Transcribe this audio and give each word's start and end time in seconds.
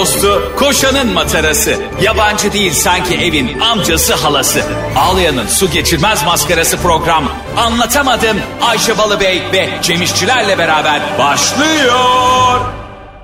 dostu, 0.00 0.52
koşanın 0.56 1.12
matarası. 1.12 1.74
Yabancı 2.02 2.52
değil 2.52 2.72
sanki 2.72 3.14
evin 3.14 3.60
amcası 3.60 4.14
halası. 4.14 4.62
Ağlayan'ın 4.96 5.46
su 5.46 5.70
geçirmez 5.70 6.24
maskarası 6.24 6.76
program. 6.76 7.24
Anlatamadım 7.56 8.36
Ayşe 8.62 8.98
Balıbey 8.98 9.42
ve 9.52 9.68
Cemişçilerle 9.82 10.58
beraber 10.58 11.00
başlıyor. 11.18 12.60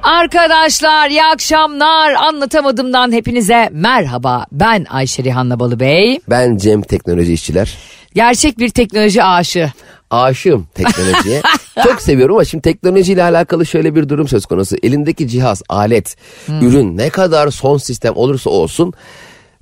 Arkadaşlar 0.02 1.10
iyi 1.10 1.24
akşamlar. 1.24 2.12
Anlatamadımdan 2.12 3.12
hepinize 3.12 3.68
merhaba. 3.72 4.46
Ben 4.52 4.86
Ayşe 4.90 5.24
Rihanna 5.24 5.60
Balıbey. 5.60 6.20
Ben 6.30 6.56
Cem 6.56 6.82
Teknoloji 6.82 7.32
İşçiler. 7.32 7.74
Gerçek 8.14 8.58
bir 8.58 8.68
teknoloji 8.68 9.22
aşığı. 9.22 9.72
Aşığım 10.10 10.66
teknolojiye. 10.74 11.42
Çok 11.84 12.02
seviyorum 12.02 12.34
ama 12.34 12.44
şimdi 12.44 12.62
teknolojiyle 12.62 13.22
alakalı 13.22 13.66
şöyle 13.66 13.94
bir 13.94 14.08
durum 14.08 14.28
söz 14.28 14.46
konusu. 14.46 14.76
Elindeki 14.82 15.28
cihaz, 15.28 15.62
alet, 15.68 16.16
ürün 16.62 16.96
ne 16.96 17.10
kadar 17.10 17.50
son 17.50 17.76
sistem 17.76 18.16
olursa 18.16 18.50
olsun 18.50 18.92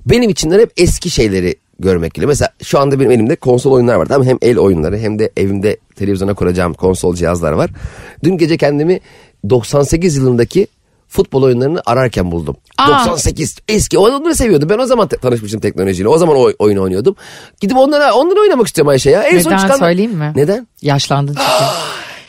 benim 0.05 0.29
içinden 0.29 0.59
hep 0.59 0.71
eski 0.77 1.09
şeyleri 1.09 1.55
görmek 1.79 2.13
geliyor. 2.13 2.29
Mesela 2.29 2.49
şu 2.63 2.79
anda 2.79 2.99
benim 2.99 3.11
elimde 3.11 3.35
konsol 3.35 3.71
oyunlar 3.71 3.95
var. 3.95 4.05
Tamam 4.05 4.27
hem 4.27 4.37
el 4.41 4.57
oyunları 4.57 4.97
hem 4.97 5.19
de 5.19 5.31
evimde 5.37 5.77
televizyona 5.95 6.33
kuracağım 6.33 6.73
konsol 6.73 7.15
cihazlar 7.15 7.51
var. 7.51 7.69
Dün 8.23 8.37
gece 8.37 8.57
kendimi 8.57 8.99
98 9.49 10.17
yılındaki 10.17 10.67
futbol 11.07 11.43
oyunlarını 11.43 11.81
ararken 11.85 12.31
buldum. 12.31 12.57
Aa. 12.77 12.87
98 13.05 13.57
eski 13.67 13.97
onları 13.97 14.35
seviyordum. 14.35 14.69
Ben 14.69 14.77
o 14.79 14.85
zaman 14.85 15.07
te- 15.07 15.17
tanışmıştım 15.17 15.61
teknolojiyle. 15.61 16.07
O 16.09 16.17
zaman 16.17 16.35
oy- 16.37 16.55
oyun 16.59 16.77
oynuyordum. 16.77 17.15
Gidip 17.61 17.77
onlara 17.77 18.13
onları 18.13 18.39
oynamak 18.41 18.67
istiyorum 18.67 18.89
Ayşe 18.89 19.09
ya. 19.09 19.23
En 19.23 19.39
son 19.39 19.51
Neden 19.51 19.61
çıkan... 19.61 19.77
söyleyeyim 19.77 20.11
mi? 20.13 20.31
Neden? 20.35 20.67
Yaşlandın 20.81 21.33
çünkü. 21.33 21.71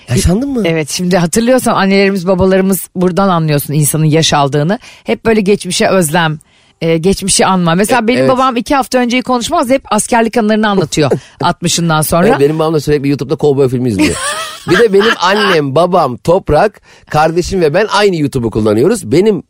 Yaşlandın 0.09 0.49
mı? 0.49 0.62
Evet 0.65 0.91
şimdi 0.91 1.16
hatırlıyorsan 1.16 1.75
annelerimiz 1.75 2.27
babalarımız 2.27 2.89
buradan 2.95 3.29
anlıyorsun 3.29 3.75
insanın 3.75 4.05
yaş 4.05 4.33
aldığını. 4.35 4.79
Hep 5.05 5.24
böyle 5.24 5.41
geçmişe 5.41 5.88
özlem. 5.88 6.38
e, 6.80 6.97
geçmişi 6.99 7.47
anma. 7.47 7.74
Mesela 7.74 8.01
E, 8.02 8.09
benim 8.09 8.21
evet. 8.21 8.30
babam 8.30 8.57
iki 8.57 8.74
hafta 8.74 8.99
önceyi 8.99 9.23
konuşmaz 9.23 9.71
hep 9.71 9.82
askerlik 9.91 10.37
anılarını 10.37 10.69
anlatıyor 10.69 11.10
60'ından 11.41 12.02
sonra. 12.04 12.29
Evet, 12.29 12.41
benim 12.41 12.59
babam 12.59 12.74
da 12.74 12.80
sürekli 12.80 13.09
YouTube'da 13.09 13.37
kovboy 13.37 13.69
filmi 13.69 13.88
izliyor. 13.88 14.15
bir 14.71 14.79
de 14.79 14.93
benim 14.93 15.15
annem, 15.21 15.75
babam, 15.75 16.17
Toprak, 16.17 16.81
kardeşim 17.11 17.61
ve 17.61 17.75
ben 17.75 17.87
aynı 17.91 18.17
YouTube'u 18.17 18.51
kullanıyoruz. 18.51 19.13
Benim 19.13 19.43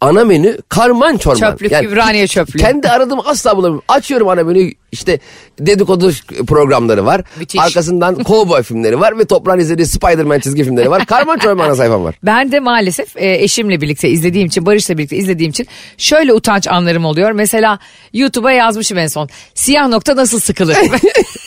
ana 0.00 0.24
menü 0.24 0.58
karman 0.68 1.16
çorman. 1.16 1.50
Çöplük, 1.50 1.72
Ümraniye 1.72 2.26
çöplüğü. 2.26 2.58
Kendi 2.58 2.88
aradığımı 2.88 3.22
asla 3.26 3.56
bulamıyorum. 3.56 3.84
Açıyorum 3.88 4.28
ana 4.28 4.42
menüyü 4.42 4.72
işte 4.92 5.18
dedikodu 5.58 6.12
programları 6.46 7.06
var. 7.06 7.22
Müthiş. 7.38 7.60
Arkasından 7.60 8.22
kovboy 8.22 8.62
filmleri 8.62 9.00
var 9.00 9.18
ve 9.18 9.24
Toprağın 9.24 9.58
izlediği 9.58 9.86
Spider-Man 9.86 10.40
çizgi 10.40 10.64
filmleri 10.64 10.90
var. 10.90 11.06
Karman 11.06 11.38
çorman 11.38 11.64
ana 11.64 11.74
sayfam 11.74 12.04
var. 12.04 12.14
Ben 12.22 12.52
de 12.52 12.60
maalesef 12.60 13.16
e, 13.16 13.42
eşimle 13.42 13.80
birlikte 13.80 14.08
izlediğim 14.08 14.46
için, 14.46 14.66
Barış'la 14.66 14.98
birlikte 14.98 15.16
izlediğim 15.16 15.50
için 15.50 15.66
şöyle 15.98 16.32
utanç 16.32 16.68
anlarım 16.68 17.04
oluyor. 17.04 17.32
Mesela 17.32 17.78
YouTube'a 18.12 18.52
yazmışım 18.52 18.98
en 18.98 19.06
son. 19.06 19.28
Siyah 19.54 19.88
nokta 19.88 20.16
nasıl 20.16 20.40
sıkılır? 20.40 20.76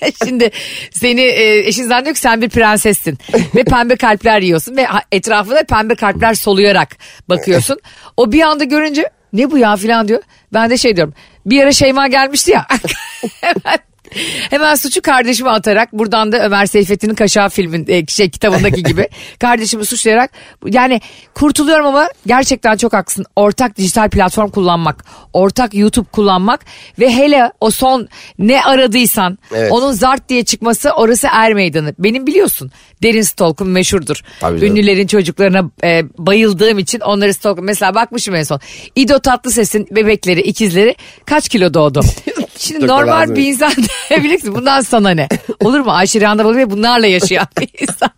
Şimdi 0.24 0.50
seni 0.90 1.20
e, 1.20 1.58
eşin 1.58 1.88
zannediyor 1.88 2.14
ki 2.14 2.20
sen 2.20 2.42
bir 2.42 2.48
prensessin 2.48 3.18
ve 3.54 3.64
pembe 3.64 3.96
kalpler 3.96 4.40
yiyorsun 4.40 4.76
ve 4.76 4.86
etrafına 5.12 5.62
pembe 5.62 5.94
kalpler 5.94 6.34
soluyarak 6.34 6.96
bakıyorsun. 7.28 7.78
O 8.16 8.32
bir 8.32 8.42
anda 8.42 8.64
görünce 8.64 9.10
ne 9.32 9.50
bu 9.50 9.58
ya 9.58 9.76
filan 9.76 10.08
diyor. 10.08 10.22
Ben 10.52 10.70
de 10.70 10.76
şey 10.76 10.96
diyorum 10.96 11.14
bir 11.46 11.62
ara 11.62 11.72
Şeyma 11.72 12.06
gelmişti 12.06 12.50
ya. 12.50 12.66
Hemen 14.50 14.74
suçu 14.74 15.02
kardeşime 15.02 15.50
atarak 15.50 15.92
buradan 15.92 16.32
da 16.32 16.44
Ömer 16.44 16.66
Seyfettin'in 16.66 17.14
Kaşağı 17.14 17.48
filmin 17.48 17.84
e, 17.88 18.06
şey, 18.06 18.30
kitabındaki 18.30 18.82
gibi 18.82 19.08
kardeşimi 19.38 19.86
suçlayarak 19.86 20.30
yani 20.66 21.00
kurtuluyorum 21.34 21.86
ama 21.86 22.08
gerçekten 22.26 22.76
çok 22.76 22.92
haklısın. 22.92 23.24
Ortak 23.36 23.76
dijital 23.76 24.10
platform 24.10 24.50
kullanmak, 24.50 25.04
ortak 25.32 25.74
YouTube 25.74 26.08
kullanmak 26.12 26.60
ve 26.98 27.10
hele 27.10 27.52
o 27.60 27.70
son 27.70 28.08
ne 28.38 28.62
aradıysan 28.62 29.38
Evet. 29.54 29.72
onun 29.72 29.92
zart 29.92 30.28
diye 30.28 30.44
çıkması 30.44 30.90
orası 30.90 31.28
er 31.32 31.54
meydanı. 31.54 31.94
Benim 31.98 32.26
biliyorsun 32.26 32.72
derin 33.02 33.22
stalkum 33.22 33.70
meşhurdur. 33.70 34.22
Tabii 34.40 34.60
canım. 34.60 34.72
Ünlülerin 34.72 35.06
çocuklarına 35.06 35.70
e, 35.84 36.02
bayıldığım 36.18 36.78
için 36.78 37.00
onları 37.00 37.34
stalkum. 37.34 37.64
Mesela 37.64 37.94
bakmışım 37.94 38.34
en 38.34 38.42
son. 38.42 38.60
İdo 38.94 39.18
Tatlıses'in 39.18 39.88
bebekleri, 39.90 40.40
ikizleri 40.40 40.94
kaç 41.26 41.48
kilo 41.48 41.74
doğdu? 41.74 42.00
Şimdi 42.58 42.80
Çok 42.80 42.88
normal 42.88 43.36
bir 43.36 43.46
insan 43.46 43.72
bilirsin 44.10 44.54
bundan 44.54 44.80
sana 44.80 45.10
ne? 45.10 45.28
Olur 45.60 45.80
mu? 45.80 45.90
Ayşe 45.92 46.20
Rihanna 46.20 46.44
Balıbey 46.44 46.70
bunlarla 46.70 47.06
yaşayan 47.06 47.46
bir 47.60 47.68
insan. 47.80 48.10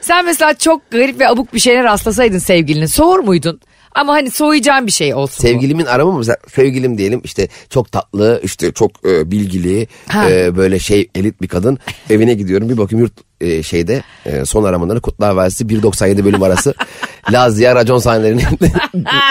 Sen 0.00 0.24
mesela 0.24 0.54
çok 0.54 0.90
garip 0.90 1.20
ve 1.20 1.28
abuk 1.28 1.54
bir 1.54 1.58
şeyler 1.60 1.84
rastlasaydın 1.84 2.38
sevgilinin 2.38 2.86
soğur 2.86 3.18
muydun? 3.18 3.60
Ama 3.94 4.12
hani 4.12 4.30
soğuyacağın 4.30 4.86
bir 4.86 4.92
şey 4.92 5.14
olsun. 5.14 5.42
Sevgilimin 5.42 5.86
aramı 5.86 6.18
mesela 6.18 6.36
sevgilim 6.54 6.98
diyelim 6.98 7.20
işte 7.24 7.48
çok 7.70 7.92
tatlı 7.92 8.40
işte 8.44 8.72
çok 8.72 8.90
e, 9.06 9.30
bilgili 9.30 9.88
Ha. 10.08 10.30
e, 10.30 10.56
böyle 10.56 10.78
şey 10.78 11.08
elit 11.14 11.42
bir 11.42 11.48
kadın 11.48 11.78
evine 12.10 12.34
gidiyorum 12.34 12.68
bir 12.68 12.78
bakayım 12.78 13.04
yurt 13.04 13.12
e, 13.40 13.62
şeyde 13.62 14.02
e, 14.26 14.44
son 14.44 14.64
aramaları 14.64 15.00
Kutlar 15.00 15.30
Vadisi 15.30 15.64
1.97 15.64 16.24
bölüm 16.24 16.42
arası 16.42 16.74
Lazia 17.32 17.74
racon 17.74 17.98
sahnelerinin 17.98 18.42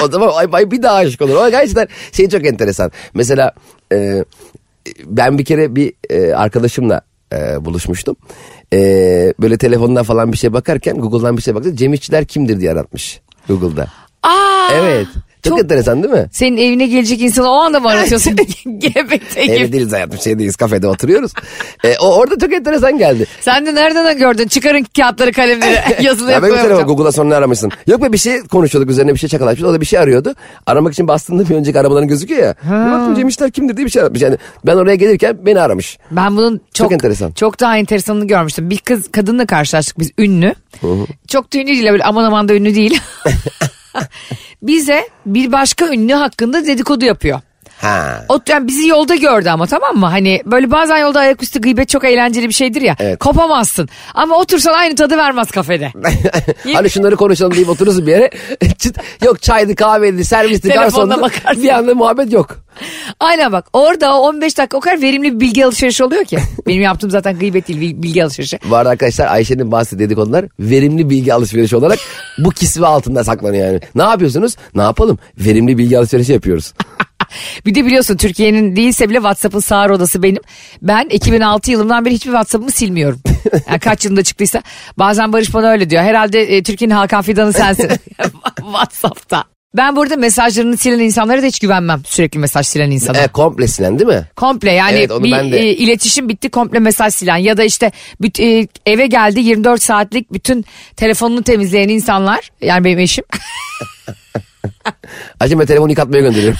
o 0.03 0.11
zaman 0.11 0.31
ay, 0.35 0.47
ay 0.51 0.71
bir 0.71 0.83
daha 0.83 0.95
aşık 0.95 1.21
olur. 1.21 1.35
O 1.35 1.49
gerçekten 1.49 1.87
şey 2.11 2.29
çok 2.29 2.45
enteresan. 2.45 2.91
Mesela 3.13 3.53
e, 3.93 4.25
ben 5.05 5.37
bir 5.37 5.45
kere 5.45 5.75
bir 5.75 5.93
e, 6.09 6.33
arkadaşımla 6.33 7.01
e, 7.33 7.65
buluşmuştum. 7.65 8.15
E, 8.73 8.79
böyle 9.41 9.57
telefondan 9.57 10.03
falan 10.03 10.31
bir 10.31 10.37
şey 10.37 10.53
bakarken 10.53 10.97
Google'dan 10.97 11.37
bir 11.37 11.41
şey 11.41 11.55
baktım. 11.55 11.75
Cem 11.75 11.93
İşçiler 11.93 12.25
kimdir 12.25 12.59
diye 12.59 12.71
aratmış 12.71 13.21
Google'da. 13.47 13.87
Aa, 14.23 14.67
Evet. 14.73 15.07
Çok, 15.43 15.51
çok- 15.53 15.59
enteresan 15.59 16.03
değil 16.03 16.13
mi? 16.13 16.27
Senin 16.31 16.57
evine 16.57 16.87
gelecek 16.87 17.21
insanı 17.21 17.49
o 17.49 17.53
anda 17.53 17.79
mı 17.79 17.89
aratıyorsun? 17.89 18.35
GBT 18.35 19.37
Evde 19.37 19.57
gibi. 19.57 19.71
değiliz 19.71 19.93
hayatım 19.93 20.19
şeydeyiz 20.19 20.55
kafede 20.55 20.87
oturuyoruz. 20.87 21.31
E, 21.83 21.97
o 22.01 22.15
orada 22.15 22.39
çok 22.39 22.53
enteresan 22.53 22.97
geldi. 22.97 23.25
Sen 23.41 23.65
de 23.65 23.75
nereden 23.75 24.17
gördün? 24.17 24.47
Çıkarın 24.47 24.85
kağıtları 24.97 25.31
kalemleri 25.31 25.79
yazılı 26.03 26.31
Ya 26.31 26.43
ben 26.43 26.51
mesela 26.51 26.81
Google'a 26.81 27.11
sonra 27.11 27.35
aramışsın? 27.35 27.71
Yok 27.87 28.01
be 28.01 28.13
bir 28.13 28.17
şey 28.17 28.41
konuşuyorduk 28.41 28.91
üzerine 28.91 29.13
bir 29.13 29.19
şey 29.19 29.29
çakalaşmış. 29.29 29.63
O 29.69 29.73
da 29.73 29.81
bir 29.81 29.85
şey 29.85 29.99
arıyordu. 29.99 30.35
Aramak 30.65 30.93
için 30.93 31.07
bastığında 31.07 31.49
bir 31.49 31.55
önceki 31.55 31.79
arabaların 31.79 32.07
gözüküyor 32.07 32.43
ya. 32.43 32.55
Bir 32.63 32.91
baktım 32.91 33.15
Cem 33.15 33.27
İşler 33.27 33.51
kimdir 33.51 33.77
diye 33.77 33.85
bir 33.85 33.91
şey 33.91 34.01
aratmış. 34.01 34.21
Yani 34.21 34.37
ben 34.65 34.75
oraya 34.75 34.95
gelirken 34.95 35.37
beni 35.45 35.61
aramış. 35.61 35.97
Ben 36.11 36.37
bunun 36.37 36.61
çok, 36.73 36.91
enteresan. 36.91 37.31
Çok 37.31 37.59
daha 37.59 37.77
enteresanını 37.77 38.27
görmüştüm. 38.27 38.69
Bir 38.69 38.77
kız 38.77 39.11
kadınla 39.11 39.45
karşılaştık 39.45 39.99
biz 39.99 40.11
ünlü. 40.17 40.55
Çok 41.27 41.53
da 41.53 41.57
ünlü 41.57 41.67
değil 41.67 41.91
böyle 41.91 42.03
aman 42.03 42.23
aman 42.23 42.49
da 42.49 42.53
ünlü 42.53 42.75
değil. 42.75 43.01
Bize 44.61 45.09
bir 45.25 45.51
başka 45.51 45.87
ünlü 45.93 46.13
hakkında 46.13 46.65
dedikodu 46.65 47.05
yapıyor. 47.05 47.41
Ha. 47.81 48.25
O 48.29 48.39
yani 48.49 48.67
bizi 48.67 48.87
yolda 48.87 49.15
gördü 49.15 49.49
ama 49.49 49.67
tamam 49.67 49.97
mı? 49.97 50.05
Hani 50.05 50.41
böyle 50.45 50.71
bazen 50.71 50.97
yolda 50.97 51.19
ayaküstü 51.19 51.61
gıybet 51.61 51.89
çok 51.89 52.03
eğlenceli 52.03 52.47
bir 52.47 52.53
şeydir 52.53 52.81
ya. 52.81 52.95
Evet. 52.99 53.19
Kopamazsın. 53.19 53.89
Ama 54.13 54.37
otursan 54.37 54.73
aynı 54.73 54.95
tadı 54.95 55.17
vermez 55.17 55.51
kafede. 55.51 55.91
hani 56.73 56.89
şunları 56.89 57.15
konuşalım 57.15 57.55
deyip 57.55 57.69
oturursun 57.69 58.07
bir 58.07 58.11
yere. 58.11 58.29
Çıt, 58.77 58.97
yok 59.25 59.41
çaydı 59.41 59.75
kahveydi 59.75 60.25
servisti 60.25 60.69
garsondu. 60.69 61.21
bakarsın. 61.21 61.63
Bir 61.63 61.69
anda 61.69 61.95
muhabbet 61.95 62.33
yok. 62.33 62.57
Aynen 63.19 63.51
bak 63.51 63.65
orada 63.73 64.15
o 64.19 64.27
15 64.27 64.57
dakika 64.57 64.77
o 64.77 64.79
kadar 64.79 65.01
verimli 65.01 65.33
bir 65.35 65.39
bilgi 65.39 65.65
alışverişi 65.65 66.03
oluyor 66.03 66.25
ki. 66.25 66.39
Benim 66.67 66.81
yaptığım 66.81 67.09
zaten 67.09 67.39
gıybet 67.39 67.67
değil 67.67 67.81
bil- 67.81 68.03
bilgi 68.03 68.23
alışverişi. 68.23 68.59
Bu 68.69 68.75
arada 68.75 68.89
arkadaşlar 68.89 69.27
Ayşe'nin 69.27 69.71
bahsettiği 69.71 69.99
dedikodular 70.09 70.45
verimli 70.59 71.09
bilgi 71.09 71.33
alışverişi 71.33 71.75
olarak 71.75 71.99
bu 72.37 72.49
kisve 72.49 72.85
altında 72.85 73.23
saklanıyor 73.23 73.67
yani. 73.67 73.79
Ne 73.95 74.03
yapıyorsunuz? 74.03 74.55
Ne 74.75 74.81
yapalım? 74.81 75.17
Verimli 75.37 75.77
bilgi 75.77 75.97
alışverişi 75.99 76.33
yapıyoruz. 76.33 76.73
Bir 77.65 77.75
de 77.75 77.85
biliyorsun 77.85 78.17
Türkiye'nin 78.17 78.75
değilse 78.75 79.09
bile 79.09 79.17
WhatsApp'ın 79.17 79.59
sağır 79.59 79.89
odası 79.89 80.23
benim. 80.23 80.41
Ben 80.81 81.05
2006 81.09 81.71
yılından 81.71 82.05
beri 82.05 82.13
hiçbir 82.13 82.31
WhatsApp'ımı 82.31 82.71
silmiyorum. 82.71 83.19
Yani 83.69 83.79
kaç 83.79 84.05
yılında 84.05 84.23
çıktıysa. 84.23 84.63
Bazen 84.97 85.33
Barış 85.33 85.53
bana 85.53 85.67
öyle 85.69 85.89
diyor. 85.89 86.03
Herhalde 86.03 86.57
e, 86.57 86.63
Türkiye'nin 86.63 86.93
Hakan 86.95 87.21
Fidan'ı 87.21 87.53
sensin. 87.53 87.89
WhatsApp'ta. 88.57 89.43
Ben 89.77 89.95
burada 89.95 90.15
mesajlarını 90.15 90.77
silen 90.77 90.99
insanlara 90.99 91.41
da 91.41 91.45
hiç 91.45 91.59
güvenmem. 91.59 92.01
Sürekli 92.05 92.39
mesaj 92.39 92.67
silen 92.67 92.91
insana. 92.91 93.17
E, 93.17 93.27
komple 93.27 93.67
silen 93.67 93.99
değil 93.99 94.07
mi? 94.09 94.23
Komple 94.35 94.71
yani 94.71 94.97
Evet, 94.97 95.11
onu 95.11 95.23
bir 95.23 95.31
ben 95.31 95.51
de- 95.51 95.59
e, 95.59 95.73
iletişim 95.73 96.29
bitti 96.29 96.49
komple 96.49 96.79
mesaj 96.79 97.13
silen 97.13 97.37
ya 97.37 97.57
da 97.57 97.63
işte 97.63 97.91
büt- 98.21 98.61
e, 98.61 98.67
eve 98.85 99.07
geldi 99.07 99.39
24 99.39 99.81
saatlik 99.83 100.33
bütün 100.33 100.65
telefonunu 100.95 101.43
temizleyen 101.43 101.89
insanlar 101.89 102.49
yani 102.61 102.83
benim 102.83 102.99
eşim 102.99 103.23
Acaba 105.39 105.65
telefonu 105.65 105.89
yıkatmaya 105.89 106.21
gönderiyorum. 106.21 106.59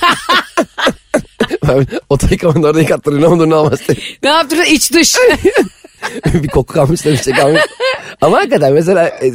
Oto 2.10 2.28
yıkamanda 2.32 2.68
orada 2.68 2.80
yıkattırıyor 2.82 3.22
ne 3.22 3.28
olur 3.28 3.50
ne 3.50 3.56
olmaz. 3.56 3.80
ne 4.24 4.30
yaptırdı 4.30 4.64
iç 4.64 4.94
dış 4.94 5.16
bir 6.34 6.48
koku 6.48 6.74
kalmış 6.74 7.06
da 7.06 7.12
bir 7.12 7.18
şey 7.18 7.34
kalmış. 7.34 7.62
Ama 8.22 8.38
hakikaten 8.38 8.74
mesela 8.74 9.08
e, 9.08 9.32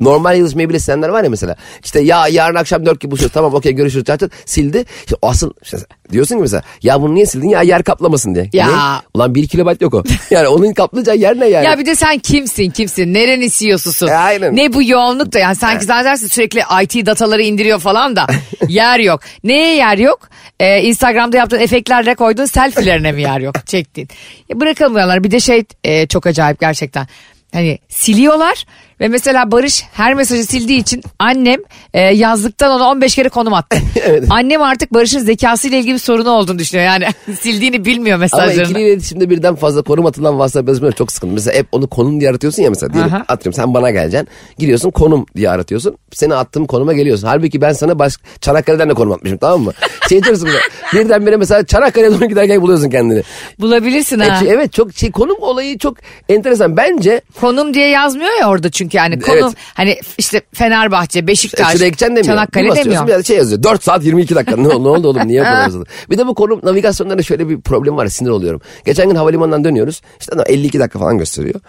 normal 0.00 0.38
yazışmayı 0.38 0.68
bile 0.68 0.78
silenler 0.78 1.08
var 1.08 1.24
ya 1.24 1.30
mesela. 1.30 1.56
İşte 1.84 2.00
ya 2.00 2.28
yarın 2.28 2.54
akşam 2.54 2.86
dört 2.86 3.00
gibi 3.00 3.10
buluşuyoruz 3.10 3.34
tamam 3.34 3.54
okey 3.54 3.72
görüşürüz 3.72 4.04
zaten 4.06 4.30
sildi. 4.46 4.84
İşte 5.06 5.16
asıl 5.22 5.50
işte 5.62 5.78
Diyorsun 6.12 6.34
ki 6.34 6.40
mesela 6.40 6.62
ya 6.82 7.02
bunu 7.02 7.14
niye 7.14 7.26
sildin 7.26 7.48
ya 7.48 7.62
yer 7.62 7.82
kaplamasın 7.82 8.34
diye. 8.34 8.50
Ya. 8.52 8.66
Ne? 8.66 9.02
Ulan 9.14 9.34
bir 9.34 9.48
kilobayt 9.48 9.80
yok 9.80 9.94
o. 9.94 10.02
Yani 10.30 10.48
onun 10.48 10.72
kaplayacağı 10.72 11.16
yer 11.16 11.40
ne 11.40 11.46
yani? 11.46 11.66
Ya 11.66 11.78
bir 11.78 11.86
de 11.86 11.94
sen 11.94 12.18
kimsin 12.18 12.70
kimsin? 12.70 13.14
Nerenin 13.14 13.48
CEO'susun? 13.48 14.06
E, 14.06 14.14
aynen. 14.14 14.56
Ne 14.56 14.72
bu 14.72 14.82
yoğunluk 14.82 15.32
da 15.32 15.38
yani 15.38 15.56
sanki 15.56 15.84
zannedersin 15.84 16.26
sürekli 16.26 16.62
IT 16.82 17.06
dataları 17.06 17.42
indiriyor 17.42 17.80
falan 17.80 18.16
da 18.16 18.26
yer 18.68 18.98
yok. 18.98 19.20
Neye 19.44 19.76
yer 19.76 19.98
yok? 19.98 20.28
Ee, 20.60 20.82
Instagram'da 20.82 21.36
yaptığın 21.36 21.60
efektlerle 21.60 22.14
koyduğun 22.14 22.44
selfie'lerine 22.44 23.12
mi 23.12 23.22
yer 23.22 23.40
yok 23.40 23.66
çektiğin? 23.66 24.08
Ya 24.48 24.60
bırakalım 24.60 24.94
buraları. 24.94 25.24
Bir 25.24 25.30
de 25.30 25.40
şey 25.40 25.64
e, 25.84 26.06
çok 26.06 26.26
acayip 26.26 26.60
gerçekten. 26.60 27.06
Hani 27.52 27.78
siliyorlar 27.88 28.64
ve 29.00 29.08
mesela 29.08 29.50
Barış 29.52 29.84
her 29.92 30.14
mesajı 30.14 30.44
sildiği 30.44 30.80
için 30.80 31.02
annem 31.18 31.60
e, 31.94 32.00
yazlıktan 32.00 32.70
ona 32.70 32.90
15 32.90 33.14
kere 33.14 33.28
konum 33.28 33.52
attı. 33.54 33.76
Annem 34.30 34.62
artık 34.62 34.94
Barış'ın 34.94 35.18
zekasıyla 35.18 35.78
ilgili 35.78 35.94
bir 35.94 35.98
sorunu 35.98 36.30
olduğunu 36.30 36.58
düşünüyor. 36.58 36.86
Yani 36.86 37.04
sildiğini 37.40 37.84
bilmiyor 37.84 38.14
Ama 38.14 38.20
mesajlarını. 38.24 38.62
ikili 38.62 38.80
iletişimde 38.88 39.30
birden 39.30 39.54
fazla 39.54 39.82
konum 39.82 40.06
atılan 40.06 40.32
WhatsApp 40.32 40.68
yazmaları 40.68 40.94
çok 40.96 41.12
sıkıntı. 41.12 41.34
Mesela 41.34 41.58
hep 41.58 41.66
onu 41.72 41.86
konum 41.86 42.20
diye 42.20 42.30
aratıyorsun 42.30 42.62
ya 42.62 42.70
mesela. 42.70 42.92
Diyelim 42.92 43.14
Aha. 43.14 43.24
atıyorum 43.28 43.52
sen 43.52 43.74
bana 43.74 43.90
geleceksin. 43.90 44.28
Giriyorsun 44.58 44.90
konum 44.90 45.26
diye 45.36 45.50
aratıyorsun. 45.50 45.96
Seni 46.12 46.34
attığım 46.34 46.66
konuma 46.66 46.92
geliyorsun. 46.92 47.26
Halbuki 47.26 47.60
ben 47.60 47.72
sana 47.72 47.98
baş... 47.98 48.14
Çanakkale'den 48.40 48.88
de 48.88 48.94
konum 48.94 49.12
atmışım 49.12 49.38
tamam 49.38 49.60
mı? 49.62 49.72
Şey 50.08 50.22
diyorsun 50.22 50.48
mesela. 50.48 50.62
Birdenbire 51.04 51.36
mesela 51.36 51.66
Çanakkale'ye 51.66 52.12
doğru 52.12 52.24
giderken 52.28 52.62
buluyorsun 52.62 52.90
kendini. 52.90 53.22
Bulabilirsin 53.60 54.20
E, 54.20 54.24
ha. 54.28 54.38
ki- 54.40 54.46
evet 54.48 54.72
çok 54.72 54.94
şey 54.94 55.10
konum 55.10 55.36
olayı 55.40 55.78
çok 55.78 55.96
enteresan. 56.28 56.76
Bence 56.76 57.20
Konum 57.40 57.74
diye 57.74 57.88
yazmıyor 57.88 58.30
ya 58.40 58.48
orada 58.48 58.70
çünkü 58.70 58.96
yani 58.96 59.20
konum 59.20 59.44
Evet. 59.44 59.54
hani 59.74 59.96
işte 60.18 60.42
Fenerbahçe, 60.52 61.18
e, 61.18 61.26
Beşiktaş, 61.26 61.72
gideceksin 61.72 62.06
demiyor. 62.06 62.24
Çanakkale 62.24 62.70
Bir 62.70 62.74
demiyor. 62.74 63.18
Bir 63.18 63.24
şey 63.24 63.36
yazıyor. 63.36 63.62
4 63.62 63.82
saat 63.84 64.04
22 64.04 64.34
dakika. 64.34 64.56
Ne, 64.56 64.68
ne 64.68 64.72
oldu 64.72 65.08
oğlum 65.08 65.28
niye 65.28 65.40
bu 65.40 65.44
kadar 65.44 65.68
uzadı? 65.68 65.84
Bir 66.10 66.18
de 66.18 66.26
bu 66.26 66.34
konum 66.34 66.60
navigasyonlarında 66.62 67.22
şöyle 67.22 67.48
bir 67.48 67.60
problem 67.60 67.96
var. 67.96 68.06
Sinir 68.06 68.30
oluyorum. 68.30 68.60
Geçen 68.84 69.08
gün 69.08 69.16
havalimanından 69.16 69.64
dönüyoruz. 69.64 70.02
İşte 70.20 70.34
adam 70.34 70.44
52 70.48 70.78
dakika 70.78 70.98
falan 70.98 71.18
gösteriyor. 71.18 71.60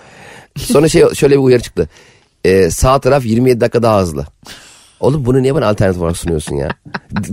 Sonra 0.58 0.90
şey 0.90 1.14
şöyle 1.14 1.36
bir 1.36 1.42
uyarı 1.42 1.62
çıktı. 1.62 1.90
Ee, 2.46 2.69
sağ 2.69 3.00
taraf 3.00 3.25
27 3.25 3.62
dakika 3.62 3.84
daha 3.84 4.02
hızlı. 4.02 4.25
Oğlum 5.00 5.25
bunu 5.25 5.42
niye 5.42 5.56
bana 5.56 5.68
alternatif 5.68 6.02
olarak 6.02 6.18
sunuyorsun 6.18 6.56
ya? 6.56 6.69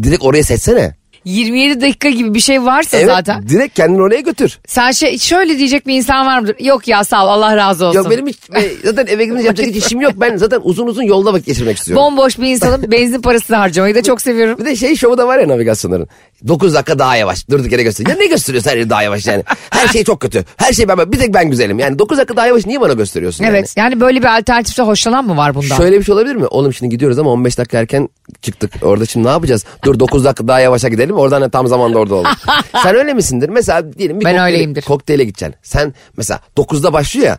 Direkt 0.03 0.25
oraya 0.25 0.45
seçsene. 0.45 0.95
27 1.25 1.81
dakika 1.81 2.09
gibi 2.11 2.35
bir 2.35 2.41
şey 2.41 2.65
varsa 2.65 2.97
Evet 2.97 3.07
zaten. 3.07 3.49
direkt 3.49 3.75
kendini 3.77 4.03
oraya 4.03 4.21
götür. 4.21 4.59
Sen 4.67 4.91
şey, 4.91 5.19
şöyle 5.19 5.59
diyecek 5.59 5.87
bir 5.87 5.95
insan 5.95 6.27
var 6.27 6.39
mıdır? 6.39 6.57
Yok 6.61 6.89
ya 6.89 7.05
sağ 7.05 7.25
ol 7.25 7.29
Allah 7.29 7.57
razı 7.57 7.87
olsun. 7.87 7.99
Yok 7.99 8.11
benim 8.11 8.27
hiç 8.27 8.37
e, 8.57 8.71
zaten 8.85 9.07
eve 9.07 9.25
gidince 9.25 9.43
yapacak 9.45 9.67
hiç 9.67 9.77
işim 9.87 10.01
yok. 10.01 10.13
Ben 10.17 10.37
zaten 10.37 10.61
uzun 10.63 10.87
uzun 10.87 11.03
yolda 11.03 11.33
vakit 11.33 11.47
geçirmek 11.47 11.77
istiyorum. 11.77 12.05
Bomboş 12.05 12.39
bir 12.39 12.47
insanım 12.47 12.83
benzin 12.91 13.21
parasını 13.23 13.57
harcamayı 13.57 13.95
da 13.95 14.03
çok 14.03 14.21
seviyorum. 14.23 14.59
Bir 14.59 14.65
de 14.65 14.77
şey 14.77 14.97
şovu 14.97 15.19
da 15.19 15.27
var 15.27 15.39
ya 15.39 15.49
navigasyonların. 15.49 16.09
9 16.49 16.75
dakika 16.75 16.99
daha 16.99 17.17
yavaş. 17.17 17.49
Durduk 17.51 17.73
yere 17.73 17.83
gösteriyor. 17.83 18.17
Ya 18.17 18.23
ne 18.23 18.27
gösteriyorsun 18.27 18.71
her 18.71 18.77
yeri 18.77 18.91
daha 18.91 19.03
yavaş 19.03 19.27
yani? 19.27 19.45
Her 19.71 19.89
şey 19.89 20.05
çok 20.05 20.21
kötü. 20.21 20.45
Her 20.57 20.73
şey 20.73 20.89
ben 20.89 21.13
bir 21.13 21.19
tek 21.19 21.35
ben 21.35 21.51
güzelim. 21.51 21.79
Yani 21.79 21.99
9 21.99 22.19
dakika 22.19 22.37
daha 22.37 22.47
yavaş 22.47 22.67
niye 22.67 22.81
bana 22.81 22.93
gösteriyorsun 22.93 23.45
Evet 23.45 23.75
yani 23.77 24.01
böyle 24.01 24.21
bir 24.21 24.39
alternatifte 24.39 24.83
hoşlanan 24.83 25.25
mı 25.27 25.37
var 25.37 25.47
yani? 25.47 25.55
bundan? 25.55 25.77
Şöyle 25.77 25.99
bir 25.99 26.05
şey 26.05 26.15
olabilir 26.15 26.37
mi? 26.37 26.47
Oğlum 26.47 26.75
şimdi 26.75 26.91
gidiyoruz 26.91 27.19
ama 27.19 27.31
15 27.31 27.59
dakika 27.59 27.79
erken 27.79 28.09
çıktık. 28.43 28.73
Orada 28.83 29.07
şimdi 29.07 29.27
ne 29.27 29.31
yapacağız? 29.31 29.65
Dur 29.85 29.99
9 29.99 30.25
dakika 30.25 30.49
daha 30.49 30.61
yavaşa 30.61 30.89
gidelim. 30.89 31.14
Oradan 31.19 31.43
da 31.43 31.49
tam 31.49 31.67
zamanda 31.67 31.99
orada 31.99 32.15
olalım. 32.15 32.31
Sen 32.83 32.95
öyle 32.97 33.15
misindir? 33.15 33.49
Mesela 33.49 33.93
diyelim 33.93 34.21
bir 34.21 34.25
Ben 34.25 34.31
kokteyle- 34.33 34.45
öyleyimdir. 34.53 34.83
kokteyle 34.83 35.25
gideceksin. 35.25 35.55
Sen 35.63 35.95
mesela 36.17 36.41
9'da 36.57 36.93
başlıyor 36.93 37.27
ya. 37.27 37.39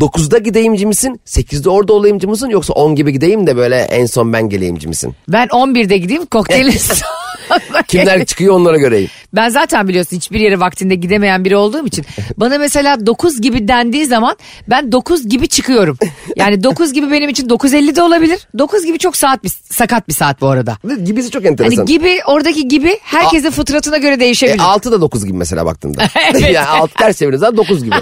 9'da 0.00 0.38
gideyimci 0.38 0.86
misin? 0.86 1.20
8'de 1.26 1.70
orada 1.70 1.92
olayımcı 1.92 2.28
mısın? 2.28 2.48
Yoksa 2.48 2.72
10 2.72 2.94
gibi 2.94 3.12
gideyim 3.12 3.46
de 3.46 3.56
böyle 3.56 3.76
en 3.76 4.06
son 4.06 4.32
ben 4.32 4.48
geleyimci 4.48 4.88
misin? 4.88 5.14
Ben 5.28 5.46
11'de 5.46 5.98
gideyim 5.98 6.26
kokteylin 6.26 6.72
Kimler 7.88 8.24
çıkıyor 8.24 8.54
onlara 8.54 8.76
göreyim. 8.76 9.10
Ben 9.34 9.48
zaten 9.48 9.88
biliyorsun 9.88 10.16
hiçbir 10.16 10.40
yere 10.40 10.60
vaktinde 10.60 10.94
gidemeyen 10.94 11.44
biri 11.44 11.56
olduğum 11.56 11.86
için 11.86 12.04
bana 12.36 12.58
mesela 12.58 13.06
9 13.06 13.40
gibi 13.40 13.68
dendiği 13.68 14.06
zaman 14.06 14.36
ben 14.70 14.92
9 14.92 15.28
gibi 15.28 15.48
çıkıyorum. 15.48 15.98
Yani 16.36 16.62
9 16.64 16.92
gibi 16.92 17.10
benim 17.10 17.28
için 17.28 17.48
9.50 17.48 17.96
de 17.96 18.02
olabilir. 18.02 18.48
9 18.58 18.84
gibi 18.86 18.98
çok 18.98 19.16
saat 19.16 19.44
bir, 19.44 19.48
sakat 19.70 20.08
bir 20.08 20.12
saat 20.12 20.40
bu 20.40 20.48
arada. 20.48 20.76
Gibisi 21.04 21.30
çok 21.30 21.44
enteresan. 21.46 21.76
Hani 21.76 21.86
gibi 21.86 22.18
oradaki 22.26 22.68
gibi 22.68 22.98
herkesin 23.02 23.50
fıtratına 23.50 23.98
göre 23.98 24.14
E, 24.14 24.20
değişebilir. 24.20 24.60
6 24.62 24.92
da 24.92 25.00
9 25.00 25.24
gibi 25.26 25.36
mesela 25.36 25.66
baktığında. 25.66 26.02
Evet. 26.32 26.52
yani 26.54 26.68
6 26.68 26.94
ters 26.94 27.18
çevirince 27.18 27.38
zaman 27.38 27.56
9 27.56 27.84
gibi. 27.84 27.94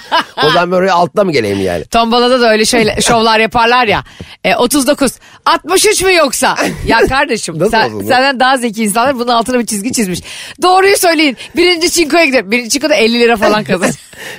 O 0.44 0.50
zaman 0.50 0.72
ben 0.72 0.76
oraya 0.76 0.92
6'da 0.92 1.24
mı 1.24 1.32
geleyim 1.32 1.60
yani? 1.60 1.84
Tombalada 1.84 2.40
da 2.40 2.50
öyle 2.50 2.64
şeyle, 2.64 3.00
şovlar 3.02 3.38
yaparlar 3.38 3.86
ya. 3.86 4.04
E, 4.44 4.54
39. 4.56 5.12
63 5.46 6.02
mü 6.02 6.14
yoksa? 6.14 6.56
Ya 6.86 6.98
kardeşim 7.08 7.58
Nasıl 7.58 7.70
sen, 7.70 7.86
olsun 7.86 8.00
bu? 8.04 8.08
senden 8.08 8.40
daha 8.40 8.56
zeki 8.56 8.84
insanlar 8.84 9.14
bunun 9.14 9.28
altına 9.28 9.58
bir 9.58 9.66
çizgi 9.66 9.92
çizmiş. 9.92 10.20
Doğruyu 10.62 10.96
söyleyin. 10.96 11.36
Birinci 11.56 11.90
çinkoya 11.90 12.24
gidelim. 12.24 12.50
Birinci 12.50 12.70
çinkoda 12.70 12.94
50 12.94 13.20
lira 13.20 13.36
falan 13.36 13.64
kazan. 13.64 13.90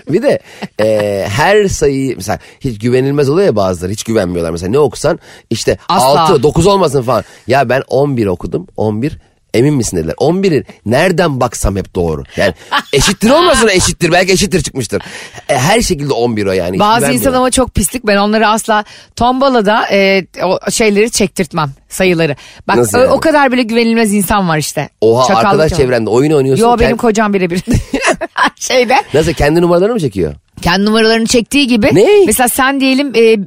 Bir 0.09 0.21
de 0.21 0.39
e, 0.81 1.25
her 1.29 1.67
sayıyı 1.67 2.15
mesela 2.15 2.39
hiç 2.59 2.79
güvenilmez 2.79 3.29
oluyor 3.29 3.47
ya 3.47 3.55
bazıları 3.55 3.91
hiç 3.91 4.03
güvenmiyorlar. 4.03 4.51
Mesela 4.51 4.69
ne 4.71 4.79
okusan 4.79 5.19
işte 5.49 5.77
Asla. 5.89 6.19
6 6.21 6.43
9 6.43 6.67
olmasın 6.67 7.01
falan. 7.01 7.23
Ya 7.47 7.69
ben 7.69 7.83
11 7.87 8.27
okudum 8.27 8.67
11 8.77 9.17
emin 9.53 9.73
misin 9.73 9.97
dediler. 9.97 10.13
11'i 10.13 10.63
nereden 10.85 11.39
baksam 11.39 11.75
hep 11.75 11.95
doğru. 11.95 12.23
Yani 12.37 12.53
eşittir 12.93 13.29
olmasın 13.29 13.67
eşittir 13.67 14.11
belki 14.11 14.31
eşittir 14.31 14.61
çıkmıştır. 14.63 15.01
E, 15.49 15.57
her 15.57 15.81
şekilde 15.81 16.13
11 16.13 16.45
o 16.45 16.51
yani. 16.51 16.73
hiç 16.73 16.79
Bazı 16.79 17.11
insan 17.11 17.33
ama 17.33 17.51
çok 17.51 17.75
pislik. 17.75 18.07
Ben 18.07 18.17
onları 18.17 18.47
asla 18.47 18.83
tombalada 19.15 19.87
e, 19.91 20.25
o 20.43 20.71
şeyleri 20.71 21.11
çektirtmem 21.11 21.71
sayıları. 21.89 22.35
Bak 22.67 22.75
Nasıl 22.75 22.97
o, 22.97 23.01
yani? 23.01 23.11
o 23.11 23.19
kadar 23.19 23.51
bile 23.51 23.63
güvenilmez 23.63 24.13
insan 24.13 24.49
var 24.49 24.57
işte. 24.57 24.89
Oha 25.01 25.27
Çakallık 25.27 25.45
arkadaş 25.45 25.71
var. 25.71 25.77
çevrende 25.77 26.09
oyun 26.09 26.31
oynuyorsun. 26.31 26.63
Yo 26.63 26.69
Kend- 26.73 26.79
benim 26.79 26.97
kocam 26.97 27.33
birebir. 27.33 27.61
Şeyde 28.55 28.95
Nasıl 29.13 29.33
kendi 29.33 29.61
numaralarını 29.61 29.93
mı 29.93 29.99
çekiyor? 29.99 30.35
kendi 30.61 30.85
numaralarını 30.85 31.25
çektiği 31.25 31.67
gibi. 31.67 31.89
Ne? 31.93 32.07
Mesela 32.25 32.49
sen 32.49 32.79
diyelim 32.81 33.11
e, 33.15 33.37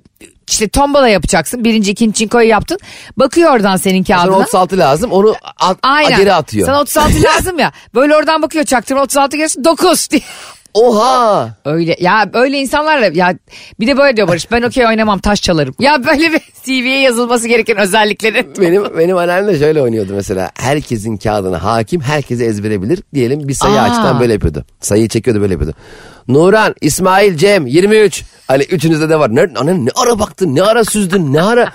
işte 0.49 0.69
tombala 0.69 1.09
yapacaksın. 1.09 1.65
Birinci, 1.65 1.91
ikinci 1.91 2.19
çinkoyu 2.19 2.49
yaptın. 2.49 2.79
Bakıyor 3.17 3.51
oradan 3.55 3.77
senin 3.77 4.05
Sana 4.05 4.19
kağıdına. 4.19 4.37
36 4.37 4.79
lazım 4.79 5.13
onu 5.13 5.35
at, 5.61 5.79
Aynen. 5.83 6.19
geri 6.19 6.33
atıyor. 6.35 6.67
Sana 6.67 6.81
36 6.81 7.23
lazım 7.23 7.59
ya. 7.59 7.73
Böyle 7.95 8.17
oradan 8.17 8.43
bakıyor 8.43 8.65
çaktırma 8.65 9.03
36 9.03 9.37
gelsin 9.37 9.65
9 9.65 10.11
diye. 10.11 10.23
Oha. 10.75 11.49
Öyle 11.65 11.97
ya 12.01 12.31
öyle 12.33 12.59
insanlarla 12.59 13.11
ya 13.15 13.35
bir 13.81 13.87
de 13.87 13.97
böyle 13.99 14.17
diyor 14.17 14.29
Barış 14.29 14.51
ben 14.51 14.63
okey 14.63 14.87
oynamam 14.87 15.19
taş 15.19 15.43
çalarım. 15.43 15.75
Ya 15.79 16.05
böyle 16.07 16.33
bir 16.33 16.41
CV'ye 16.65 17.01
yazılması 17.01 17.49
gereken 17.49 17.77
özellikleri. 17.77 18.47
Benim 18.61 18.99
benim 18.99 19.17
anneannem 19.17 19.55
de 19.55 19.59
şöyle 19.59 19.83
oynuyordu 19.83 20.13
mesela. 20.15 20.51
Herkesin 20.55 21.17
kağıdına 21.17 21.65
hakim, 21.65 22.01
herkese 22.01 22.45
ezbere 22.45 22.83
bilir. 22.83 23.03
Diyelim 23.15 23.49
bir 23.49 23.55
sayı 23.55 23.75
Aa. 23.81 23.83
açtan 23.83 24.21
böyle 24.21 24.33
yapıyordu. 24.33 24.65
Sayıyı 24.81 25.09
çekiyordu 25.09 25.41
böyle 25.41 25.53
yapıyordu. 25.53 25.77
Nuran, 26.29 26.75
İsmail, 26.81 27.37
Cem 27.37 27.67
23. 27.67 28.25
Hani 28.47 28.63
üçünüzde 28.63 29.09
de 29.09 29.19
var. 29.19 29.35
Ne, 29.35 29.47
anne, 29.57 29.85
ne 29.85 29.91
ara 29.95 30.19
baktın, 30.19 30.55
ne 30.55 30.63
ara 30.63 30.85
süzdün, 30.85 31.33
ne 31.33 31.43
ara 31.43 31.73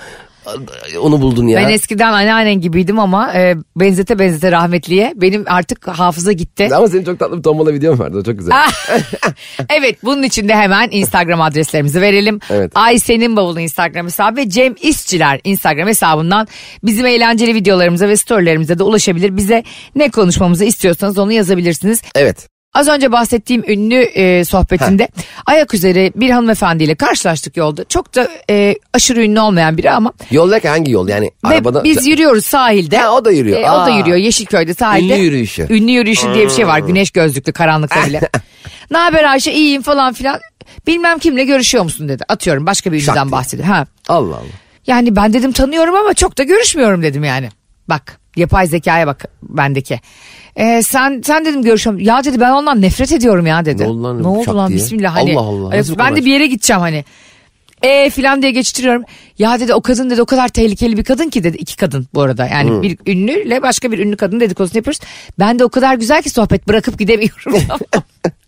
onu 1.02 1.22
buldun 1.22 1.48
ya. 1.48 1.60
Ben 1.60 1.70
eskiden 1.70 2.14
anneannen 2.14 2.62
gibiydim 2.62 3.00
ama 3.00 3.34
e, 3.34 3.56
benzete 3.76 4.20
benzete 4.20 4.52
rahmetliye 4.52 5.14
benim 5.16 5.44
artık 5.48 5.88
hafıza 5.88 6.32
gitti. 6.32 6.70
Ama 6.76 6.88
senin 6.88 7.04
çok 7.04 7.20
tatlı 7.20 7.38
bir 7.38 7.44
tombala 7.44 7.74
videon 7.74 8.00
vardı. 8.00 8.18
O 8.18 8.24
çok 8.24 8.40
güzel. 8.40 8.56
evet 9.70 9.98
bunun 10.04 10.24
için 10.24 10.50
de 10.50 10.56
hemen 10.56 10.88
Instagram 10.92 11.42
adreslerimizi 11.42 12.02
verelim. 12.02 12.40
Evet. 12.50 12.72
Aysen'in 12.76 13.36
bavulu 13.36 13.60
Instagram 13.60 14.06
hesabı 14.06 14.36
ve 14.36 14.50
Cem 14.50 14.76
İşçiler 14.82 15.42
Instagram 15.44 15.88
hesabından 15.88 16.48
bizim 16.84 17.06
eğlenceli 17.06 17.56
videolarımıza 17.56 18.08
ve 18.08 18.18
storylerimize 18.18 18.80
de 18.80 18.84
ulaşabilir. 18.84 19.38
Bize 19.38 19.64
ne 19.96 20.10
konuşmamızı 20.10 20.66
istiyorsanız 20.66 21.18
onu 21.18 21.32
yazabilirsiniz. 21.32 22.02
evet. 22.16 22.59
Az 22.74 22.88
önce 22.88 23.12
bahsettiğim 23.12 23.64
ünlü 23.68 23.96
e, 23.96 24.46
sohbetinde 24.46 25.08
ayak 25.46 25.74
üzeri 25.74 26.12
bir 26.16 26.30
hanımefendiyle 26.30 26.96
karşılaştık 26.96 27.58
yolda. 27.58 27.84
Çok 27.84 28.16
da 28.16 28.28
e, 28.50 28.76
aşırı 28.94 29.24
ünlü 29.24 29.40
olmayan 29.40 29.78
biri 29.78 29.92
ama 29.92 30.14
Yoldayken 30.32 30.70
hangi 30.70 30.92
yol? 30.92 31.08
Yani 31.08 31.32
ve 31.46 31.48
arabada... 31.48 31.84
biz 31.84 32.08
yürüyoruz 32.08 32.46
sahilde. 32.46 32.98
Ha, 32.98 33.12
o 33.12 33.26
da 33.26 33.32
yürüyor. 33.32 33.62
E, 33.62 33.72
o 33.72 33.86
da 33.86 33.90
yürüyor 33.90 34.18
Yeşilköy'de 34.18 34.74
sahilde. 34.74 35.14
Ünlü 35.16 35.24
yürüyüşü. 35.24 35.68
Ünlü 35.70 35.92
yürüyüşü 35.92 36.34
diye 36.34 36.46
bir 36.46 36.52
şey 36.52 36.68
var. 36.68 36.80
Güneş 36.80 37.12
gözlüklü 37.12 37.54
karanlıkta 37.54 38.06
bile. 38.08 38.22
ne 38.92 38.98
haber 38.98 39.24
Ayşe 39.24 39.52
iyiyim 39.52 39.82
falan 39.82 40.14
filan. 40.14 40.40
Bilmem 40.88 41.20
kimle 41.20 41.44
görüşüyor 41.44 41.84
musun 41.84 42.10
dedi. 42.10 42.24
Atıyorum 42.28 42.66
başka 42.66 42.92
bir 42.92 42.98
ünlüden 43.08 43.32
bahsediyor. 43.32 43.68
Ha. 43.68 43.86
Allah 44.08 44.36
Allah. 44.36 44.46
Yani 44.88 45.16
ben 45.16 45.34
dedim 45.34 45.52
tanıyorum 45.52 45.96
ama 45.96 46.14
çok 46.14 46.38
da 46.38 46.44
görüşmüyorum 46.44 47.04
dedim 47.04 47.24
yani. 47.24 47.50
Bak 47.88 48.20
yapay 48.36 48.68
zekaya 48.68 49.08
bak 49.08 49.26
bendeki. 49.42 50.00
Ee, 50.60 50.84
sen 50.84 51.22
sen 51.26 51.46
dedim 51.46 51.64
görüşüyorum. 51.64 52.02
Ya 52.02 52.24
dedi 52.24 52.40
ben 52.40 52.52
ondan 52.52 52.82
nefret 52.82 53.12
ediyorum 53.12 53.46
ya 53.46 53.66
dedi. 53.66 53.84
Ne 53.84 53.88
oldu 53.88 54.04
lan? 54.04 54.24
Ne 54.24 54.28
oldu 54.28 54.58
lan 54.58 54.70
diye. 54.70 54.78
bismillah 54.78 55.16
hani. 55.16 55.38
Allah 55.38 55.48
Allah, 55.48 55.70
Ay, 55.70 55.84
ben 55.98 56.16
de 56.16 56.26
bir 56.26 56.32
yere 56.34 56.48
gideceğim 56.48 56.82
hani. 56.82 57.06
E 57.82 58.10
filan 58.10 58.42
diye 58.42 58.52
geçiştiriyorum. 58.52 59.04
Ya 59.38 59.60
dedi 59.60 59.74
o 59.74 59.82
kadın 59.82 60.10
dedi 60.10 60.22
o 60.22 60.26
kadar 60.26 60.48
tehlikeli 60.48 60.98
bir 60.98 61.04
kadın 61.04 61.30
ki 61.30 61.44
dedi. 61.44 61.58
iki 61.58 61.78
kadın 61.78 62.08
bu 62.14 62.22
arada. 62.22 62.48
Yani 62.48 62.82
bir 62.82 62.98
ünlüyle 63.12 63.62
başka 63.62 63.92
bir 63.92 64.00
ünlü 64.00 64.18
kadın 64.18 64.40
dedikodusunu 64.40 64.78
yapıyoruz. 64.78 65.00
Ben 65.40 65.60
de 65.60 65.66
o 65.66 65.70
kadar 65.70 65.96
güzel 65.96 66.24
ki 66.24 66.30
sohbet 66.30 66.68
bırakıp 66.68 67.00
gidemiyorum. 67.00 67.54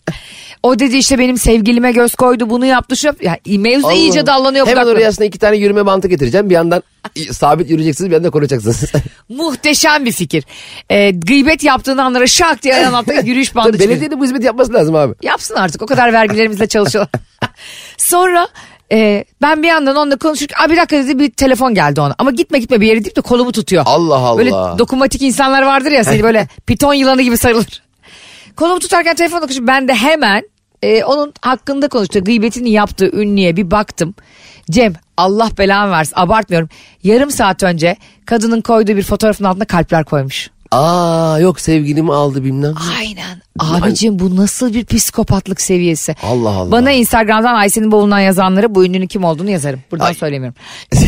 O 0.64 0.80
dedi 0.80 0.98
işte 0.98 1.20
benim 1.20 1.38
sevgilime 1.38 1.92
göz 1.92 2.16
koydu 2.16 2.50
bunu 2.50 2.66
yaptı 2.66 2.98
şu 2.98 3.08
yaptı. 3.08 3.26
Ya, 3.26 3.38
mevzu 3.58 3.88
Allah. 3.88 3.94
iyice 3.94 4.26
dallanıyor. 4.26 4.68
Hemen 4.68 4.86
oraya 4.86 5.08
aslında 5.08 5.26
iki 5.26 5.40
tane 5.40 5.58
yürüme 5.58 5.86
bantı 5.86 6.08
getireceğim. 6.08 6.50
Bir 6.50 6.56
yandan 6.56 6.84
sabit 7.32 7.70
yürüyeceksiniz 7.70 8.10
bir 8.10 8.16
yandan 8.16 8.32
konuşacaksınız. 8.32 8.92
Muhteşem 9.30 10.06
bir 10.06 10.12
fikir. 10.12 10.44
Ee, 10.90 11.12
gıybet 11.12 11.64
yaptığın 11.64 11.98
anlara 11.98 12.28
şak 12.28 12.64
diye 12.64 12.76
ayağın 12.76 12.94
altına 12.94 13.20
yürüyüş 13.24 13.56
bandı 13.56 13.72
çıkıyor. 13.72 13.90
Belediyenin 13.90 14.20
bu 14.20 14.24
hizmeti 14.24 14.46
yapması 14.46 14.74
lazım 14.74 14.96
abi. 14.96 15.14
Yapsın 15.22 15.56
artık 15.56 15.82
o 15.82 15.86
kadar 15.86 16.14
vergilerimizle 16.14 16.68
çalışıyorlar. 16.68 17.12
Sonra 17.98 18.48
e, 18.92 19.26
ben 19.42 19.64
bir 19.64 19.68
yandan 19.68 19.96
onunla 19.96 20.18
konuşurken 20.18 20.70
bir 20.70 20.78
dakika 20.78 20.98
dedi 20.98 21.20
bir 21.20 21.32
telefon 21.32 21.74
geldi 21.74 22.02
ona. 22.02 22.16
Ama 22.18 22.32
gitme 22.32 22.60
gitme 22.60 22.82
bir 22.82 22.88
yere 22.88 23.04
deyip 23.04 23.16
de 23.16 23.22
kolumu 23.22 23.52
tutuyor. 23.52 23.84
Allah 23.86 24.16
Allah. 24.18 24.38
Böyle 24.38 24.52
dokunmatik 24.52 25.22
insanlar 25.22 25.62
vardır 25.62 25.92
ya 25.92 26.04
seni 26.04 26.24
böyle 26.24 26.48
piton 26.68 26.94
yılanı 26.94 27.22
gibi 27.22 27.38
sarılır. 27.38 27.82
Kolumu 28.56 28.80
tutarken 28.80 29.16
telefonla 29.16 29.42
konuşuyor. 29.42 29.68
Ben 29.68 29.88
de 29.88 29.94
hemen 29.96 30.44
e, 30.84 31.04
onun 31.04 31.34
hakkında 31.42 31.88
konuştu. 31.88 32.24
Gıybetini 32.24 32.70
yaptığı 32.70 33.12
ünlüye 33.22 33.56
bir 33.58 33.72
baktım. 33.72 34.16
Cem 34.72 34.94
Allah 35.18 35.50
belamı 35.58 35.92
versin 35.92 36.14
abartmıyorum. 36.16 36.70
Yarım 37.04 37.32
saat 37.32 37.64
önce 37.64 37.96
kadının 38.26 38.62
koyduğu 38.62 38.96
bir 38.96 39.04
fotoğrafın 39.04 39.44
altına 39.44 39.66
kalpler 39.66 40.06
koymuş. 40.06 40.50
Aa 40.72 41.40
yok 41.40 41.60
sevgilimi 41.60 42.14
aldı 42.14 42.44
bilmem. 42.44 42.74
Aynen. 43.00 43.42
Abicim 43.60 44.20
bu 44.20 44.36
nasıl 44.36 44.74
bir 44.74 44.86
psikopatlık 44.86 45.62
seviyesi? 45.62 46.16
Allah 46.24 46.50
Allah. 46.50 46.72
Bana 46.72 46.92
Instagram'dan 46.92 47.56
Ayşe'nin 47.56 47.92
bavulundan 47.92 48.20
yazanlara 48.20 48.76
bu 48.76 48.86
ünlünün 48.86 49.08
kim 49.08 49.24
olduğunu 49.24 49.50
yazarım. 49.50 49.80
Buradan 49.92 50.06
Ay. 50.06 50.14
söylemiyorum. 50.14 50.56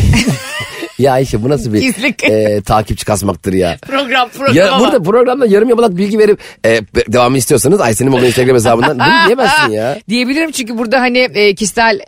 Ya 0.98 1.12
Ayşe 1.12 1.42
bu 1.42 1.48
nasıl 1.48 1.72
bir 1.72 1.94
e, 2.30 2.62
takipçi 2.62 3.04
kasmaktır 3.04 3.52
ya. 3.52 3.78
Program 3.82 4.28
program. 4.28 4.56
Ya 4.56 4.78
burada 4.80 5.02
programda 5.02 5.46
yarım 5.46 5.68
yamalak 5.68 5.96
bilgi 5.96 6.18
verip 6.18 6.40
e, 6.66 6.80
devamını 7.08 7.38
istiyorsanız 7.38 7.80
Ayşe'nin 7.80 8.10
Moğol 8.10 8.22
Instagram 8.22 8.56
hesabından 8.56 8.98
bunu 8.98 9.26
diyemezsin 9.26 9.72
ya. 9.72 9.98
Diyebilirim 10.08 10.50
çünkü 10.50 10.78
burada 10.78 11.00
hani 11.00 11.18
e, 11.18 11.54
kişisel 11.54 12.00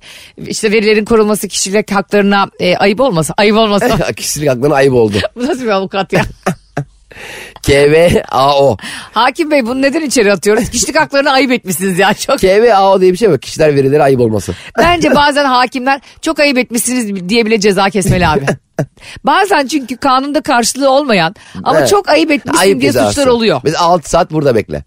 işte 0.46 0.72
verilerin 0.72 1.04
korunması 1.04 1.48
kişilik 1.48 1.92
haklarına 1.92 2.50
e, 2.60 2.76
ayıp 2.76 3.00
olmasın. 3.00 3.34
Ayıp 3.36 3.56
olmasın. 3.56 3.92
Kişilik 4.16 4.48
haklarına 4.48 4.74
ayıp 4.74 4.94
oldu. 4.94 5.16
bu 5.36 5.46
nasıl 5.46 5.62
bir 5.62 5.68
avukat 5.70 6.12
ya? 6.12 6.22
KVAO. 7.62 8.76
Hakim 9.12 9.50
Bey 9.50 9.66
bunu 9.66 9.82
neden 9.82 10.00
içeri 10.00 10.32
atıyoruz? 10.32 10.70
Kişilik 10.70 10.96
haklarına 11.00 11.30
ayıp 11.30 11.52
etmişsiniz 11.52 11.98
ya 11.98 12.14
çok. 12.14 12.38
KVAO 12.38 13.00
diye 13.00 13.12
bir 13.12 13.16
şey 13.18 13.30
var. 13.30 13.38
Kişiler 13.40 13.76
verileri 13.76 14.02
ayıp 14.02 14.20
olması. 14.20 14.54
Bence 14.78 15.14
bazen 15.14 15.44
hakimler 15.44 16.00
çok 16.22 16.40
ayıp 16.40 16.58
etmişsiniz 16.58 17.28
diye 17.28 17.46
bile 17.46 17.60
ceza 17.60 17.90
kesmeli 17.90 18.26
abi. 18.28 18.44
Bazen 19.24 19.66
çünkü 19.66 19.96
kanunda 19.96 20.40
karşılığı 20.40 20.90
olmayan 20.90 21.34
ama 21.64 21.78
Evet. 21.78 21.88
çok 21.88 22.08
ayıp 22.08 22.30
etmişsin 22.30 22.60
Ayıp 22.60 22.80
diye 22.80 22.92
cezası. 22.92 23.14
suçlar 23.14 23.26
oluyor. 23.26 23.60
Mesela 23.64 23.82
6 23.84 24.10
saat 24.10 24.30
burada 24.32 24.54
bekle. 24.54 24.84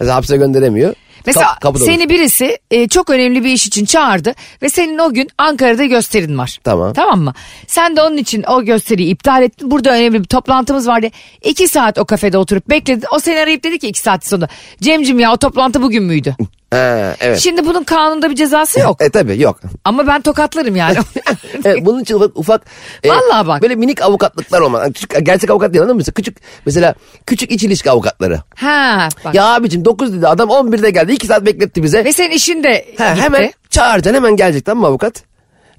Mesela 0.00 0.16
hapse 0.16 0.36
gönderemiyor. 0.36 0.94
Mesela 1.34 1.54
kapıda 1.60 1.84
olur. 1.84 1.92
seni 1.92 2.08
birisi 2.08 2.58
e, 2.70 2.88
çok 2.88 3.10
önemli 3.10 3.44
bir 3.44 3.50
iş 3.50 3.66
için 3.66 3.84
çağırdı 3.84 4.34
ve 4.62 4.68
senin 4.68 4.98
o 4.98 5.12
gün 5.12 5.28
Ankara'da 5.38 5.84
gösterin 5.84 6.38
var. 6.38 6.58
Tamam. 6.64 6.92
Tamam 6.92 7.20
mı? 7.20 7.34
Sen 7.66 7.96
de 7.96 8.02
onun 8.02 8.16
için 8.16 8.42
o 8.42 8.62
gösteriyi 8.64 9.10
iptal 9.10 9.42
ettin. 9.42 9.70
Burada 9.70 9.90
önemli 9.90 10.20
bir 10.22 10.28
toplantımız 10.28 10.88
vardı. 10.88 11.06
İki 11.42 11.68
saat 11.68 11.98
o 11.98 12.04
kafede 12.04 12.38
oturup 12.38 12.70
bekledin. 12.70 13.04
O 13.12 13.18
seni 13.18 13.38
arayıp 13.40 13.64
dedi 13.64 13.78
ki 13.78 13.88
iki 13.88 14.00
saat 14.00 14.26
sonra. 14.26 14.48
Cemcim 14.82 15.18
ya 15.18 15.32
o 15.32 15.36
toplantı 15.36 15.82
bugün 15.82 16.02
müydü? 16.04 16.36
Ha, 16.70 17.14
evet. 17.20 17.38
Şimdi 17.40 17.66
bunun 17.66 17.84
kanunda 17.84 18.30
bir 18.30 18.34
cezası 18.36 18.80
yok. 18.80 19.00
E 19.02 19.10
tabi 19.10 19.40
yok. 19.42 19.60
Ama 19.84 20.06
ben 20.06 20.20
tokatlarım 20.20 20.76
yani. 20.76 20.96
Evet, 21.64 21.86
bunun 21.86 22.00
için 22.02 22.14
ufak, 22.14 22.38
ufak 22.38 22.62
e, 23.04 23.08
Vallahi 23.08 23.46
bak. 23.46 23.62
böyle 23.62 23.74
minik 23.74 24.02
avukatlıklar 24.02 24.60
olmalı. 24.60 24.92
Küçük, 24.92 25.26
gerçek 25.26 25.50
avukat 25.50 25.72
değil 25.72 25.82
anladın 25.82 25.96
mı? 25.96 25.98
Mesela 25.98 26.14
Küçük 26.14 26.36
mesela 26.66 26.94
küçük 27.26 27.50
iç 27.50 27.62
ilişki 27.62 27.90
avukatları. 27.90 28.42
ha 28.56 29.08
bak. 29.24 29.34
Ya 29.34 29.46
abicim 29.54 29.84
9 29.84 30.12
dedi 30.12 30.28
adam 30.28 30.48
11'de 30.48 30.90
geldi 30.90 31.12
2 31.12 31.26
saat 31.26 31.46
bekletti 31.46 31.82
bize. 31.82 32.04
Ve 32.04 32.12
senin 32.12 32.30
işin 32.30 32.64
de 32.64 32.86
Ha, 32.98 33.10
gitti. 33.10 33.22
hemen 33.22 33.52
çağıracaksın 33.70 34.14
hemen 34.14 34.36
gelecek 34.36 34.64
tamam 34.64 34.80
mı 34.80 34.86
avukat? 34.86 35.27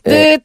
Dıt. 0.05 0.41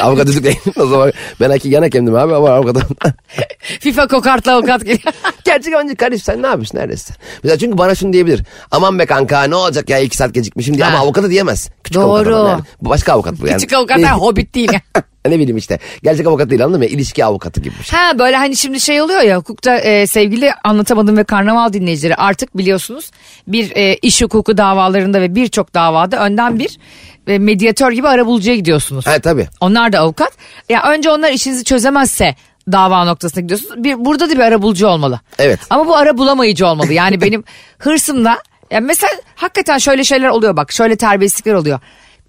avukat 0.00 0.26
düdük 0.26 0.44
değil. 0.44 0.58
o 0.76 0.86
zaman 0.86 1.12
ben 1.40 1.50
hakim 1.50 1.72
yan 1.72 1.82
hakemdim 1.82 2.14
abi 2.14 2.34
ama 2.34 2.50
avukatım. 2.50 2.96
FIFA 3.80 4.06
kokartlı 4.08 4.52
avukat 4.52 4.80
geliyor. 4.80 5.14
Gerçek 5.44 5.72
yabancı 5.72 5.96
kardeşim 5.96 6.24
sen 6.24 6.42
ne 6.42 6.46
yapıyorsun 6.46 6.78
neredesin? 6.78 7.16
Mesela 7.42 7.58
çünkü 7.58 7.78
bana 7.78 7.94
şunu 7.94 8.12
diyebilir. 8.12 8.42
Aman 8.70 8.98
be 8.98 9.06
kanka 9.06 9.42
ne 9.42 9.54
olacak 9.54 9.90
ya 9.90 9.98
2 9.98 10.16
saat 10.16 10.34
gecikmişim 10.34 10.74
diye 10.74 10.86
ama 10.86 10.98
avukata 10.98 11.30
diyemez. 11.30 11.70
Küçük 11.84 12.02
Doğru. 12.02 12.36
avukat 12.36 12.50
yani. 12.50 12.64
Başka 12.80 13.12
avukat 13.12 13.40
bu 13.40 13.46
yani. 13.46 13.56
Küçük 13.56 13.72
avukatlar 13.72 14.12
hobbit 14.12 14.54
değil. 14.54 14.72
ne 15.28 15.38
bileyim 15.38 15.56
işte. 15.56 15.78
Gerçek 16.02 16.26
avukat 16.26 16.50
değil 16.50 16.64
anladın 16.64 16.80
mı? 16.80 16.86
İlişki 16.86 17.24
avukatı 17.24 17.60
gibi 17.60 17.74
bir 17.78 17.84
şey. 17.84 17.98
Ha 17.98 18.18
böyle 18.18 18.36
hani 18.36 18.56
şimdi 18.56 18.80
şey 18.80 19.02
oluyor 19.02 19.20
ya 19.20 19.36
hukukta 19.36 19.78
e, 19.78 20.06
sevgili 20.06 20.52
anlatamadım 20.64 21.16
ve 21.16 21.24
karnaval 21.24 21.72
dinleyicileri 21.72 22.16
artık 22.16 22.56
biliyorsunuz 22.56 23.10
bir 23.48 23.76
e, 23.76 23.96
iş 23.96 24.22
hukuku 24.22 24.56
davalarında 24.56 25.20
ve 25.20 25.34
birçok 25.34 25.74
davada 25.74 26.24
önden 26.24 26.58
bir 26.58 26.78
e, 27.26 27.38
medyatör 27.38 27.92
gibi 27.92 28.08
arabulucuya 28.08 28.56
gidiyorsunuz. 28.56 29.06
Ha 29.06 29.18
tabii. 29.18 29.48
Onlar 29.60 29.92
da 29.92 29.98
avukat. 30.00 30.32
Ya 30.68 30.82
önce 30.82 31.10
onlar 31.10 31.30
işinizi 31.30 31.64
çözemezse 31.64 32.34
dava 32.72 33.04
noktasına 33.04 33.40
gidiyorsunuz. 33.40 33.84
Bir, 33.84 34.04
burada 34.04 34.30
da 34.30 34.34
bir 34.34 34.38
arabulucu 34.38 34.86
olmalı. 34.86 35.20
Evet. 35.38 35.60
Ama 35.70 35.86
bu 35.86 35.96
ara 35.96 36.18
bulamayıcı 36.18 36.66
olmalı. 36.66 36.92
Yani 36.92 37.20
benim 37.20 37.44
hırsımla 37.78 38.38
ya 38.70 38.80
mesela 38.80 39.12
hakikaten 39.34 39.78
şöyle 39.78 40.04
şeyler 40.04 40.28
oluyor 40.28 40.56
bak. 40.56 40.72
Şöyle 40.72 40.96
terbiyesizlikler 40.96 41.54
oluyor. 41.54 41.80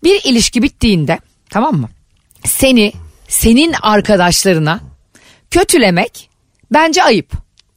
Bir 0.03 0.21
ilişki 0.23 0.63
bittiğinde 0.63 1.19
tamam 1.49 1.75
mı? 1.75 1.89
Seni 2.45 2.93
senin 3.27 3.75
arkadaşlarına 3.81 4.79
kötülemek 5.51 6.29
bence 6.71 7.03
ayıp. 7.03 7.31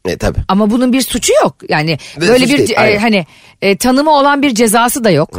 E 0.04 0.16
tabii. 0.16 0.38
Ama 0.48 0.70
bunun 0.70 0.92
bir 0.92 1.02
suçu 1.02 1.32
yok. 1.42 1.56
Yani 1.68 1.98
Ve 2.20 2.28
böyle 2.28 2.44
bir 2.48 2.58
değil, 2.58 2.72
e, 2.78 2.98
hani 2.98 3.26
e, 3.62 3.76
tanımı 3.76 4.10
olan 4.10 4.42
bir 4.42 4.54
cezası 4.54 5.04
da 5.04 5.10
yok. 5.10 5.30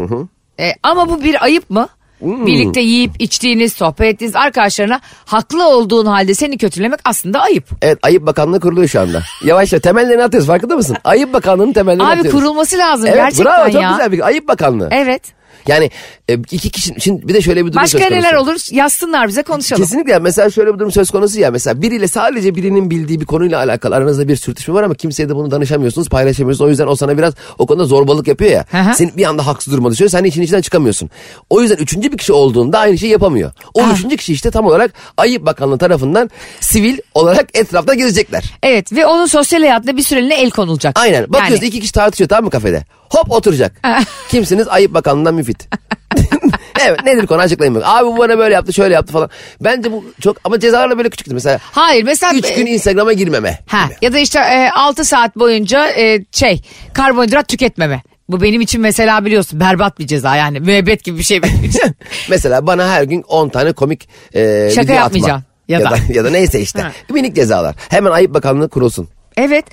E, 0.61 0.73
ama 0.83 1.09
bu 1.09 1.23
bir 1.23 1.43
ayıp 1.43 1.69
mı? 1.69 1.87
Hmm. 2.19 2.45
Birlikte 2.47 2.81
yiyip 2.81 3.11
içtiğiniz, 3.19 3.73
sohbet 3.73 4.13
ettiğiniz 4.13 4.35
arkadaşlarına 4.35 4.99
haklı 5.25 5.67
olduğun 5.67 6.05
halde 6.05 6.33
seni 6.33 6.57
kötülemek 6.57 6.99
aslında 7.05 7.41
ayıp. 7.41 7.65
Evet 7.81 7.97
Ayıp 8.01 8.25
Bakanlığı 8.25 8.59
kuruluyor 8.59 8.87
şu 8.87 8.99
anda. 9.01 9.21
Yavaş 9.43 9.73
yavaş 9.73 9.81
temellerini 9.83 10.23
atıyoruz 10.23 10.47
farkında 10.47 10.75
mısın? 10.75 10.97
Ayıp 11.03 11.33
Bakanlığı'nın 11.33 11.73
temellerini 11.73 12.03
Abi 12.03 12.19
atıyoruz. 12.19 12.39
kurulması 12.39 12.77
lazım 12.77 13.05
Evet 13.07 13.17
gerçekten 13.17 13.45
bravo 13.45 13.71
çok 13.71 13.81
ya. 13.81 13.89
güzel 13.91 14.11
bir 14.11 14.25
Ayıp 14.27 14.47
Bakanlığı. 14.47 14.89
Evet. 14.91 15.21
Yani 15.67 15.91
e, 16.29 16.33
iki 16.33 16.69
kişi 16.69 16.93
şimdi 17.01 17.27
bir 17.27 17.33
de 17.33 17.41
şöyle 17.41 17.65
bir 17.65 17.71
durum 17.71 17.83
Başka 17.83 17.97
söz 17.99 18.07
konusu. 18.09 18.27
neler 18.27 18.33
olur? 18.33 18.55
Yazsınlar 18.71 19.27
bize 19.27 19.43
konuşalım. 19.43 19.83
Kesinlikle 19.83 20.19
mesela 20.19 20.49
şöyle 20.49 20.73
bir 20.73 20.79
durum 20.79 20.91
söz 20.91 21.11
konusu 21.11 21.39
ya 21.39 21.51
mesela 21.51 21.81
biriyle 21.81 22.07
sadece 22.07 22.55
birinin 22.55 22.89
bildiği 22.89 23.21
bir 23.21 23.25
konuyla 23.25 23.59
alakalı 23.59 23.95
aranızda 23.95 24.27
bir 24.27 24.35
sürtüşme 24.35 24.73
var 24.73 24.83
ama 24.83 24.93
kimseye 24.95 25.29
de 25.29 25.35
bunu 25.35 25.51
danışamıyorsunuz 25.51 26.09
paylaşamıyorsunuz. 26.09 26.67
O 26.67 26.69
yüzden 26.69 26.87
o 26.87 26.95
sana 26.95 27.17
biraz 27.17 27.33
o 27.57 27.65
konuda 27.65 27.85
zorbalık 27.85 28.27
yapıyor 28.27 28.51
ya. 28.51 28.65
Hı 28.71 28.77
hı. 28.77 28.95
seni 28.95 29.17
bir 29.17 29.25
anda 29.25 29.47
haksız 29.47 29.73
duruma 29.73 29.91
düşüyor 29.91 30.09
sen 30.09 30.23
işin 30.23 30.41
içinden 30.41 30.61
çıkamıyorsun. 30.61 31.09
O 31.49 31.61
yüzden 31.61 31.75
üçüncü 31.77 32.11
bir 32.11 32.17
kişi 32.17 32.33
olduğunda 32.33 32.79
aynı 32.79 32.97
şeyi 32.97 33.11
yapamıyor. 33.11 33.51
O 33.73 33.81
Ah. 33.83 33.93
üçüncü 33.97 34.17
kişi 34.17 34.33
işte 34.33 34.51
tam 34.51 34.65
olarak 34.65 34.93
Ayıp 35.17 35.45
Bakanlığı 35.45 35.77
tarafından 35.77 36.29
sivil 36.59 36.97
olarak 37.13 37.49
etrafta 37.53 37.93
gezecekler. 37.93 38.43
Evet 38.63 38.93
ve 38.93 39.05
onun 39.05 39.25
sosyal 39.25 39.59
hayatında 39.61 39.97
bir 39.97 40.03
süreliğine 40.03 40.41
el 40.41 40.49
konulacak. 40.51 40.99
aynen. 40.99 41.23
Bakıyorsun 41.33 41.55
Yani- 41.55 41.65
iki 41.67 41.79
kişi 41.79 41.93
tartışıyor 41.93 42.27
tamam 42.29 42.43
mı 42.43 42.49
kafede? 42.49 42.83
Hop 43.09 43.31
oturacak. 43.31 43.81
Kimsiniz? 44.29 44.67
Ayıp 44.67 44.93
Bakanlığı'ndan 44.93 45.33
müfit 45.41 45.67
evet 46.85 47.03
nedir 47.03 47.27
konu 47.27 47.41
açıklayın 47.41 47.75
bakayım. 47.75 47.95
Abi 47.97 48.05
bu 48.05 48.17
bana 48.17 48.37
böyle 48.37 48.53
yaptı 48.55 48.73
şöyle 48.73 48.93
yaptı 48.93 49.13
falan. 49.13 49.29
Bence 49.61 49.91
bu 49.91 50.05
çok 50.21 50.37
ama 50.43 50.59
cezalar 50.59 50.89
da 50.91 50.97
böyle 50.97 51.09
küçüktü. 51.09 51.33
Mesela 51.33 51.59
Hayır 51.61 52.03
mesela... 52.03 52.33
3 52.33 52.53
gün 52.55 52.65
Instagram'a 52.65 53.13
girmeme. 53.13 53.59
Ha, 53.67 53.85
gibi. 53.85 53.95
ya 54.01 54.13
da 54.13 54.17
işte 54.19 54.39
e, 54.39 54.69
6 54.73 55.05
saat 55.05 55.35
boyunca 55.35 55.87
e, 55.89 56.25
şey 56.31 56.61
karbonhidrat 56.93 57.47
tüketmeme. 57.47 58.01
Bu 58.29 58.41
benim 58.41 58.61
için 58.61 58.81
mesela 58.81 59.25
biliyorsun 59.25 59.59
berbat 59.59 59.99
bir 59.99 60.07
ceza 60.07 60.35
yani 60.35 60.59
müebbet 60.59 61.03
gibi 61.03 61.17
bir 61.19 61.23
şey 61.23 61.43
benim 61.43 61.63
için. 61.63 61.95
Mesela 62.29 62.67
bana 62.67 62.89
her 62.89 63.03
gün 63.03 63.21
10 63.27 63.49
tane 63.49 63.71
komik 63.73 64.09
e, 64.33 64.69
Şaka 64.75 64.93
video 64.93 65.03
atma. 65.05 65.27
Ya 65.27 65.41
Ya, 65.67 65.79
da. 65.79 65.91
da. 65.91 65.97
ya 66.13 66.23
da 66.25 66.29
neyse 66.29 66.59
işte. 66.61 66.81
Ha. 66.81 66.91
Minik 67.09 67.35
cezalar. 67.35 67.75
Hemen 67.89 68.11
Ayıp 68.11 68.33
Bakanlığı 68.33 68.69
kurulsun. 68.69 69.09
evet. 69.37 69.65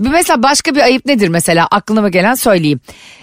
Bir 0.00 0.10
Mesela 0.10 0.42
başka 0.42 0.74
bir 0.74 0.80
ayıp 0.80 1.06
nedir 1.06 1.28
mesela 1.28 1.66
aklıma 1.70 2.08
gelen 2.08 2.34
söyleyeyim. 2.34 2.80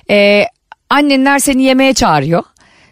Ee, 0.10 0.44
annenler 0.90 1.40
seni 1.40 1.64
yemeğe 1.64 1.94
çağırıyor. 1.94 2.44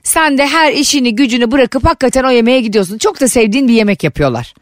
Sen 0.04 0.38
de 0.38 0.48
her 0.48 0.72
işini 0.74 1.16
gücünü 1.16 1.52
bırakıp 1.52 1.86
hakikaten 1.86 2.24
o 2.24 2.32
yemeğe 2.32 2.62
gidiyorsun. 2.62 2.98
Çok 2.98 3.22
da 3.22 3.28
sevdiğin 3.28 3.68
bir 3.68 3.74
yemek 3.74 4.04
yapıyorlar. 4.04 4.54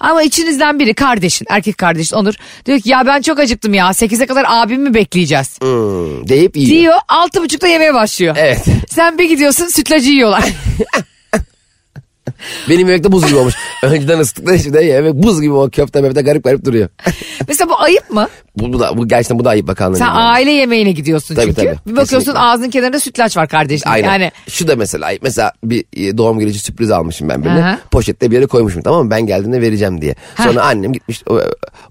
Ama 0.00 0.22
içinizden 0.22 0.78
biri 0.78 0.94
kardeşin, 0.94 1.46
erkek 1.50 1.78
kardeşin 1.78 2.16
Onur 2.16 2.34
diyor 2.66 2.80
ki 2.80 2.90
ya 2.90 3.06
ben 3.06 3.22
çok 3.22 3.38
acıktım 3.38 3.74
ya 3.74 3.86
8'e 3.86 4.26
kadar 4.26 4.44
abimi 4.48 4.94
bekleyeceğiz. 4.94 5.60
Hmm, 5.60 6.28
deyip 6.28 6.56
yiyor. 6.56 6.80
Diyor 6.80 6.94
altı 7.08 7.42
buçukta 7.42 7.68
yemeğe 7.68 7.94
başlıyor. 7.94 8.36
Evet. 8.38 8.64
Sen 8.90 9.18
bir 9.18 9.28
gidiyorsun 9.28 9.66
sütlacı 9.66 10.10
yiyorlar. 10.10 10.44
Benim 12.68 12.88
yemekte 12.88 13.12
buz 13.12 13.26
gibi 13.26 13.36
olmuş. 13.36 13.54
Önceden 13.82 14.18
ısıttıkları 14.18 14.58
şimdi 14.58 14.84
yemek 14.84 15.14
buz 15.14 15.40
gibi 15.42 15.52
o 15.52 15.70
köfte 15.70 16.00
mefte 16.00 16.22
garip 16.22 16.44
garip 16.44 16.64
duruyor. 16.64 16.88
Mesela 17.48 17.70
bu 17.70 17.80
ayıp 17.80 18.10
mı? 18.10 18.28
bu, 18.56 18.72
bu 18.72 18.80
da 18.80 18.96
bu 18.98 19.08
gerçekten 19.08 19.38
bu 19.38 19.44
da 19.44 19.50
Ayıp 19.50 19.66
Bakanlığı. 19.68 19.96
Sen 19.96 20.06
yani. 20.06 20.18
aile 20.18 20.50
yemeğine 20.50 20.92
gidiyorsun 20.92 21.34
Tabii, 21.34 21.46
çünkü. 21.46 21.60
tabii. 21.60 21.76
Bir 21.86 21.90
bakıyorsun 21.92 22.18
Kesinlikle. 22.18 22.40
ağzının 22.40 22.70
kenarında 22.70 23.00
sütlaç 23.00 23.36
var 23.36 23.48
kardeşim. 23.48 23.90
Aynen. 23.90 24.08
Yani 24.08 24.30
Şu 24.48 24.68
da 24.68 24.76
mesela 24.76 25.06
ayıp. 25.06 25.22
Mesela 25.22 25.52
bir 25.64 25.84
e, 25.96 26.18
doğum 26.18 26.38
günü 26.38 26.50
için 26.50 26.60
sürpriz 26.60 26.90
almışım 26.90 27.28
ben 27.28 27.44
birine. 27.44 27.60
Aha. 27.64 27.78
Poşette 27.90 28.30
bir 28.30 28.36
yere 28.36 28.46
koymuşum 28.46 28.82
tamam 28.82 29.04
mı? 29.04 29.10
Ben 29.10 29.26
geldiğinde 29.26 29.60
vereceğim 29.60 30.00
diye. 30.00 30.14
Sonra 30.36 30.62
annem 30.62 30.92
gitmiş 30.92 31.22
o, 31.28 31.40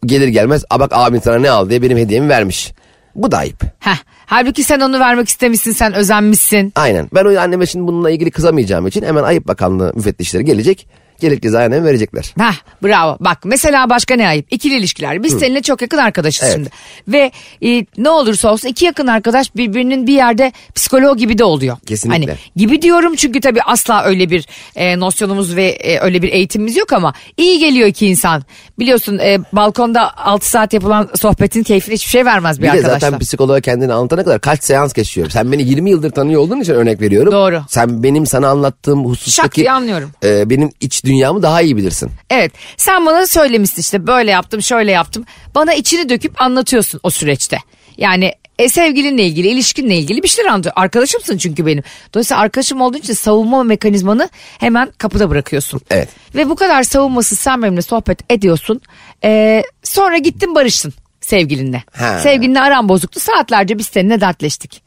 gelir 0.05 0.27
gelmez 0.27 0.63
"Aa 0.69 0.79
bak 0.79 0.91
abin 0.93 1.19
sana 1.19 1.39
ne 1.39 1.50
aldı 1.50 1.69
diye 1.69 1.81
benim 1.81 1.98
hediyemi 1.98 2.29
vermiş. 2.29 2.72
Bu 3.15 3.31
da 3.31 3.38
ayıp. 3.38 3.63
heh. 3.79 3.98
Halbuki 4.25 4.63
sen 4.63 4.79
onu 4.79 4.99
vermek 4.99 5.27
istemişsin, 5.27 5.71
sen 5.71 5.93
özenmişsin. 5.93 6.73
Aynen. 6.75 7.09
Ben 7.15 7.25
o 7.25 7.39
anneme 7.39 7.65
şimdi 7.65 7.87
bununla 7.87 8.09
ilgili 8.09 8.31
kızamayacağım 8.31 8.87
için 8.87 9.01
hemen 9.01 9.23
Ayıp 9.23 9.47
Bakanlığı 9.47 9.91
müfettişleri 9.95 10.45
gelecek. 10.45 10.87
Gerekli 11.20 11.41
cezayı 11.41 11.65
anneme 11.67 11.86
verecekler. 11.86 12.34
Heh 12.39 12.53
bravo. 12.84 13.17
Bak 13.20 13.38
mesela 13.46 13.89
başka 13.89 14.15
ne 14.15 14.27
ayıp? 14.27 14.46
İkili 14.53 14.75
ilişkiler. 14.77 15.24
Biz 15.24 15.39
seninle 15.39 15.62
çok 15.62 15.82
yakın 15.82 15.98
arkadaşız 15.98 16.43
Evet. 16.43 16.53
şimdi. 16.55 16.70
Ve 17.08 17.32
e, 17.65 17.86
ne 17.98 18.10
olursa 18.10 18.51
olsun 18.51 18.67
iki 18.67 18.86
yakın 18.86 19.08
arkadaş 19.08 19.55
birbirinin 19.55 20.08
bir 20.08 20.13
yerde 20.13 20.51
psikolog 20.75 21.17
gibi 21.17 21.38
de 21.38 21.43
oluyor. 21.43 21.77
Kesinlikle. 21.88 22.25
Hani 22.25 22.38
gibi 22.55 22.82
diyorum 22.82 23.15
çünkü 23.15 23.41
tabii 23.41 23.62
asla 23.62 24.03
öyle 24.03 24.29
bir 24.29 24.46
e, 24.75 25.00
nosyonumuz 25.00 25.55
ve 25.55 25.65
e, 25.65 26.00
öyle 26.00 26.22
bir 26.22 26.32
eğitimimiz 26.34 26.77
yok 26.77 26.93
ama 26.93 27.13
iyi 27.38 27.60
geliyor 27.60 27.88
iki 27.88 28.08
insan. 28.08 28.43
Biliyorsun 28.79 29.17
e, 29.20 29.38
balkonda 29.53 30.17
6 30.17 30.50
saat 30.50 30.74
yapılan 30.74 31.10
sohbetin 31.15 31.63
keyfini 31.63 31.96
hiçbir 31.96 32.10
şey 32.10 32.25
vermez 32.25 32.58
bir, 32.58 32.63
Bir 32.63 32.70
arkadaşla. 32.70 33.00
zaten 33.00 33.20
psikoloğa 33.20 33.62
kendini 33.62 33.93
anlatana 33.93 34.24
kadar 34.24 34.41
kaç 34.41 34.63
seans 34.63 34.93
geçiyor. 34.93 35.29
Sen 35.29 35.51
beni 35.51 35.63
20 35.63 35.89
yıldır 35.89 36.12
tanıyor 36.12 36.41
olduğun 36.41 36.62
için 36.62 36.74
örnek 36.74 37.01
veriyorum. 37.01 37.32
Doğru. 37.34 37.62
Sen 37.70 38.03
benim 38.03 38.25
sana 38.25 38.48
anlattığım 38.48 39.05
husustaki 39.05 39.55
diye 39.62 39.72
anlıyorum. 39.72 40.12
e, 40.24 40.50
benim 40.50 40.72
iç 40.79 41.03
dünyamı 41.13 41.41
daha 41.41 41.62
iyi 41.62 41.77
bilirsin. 41.77 42.12
Evet 42.29 42.51
sen 42.77 43.05
bana 43.05 43.27
söylemiştin 43.27 43.82
işte 43.82 44.08
böyle 44.08 44.32
yaptım 44.32 44.62
şöyle 44.62 44.91
yaptım. 44.91 45.25
Bana 45.55 45.74
içini 45.74 46.10
döküp 46.10 46.41
anlatıyorsun 46.41 47.00
o 47.03 47.10
süreçte. 47.10 47.58
Yani 47.98 48.34
e, 48.60 48.70
sevgilinle 48.70 49.24
ilgili 49.24 49.48
ilişkinle 49.48 49.96
ilgili 49.98 50.24
bir 50.24 50.27
şeyler 50.27 50.50
anlatıyor. 50.50 50.74
Arkadaşımsın 50.75 51.38
çünkü 51.38 51.65
benim. 51.65 51.84
Dolayısıyla 52.13 52.41
arkadaşım 52.41 52.82
olduğu 52.82 52.98
için 52.98 53.13
savunma 53.13 53.63
mekanizmanı 53.63 54.29
hemen 54.60 54.91
kapıda 54.98 55.29
bırakıyorsun. 55.29 55.82
Evet. 55.89 56.10
Ve 56.36 56.50
bu 56.50 56.55
kadar 56.55 56.84
savunmasız 56.84 57.39
sen 57.39 57.62
benimle 57.62 57.82
sohbet 57.82 58.32
ediyorsun. 58.32 58.82
Ee, 59.24 59.63
sonra 59.84 60.17
gittin 60.17 60.55
barıştın 60.55 60.93
sevgilinle. 61.22 61.84
Ha. 61.93 62.20
Sevgilinle 62.20 62.62
aran 62.62 62.89
bozuktu 62.89 63.20
saatlerce 63.20 63.77
biz 63.77 63.88
seninle 63.88 64.22
dertleştik. 64.22 64.82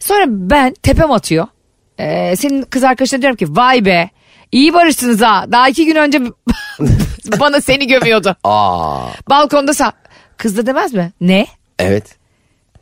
Sonra 0.00 0.24
ben 0.28 0.74
tepem 0.82 1.10
atıyor. 1.10 1.46
Ee, 1.98 2.36
senin 2.36 2.62
kız 2.62 2.84
arkadaşına 2.84 3.22
diyorum 3.22 3.36
ki 3.36 3.56
vay 3.56 3.84
be 3.84 4.10
iyi 4.54 4.74
barıştınız 4.74 5.20
ha. 5.20 5.46
Daha 5.52 5.68
iki 5.68 5.86
gün 5.86 5.96
önce 5.96 6.20
bana 7.40 7.60
seni 7.60 7.86
gömüyordu. 7.86 8.36
Aa, 8.44 9.06
Balkonda 9.30 9.74
sa 9.74 9.92
kız 10.36 10.56
da 10.56 10.66
demez 10.66 10.92
mi? 10.94 11.12
Ne? 11.20 11.46
evet. 11.78 12.16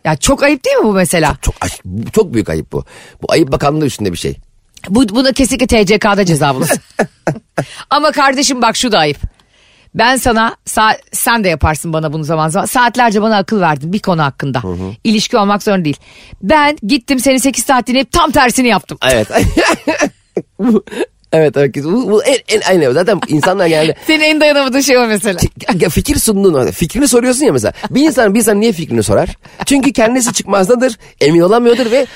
Ya 0.05 0.17
çok 0.17 0.43
ayıp 0.43 0.65
değil 0.65 0.77
mi 0.77 0.85
bu 0.85 0.93
mesela? 0.93 1.37
Çok 1.43 1.55
aş- 1.61 1.81
çok 2.13 2.35
büyük 2.35 2.49
ayıp 2.49 2.73
bu. 2.73 2.85
Bu 3.23 3.33
ayıp 3.33 3.53
bakanlığı 3.53 3.87
üstünde 3.87 4.13
bir 4.13 4.17
şey. 4.19 4.37
Bu, 4.89 5.09
buna 5.09 5.33
kesinlikle 5.33 5.85
TCK'da 5.85 6.25
ceza 6.25 6.55
bulunsun. 6.55 6.79
Ama 7.91 8.13
kardeşim 8.13 8.63
bak 8.63 8.77
şu 8.77 8.93
da 8.93 8.99
ayıp. 8.99 9.17
Ben 9.95 10.17
sana 10.17 10.57
sa- 10.67 10.99
sen 11.13 11.45
de 11.45 11.49
yaparsın 11.49 11.93
bana 11.93 12.13
bunu 12.13 12.25
zaman 12.25 12.49
zaman. 12.49 12.67
Saatlerce 12.67 13.23
bana 13.23 13.37
akıl 13.37 13.61
verdin 13.61 13.93
bir 13.93 13.99
konu 13.99 14.23
hakkında. 14.23 14.63
İlişki 15.05 15.37
olmak 15.37 15.63
zorunda 15.63 15.85
değil. 15.85 15.97
Ben 16.43 16.79
gittim 16.87 17.19
seni 17.21 17.41
8 17.41 17.65
saat 17.65 17.87
dinleyip 17.87 18.13
tam 18.13 18.31
tersini 18.31 18.69
yaptım. 18.69 18.99
Evet. 19.03 19.29
Bu- 20.59 20.85
evet 21.33 21.57
evet. 21.57 21.85
Bu, 21.85 22.11
bu 22.11 22.25
en, 22.25 22.39
en 22.49 22.61
aynı. 22.61 22.93
Zaten 22.93 23.21
insanlar 23.29 23.67
genelde 23.67 23.95
Senin 24.07 24.25
en 24.25 24.41
dayanamadığın 24.41 24.81
şey 24.81 24.99
o 24.99 25.07
mesela. 25.07 25.41
Ya 25.81 25.89
fikir 25.89 26.19
sunduğun 26.19 26.71
fikrini 26.71 27.09
soruyorsun 27.09 27.45
ya 27.47 27.53
mesela. 27.53 27.73
Bir 27.91 28.03
insan 28.03 28.35
bir 28.35 28.39
insan 28.39 28.61
niye 28.61 28.73
fikrini 28.73 29.03
sorar? 29.03 29.37
Çünkü 29.67 29.93
kendisi 29.93 30.33
çıkmazdadır, 30.33 30.99
emin 31.21 31.41
olamıyordur 31.41 31.91
ve 31.91 32.07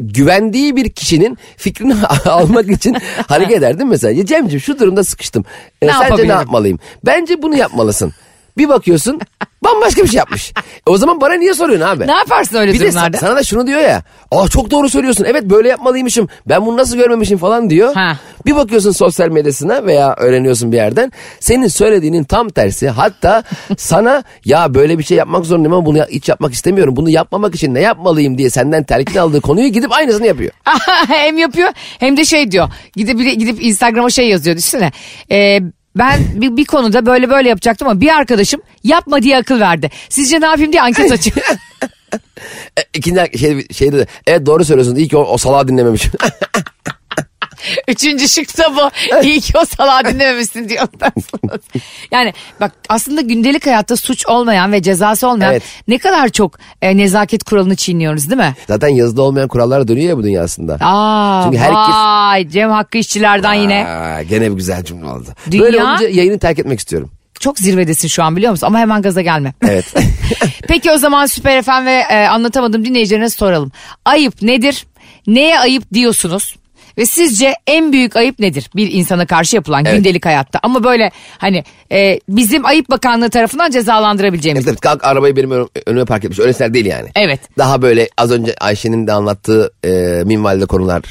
güvendiği 0.00 0.76
bir 0.76 0.88
kişinin 0.90 1.38
fikrini 1.56 1.94
almak 2.26 2.70
için 2.70 2.96
hareket 3.26 3.56
eder 3.56 3.78
değil 3.78 3.84
mi 3.86 3.90
mesela? 3.90 4.12
Ya 4.12 4.26
Cemciğim 4.26 4.60
şu 4.60 4.78
durumda 4.78 5.04
sıkıştım. 5.04 5.44
E, 5.82 5.86
Ne 5.86 5.92
sence 5.92 6.22
ne 6.22 6.32
yapmalıyım? 6.32 6.78
Bence 7.06 7.42
bunu 7.42 7.56
yapmalısın. 7.56 8.12
Bir 8.58 8.68
bakıyorsun 8.68 9.20
bambaşka 9.64 10.02
bir 10.02 10.08
şey 10.08 10.18
yapmış. 10.18 10.50
E, 10.86 10.90
o 10.90 10.96
zaman 10.96 11.20
bana 11.20 11.34
niye 11.34 11.54
soruyorsun 11.54 11.86
abi? 11.86 12.06
Ne 12.06 12.12
yaparsın 12.12 12.56
öyle 12.56 12.72
Bir 12.72 12.80
de 12.80 12.84
durumlarda? 12.86 13.16
sa- 13.16 13.20
sana 13.20 13.36
da 13.36 13.42
şunu 13.42 13.66
diyor 13.66 13.80
ya. 13.80 14.02
Aa 14.30 14.48
çok 14.48 14.70
doğru 14.70 14.88
söylüyorsun. 14.88 15.24
Evet 15.28 15.44
böyle 15.44 15.68
yapmalıymışım. 15.68 16.28
Ben 16.46 16.66
bunu 16.66 16.76
nasıl 16.76 16.96
görmemişim 16.96 17.38
falan 17.38 17.70
diyor. 17.70 17.94
Ha. 17.94 18.16
Bir 18.46 18.56
bakıyorsun 18.56 18.92
sosyal 18.92 19.28
medyasına 19.28 19.86
veya 19.86 20.14
öğreniyorsun 20.18 20.72
bir 20.72 20.76
yerden. 20.76 21.12
Senin 21.40 21.66
söylediğinin 21.68 22.24
tam 22.24 22.48
tersi. 22.48 22.88
Hatta 22.88 23.42
sana 23.78 24.24
ya 24.44 24.74
böyle 24.74 24.98
bir 24.98 25.04
şey 25.04 25.16
yapmak 25.16 25.46
zorundayım 25.46 25.72
ama 25.72 25.86
bunu 25.86 26.04
hiç 26.10 26.28
yapmak 26.28 26.52
istemiyorum. 26.54 26.96
Bunu 26.96 27.10
yapmamak 27.10 27.54
için 27.54 27.74
ne 27.74 27.80
yapmalıyım 27.80 28.38
diye 28.38 28.50
senden 28.50 28.84
telkin 28.84 29.18
aldığı 29.18 29.40
konuyu 29.40 29.68
gidip 29.68 29.92
aynısını 29.92 30.26
yapıyor. 30.26 30.52
hem 31.08 31.38
yapıyor 31.38 31.68
hem 31.76 32.16
de 32.16 32.24
şey 32.24 32.50
diyor. 32.50 32.68
Gidip 32.96 33.18
gidip 33.38 33.62
Instagram'a 33.64 34.10
şey 34.10 34.28
yazıyor 34.28 34.56
düşünsene. 34.56 34.92
Ee, 35.32 35.60
ben 35.96 36.20
bir, 36.34 36.56
bir 36.56 36.64
konuda 36.64 37.06
böyle 37.06 37.30
böyle 37.30 37.48
yapacaktım 37.48 37.88
ama 37.88 38.00
bir 38.00 38.08
arkadaşım 38.08 38.60
yapma 38.84 39.22
diye 39.22 39.36
akıl 39.36 39.60
verdi. 39.60 39.90
Sizce 40.08 40.40
ne 40.40 40.46
yapayım 40.46 40.72
diye 40.72 40.82
anket 40.82 41.12
açıyor. 41.12 41.46
E, 42.78 42.82
ikinci 42.94 43.38
şey, 43.38 43.66
şeyde 43.72 43.98
de 43.98 44.06
evet 44.26 44.46
doğru 44.46 44.64
söylüyorsun. 44.64 44.94
İyi 44.94 45.08
ki 45.08 45.16
o, 45.16 45.20
o 45.20 45.38
salağı 45.38 45.68
dinlememişim. 45.68 46.12
Üçüncü 47.90 48.28
şıkta 48.28 48.76
bu. 48.76 48.90
İyi 49.26 49.40
ki 49.40 49.52
o 49.58 49.64
salağı 49.64 50.04
dinlememişsin 50.04 50.68
diyor. 50.68 50.88
ondan 50.94 51.12
sonra. 51.30 51.58
yani 52.10 52.32
bak 52.60 52.72
aslında 52.88 53.20
gündelik 53.20 53.66
hayatta 53.66 53.96
suç 53.96 54.26
olmayan 54.26 54.72
ve 54.72 54.82
cezası 54.82 55.28
olmayan 55.28 55.52
Evet. 55.52 55.62
ne 55.88 55.98
kadar 55.98 56.28
çok 56.28 56.58
e, 56.82 56.96
nezaket 56.96 57.44
kuralını 57.44 57.76
çiğniyoruz 57.76 58.30
değil 58.30 58.40
mi? 58.40 58.54
Zaten 58.68 58.88
yazıda 58.88 59.22
olmayan 59.22 59.48
kurallar 59.48 59.88
dönüyor 59.88 60.08
ya 60.08 60.16
bu 60.16 60.22
dünya 60.22 60.42
aslında. 60.42 60.78
Aa, 60.80 61.42
Çünkü 61.44 61.58
herkes- 61.58 61.94
vay 61.94 62.48
Cem 62.48 62.70
Hakkı 62.70 62.98
işçilerden 62.98 63.54
yine. 63.54 63.86
Aa, 63.86 64.22
gene 64.22 64.50
bir 64.50 64.56
güzel 64.56 64.84
cümle 64.84 65.06
oldu. 65.06 65.28
Dünya- 65.50 65.62
Böyle 65.62 65.84
olunca 65.84 66.08
yayını 66.08 66.38
terk 66.38 66.58
etmek 66.58 66.78
istiyorum. 66.78 67.10
Çok 67.40 67.58
zirvedesin 67.58 68.08
şu 68.08 68.22
an 68.22 68.36
biliyor 68.36 68.50
musun? 68.52 68.66
Ama 68.66 68.78
hemen 68.78 69.02
gaza 69.02 69.20
gelme. 69.22 69.54
Evet. 69.68 69.94
Peki 70.68 70.90
o 70.90 70.96
zaman 70.96 71.26
Süper 71.26 71.62
FM 71.62 71.86
ve 71.86 71.92
e, 72.10 72.26
anlatamadım 72.26 72.84
dinleyicilerine 72.84 73.30
soralım. 73.30 73.72
Ayıp 74.04 74.42
nedir? 74.42 74.86
Neye 75.26 75.58
ayıp 75.58 75.94
diyorsunuz? 75.94 76.56
Ve 76.98 77.06
sizce 77.06 77.54
en 77.66 77.92
büyük 77.92 78.16
ayıp 78.16 78.38
nedir 78.38 78.70
bir 78.76 78.92
insana 78.92 79.26
karşı 79.26 79.56
yapılan 79.56 79.84
Evet. 79.84 79.96
gündelik 79.96 80.26
hayatta? 80.26 80.58
Ama 80.62 80.84
böyle 80.84 81.10
hani 81.38 81.64
e, 81.92 82.20
bizim 82.28 82.66
Ayıp 82.66 82.90
Bakanlığı 82.90 83.30
tarafından 83.30 83.70
cezalandırabileceğimiz. 83.70 84.64
Evet, 84.64 84.72
evet 84.72 84.80
kalk 84.80 85.04
arabayı 85.04 85.36
benim 85.36 85.50
ön- 85.50 85.68
önüme 85.86 86.04
park 86.04 86.24
etmiş. 86.24 86.38
Öyleseler 86.38 86.74
değil 86.74 86.86
yani. 86.86 87.08
Evet. 87.16 87.40
Daha 87.58 87.82
böyle 87.82 88.08
az 88.18 88.30
önce 88.30 88.54
Ayşe'nin 88.60 89.06
de 89.06 89.12
anlattığı 89.12 89.72
e, 89.84 89.88
minvalde 90.24 90.66
konular 90.66 91.02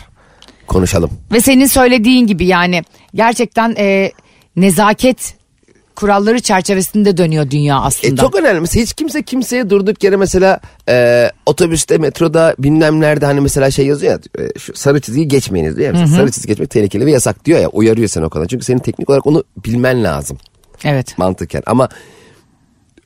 konuşalım. 0.67 1.09
Ve 1.31 1.41
senin 1.41 1.65
söylediğin 1.65 2.27
gibi 2.27 2.45
yani 2.45 2.81
gerçekten 3.15 3.75
e, 3.77 4.11
nezaket 4.55 5.38
kuralları 5.99 6.39
çerçevesinde 6.39 7.17
dönüyor 7.17 7.51
dünya 7.51 7.75
E, 7.75 7.79
aslında. 7.79 8.21
çok 8.21 8.35
önemli. 8.35 8.59
Mesela 8.59 8.83
hiç 8.83 8.93
kimse 8.93 9.23
kimseye 9.23 9.69
durduk 9.69 10.03
yere 10.03 10.15
mesela 10.15 10.59
e, 10.89 11.27
otobüste, 11.45 11.97
metroda 11.97 12.55
bilmem 12.59 12.99
nerede 13.01 13.25
hani 13.25 13.41
mesela 13.41 13.71
şey 13.71 13.85
yazıyor 13.87 14.11
ya 14.37 14.45
e, 14.45 14.59
şu 14.59 14.75
sarı 14.75 14.99
çizgiyi 15.01 15.27
geçmeyiniz 15.27 15.77
diyor 15.77 15.87
ya. 15.87 15.99
Mesela 15.99 16.17
Sarı 16.17 16.31
çizgi 16.31 16.47
geçmek 16.47 16.69
tehlikeli 16.69 17.05
ve 17.05 17.11
yasak 17.11 17.45
diyor 17.45 17.59
ya 17.59 17.69
uyarıyor 17.69 18.07
seni 18.07 18.25
o 18.25 18.29
kadar. 18.29 18.45
Çünkü 18.47 18.65
senin 18.65 18.79
teknik 18.79 19.09
olarak 19.09 19.27
onu 19.27 19.43
bilmen 19.65 20.03
lazım 20.03 20.37
Evet. 20.83 21.17
mantıken 21.17 21.63
ama 21.65 21.89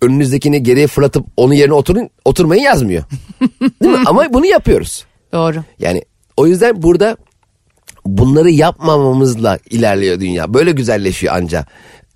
önünüzdekini 0.02 0.64
geriye 0.64 0.88
fırlatıp 0.88 1.26
onun 1.38 1.54
yerine 1.54 1.74
oturun 1.74 2.10
oturmayı 2.26 2.62
yazmıyor. 2.62 3.04
Değil 3.84 3.94
mi? 3.94 4.04
Ama 4.06 4.26
bunu 4.34 4.46
yapıyoruz. 4.46 5.06
Doğru. 5.34 5.64
Yani 5.80 6.02
o 6.38 6.48
yüzden 6.48 6.82
burada 6.84 7.18
bunları 8.06 8.50
yapmamamızla 8.50 9.60
ilerliyor 9.70 10.20
dünya. 10.20 10.54
Böyle 10.54 10.72
güzelleşiyor 10.72 11.36
anca. 11.36 11.66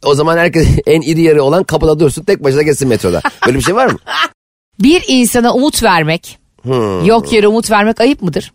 O 0.05 0.15
zaman 0.15 0.37
herkes 0.37 0.67
en 0.87 1.01
iri 1.01 1.21
yarı 1.21 1.43
olan 1.43 1.63
kapıda 1.63 1.99
dursun 1.99 2.23
tek 2.23 2.43
başına 2.43 2.61
geçsin 2.61 2.87
metroda. 2.87 3.21
Böyle 3.45 3.57
bir 3.57 3.63
şey 3.63 3.75
var 3.75 3.87
mı? 3.87 3.97
Bir 4.79 5.03
insana 5.07 5.53
umut 5.53 5.83
vermek, 5.83 6.37
Hmm. 6.61 7.05
yok 7.05 7.33
yere 7.33 7.47
umut 7.47 7.71
vermek 7.71 8.01
ayıp 8.01 8.21
mıdır? 8.21 8.51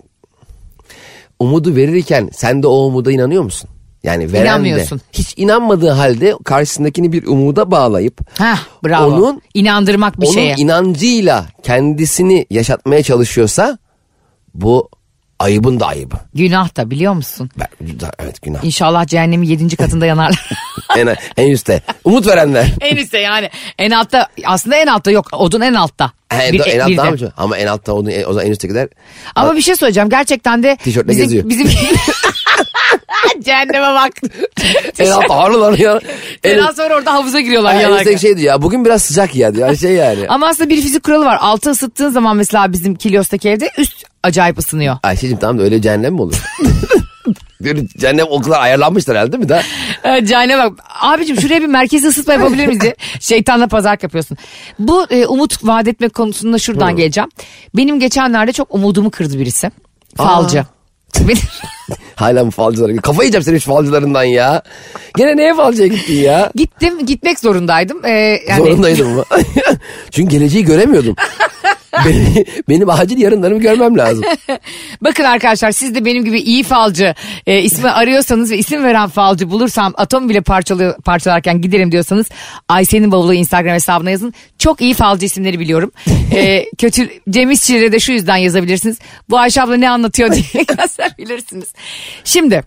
Umudu 1.38 1.76
verirken 1.76 2.30
sen 2.32 2.62
de 2.62 2.66
o 2.66 2.72
umuda 2.74 3.12
inanıyor 3.12 3.42
musun? 3.42 3.70
Yani 4.02 4.32
veren 4.32 4.44
İnanmıyorsun. 4.44 4.98
de 4.98 5.02
hiç 5.12 5.34
inanmadığı 5.36 5.90
halde 5.90 6.34
karşısındakini 6.44 7.12
bir 7.12 7.26
umuda 7.26 7.70
bağlayıp 7.70 8.38
Heh, 8.38 8.56
bravo. 8.84 9.14
Onun- 9.14 9.42
İnandırmak 9.54 10.20
bir 10.20 10.26
onun 10.26 10.34
şeye. 10.34 10.54
inancıyla 10.58 11.46
kendisini 11.62 12.46
yaşatmaya 12.50 13.02
çalışıyorsa 13.02 13.78
bu 14.54 14.88
ayıbın 15.38 15.80
da 15.80 15.86
ayıbı. 15.86 16.14
Günah 16.34 16.76
da 16.76 16.90
biliyor 16.90 17.12
musun? 17.12 17.50
Ben- 17.58 17.68
evet 18.18 18.42
günah. 18.42 18.64
İnşallah 18.64 19.06
cehennemin 19.06 19.46
yedinci 19.48 19.76
katında 19.76 20.06
yanarlar. 20.06 20.48
en, 20.96 21.16
en 21.36 21.50
üstte. 21.50 21.82
Umut 22.04 22.26
verenler. 22.26 22.66
en 22.80 22.96
üstte 22.96 23.18
yani. 23.18 23.50
En 23.78 23.90
altta 23.90 24.28
aslında 24.44 24.76
en 24.76 24.86
altta 24.86 25.10
yok. 25.10 25.26
Odun 25.32 25.60
en 25.60 25.74
altta. 25.74 26.12
En, 26.30 26.52
Bir- 26.52 26.66
en 26.66 26.78
alt 26.80 26.88
bir 26.88 26.96
daha 26.96 27.06
de. 27.06 27.10
mı? 27.10 27.18
çok? 27.18 27.28
Ama 27.36 27.58
en 27.58 27.66
altta 27.66 27.92
o, 27.92 27.98
o 28.26 28.32
zaman 28.32 28.46
en 28.46 28.50
üstte 28.50 28.68
gider. 28.68 28.88
Ama 29.34 29.56
bir 29.56 29.62
şey 29.62 29.76
söyleyeceğim. 29.76 30.08
Gerçekten 30.10 30.62
de 30.62 30.76
Tişörtle 30.76 31.08
bizim, 31.08 31.24
geziyor. 31.24 31.48
bizim 31.48 31.68
Cehenneme 33.44 33.80
bak. 33.94 34.12
En 34.98 35.10
altta 35.10 35.36
harlılar 35.36 35.78
ya. 35.78 36.00
En, 36.44 36.58
Ondan 36.58 36.72
sonra 36.72 36.94
orada 36.96 37.12
havuza 37.14 37.40
giriyorlar 37.40 37.74
en 37.74 37.80
yanarken. 37.80 37.98
üstteki 38.00 38.20
şey 38.20 38.36
diyor 38.36 38.54
ya 38.54 38.62
bugün 38.62 38.84
biraz 38.84 39.02
sıcak 39.02 39.34
ya 39.34 39.54
diyor. 39.54 39.66
Yani 39.68 39.78
şey 39.78 39.92
yani. 39.92 40.26
Ama 40.28 40.46
aslında 40.48 40.68
bir 40.70 40.82
fizik 40.82 41.02
kuralı 41.02 41.24
var. 41.24 41.38
Altı 41.40 41.70
ısıttığın 41.70 42.10
zaman 42.10 42.36
mesela 42.36 42.72
bizim 42.72 42.94
Kilios'taki 42.94 43.48
evde 43.48 43.70
üst 43.78 44.04
acayip 44.22 44.58
ısınıyor. 44.58 44.96
Ayşe'cim 45.02 45.38
tamam 45.38 45.58
da 45.58 45.62
öyle 45.62 45.82
cehennem 45.82 46.14
mi 46.14 46.22
olur? 46.22 46.42
Cehennem 47.98 48.26
o 48.30 48.42
kadar 48.42 48.60
ayarlanmışlar 48.60 49.16
herhalde 49.16 49.32
değil 49.32 49.42
mi? 49.42 49.48
Daha? 49.48 49.62
Evet, 50.04 50.28
Cane 50.28 50.58
bak 50.58 50.72
abicim 51.00 51.40
şuraya 51.40 51.60
bir 51.60 51.66
merkezi 51.66 52.06
ısıtma 52.08 52.32
yapabilir 52.32 52.66
miyiz 52.66 52.80
diye 52.80 52.96
şeytanla 53.20 53.66
pazar 53.66 53.98
yapıyorsun. 54.02 54.36
Bu 54.78 55.06
e, 55.10 55.26
umut 55.26 55.64
vaat 55.66 55.88
etme 55.88 56.08
konusunda 56.08 56.58
şuradan 56.58 56.96
geleceğim. 56.96 57.30
Benim 57.76 58.00
geçenlerde 58.00 58.52
çok 58.52 58.74
umudumu 58.74 59.10
kırdı 59.10 59.38
birisi. 59.38 59.70
Falcı. 60.16 60.64
Benim- 61.20 61.38
Hala 62.14 62.44
mı 62.44 62.50
falcılara? 62.50 62.96
Kafayı 62.96 63.20
yiyeceğim 63.26 63.42
senin 63.42 63.58
şu 63.58 63.70
falcılarından 63.72 64.24
ya. 64.24 64.62
Gene 65.16 65.36
neye 65.36 65.54
falcıya 65.54 65.86
gittin 65.88 66.14
ya? 66.14 66.50
Gittim 66.54 67.06
gitmek 67.06 67.38
zorundaydım. 67.40 68.04
Ee, 68.04 68.10
yani, 68.48 68.58
Zorundaydım 68.58 69.12
ama. 69.12 69.24
Çünkü 70.10 70.30
geleceği 70.36 70.64
göremiyordum. 70.64 71.16
benim, 72.06 72.44
benim 72.68 72.90
acil 72.90 73.18
yarınlarımı 73.18 73.60
görmem 73.60 73.98
lazım. 73.98 74.24
Bakın 75.00 75.24
arkadaşlar 75.24 75.70
siz 75.72 75.94
de 75.94 76.04
benim 76.04 76.24
gibi 76.24 76.40
iyi 76.40 76.62
falcı 76.62 77.14
e, 77.46 77.62
ismi 77.62 77.90
arıyorsanız 77.90 78.50
ve 78.50 78.58
isim 78.58 78.84
veren 78.84 79.08
falcı 79.08 79.50
bulursam 79.50 79.94
atom 79.96 80.28
bile 80.28 80.40
parçalı, 80.40 80.96
parçalarken 81.04 81.60
giderim 81.60 81.92
diyorsanız 81.92 82.26
Ayşe'nin 82.68 83.12
bavulu 83.12 83.34
Instagram 83.34 83.74
hesabına 83.74 84.10
yazın. 84.10 84.34
Çok 84.58 84.80
iyi 84.80 84.94
falcı 84.94 85.26
isimleri 85.26 85.60
biliyorum. 85.60 85.92
E, 86.34 86.64
kötü 86.78 87.08
Cem 87.30 87.50
İşçi'yle 87.50 87.92
de 87.92 88.00
şu 88.00 88.12
yüzden 88.12 88.36
yazabilirsiniz. 88.36 88.98
Bu 89.30 89.38
Ayşe 89.38 89.62
abla 89.62 89.76
ne 89.76 89.90
anlatıyor 89.90 90.32
diye 90.32 90.64
yazabilirsiniz. 90.78 91.68
Şimdi 92.24 92.62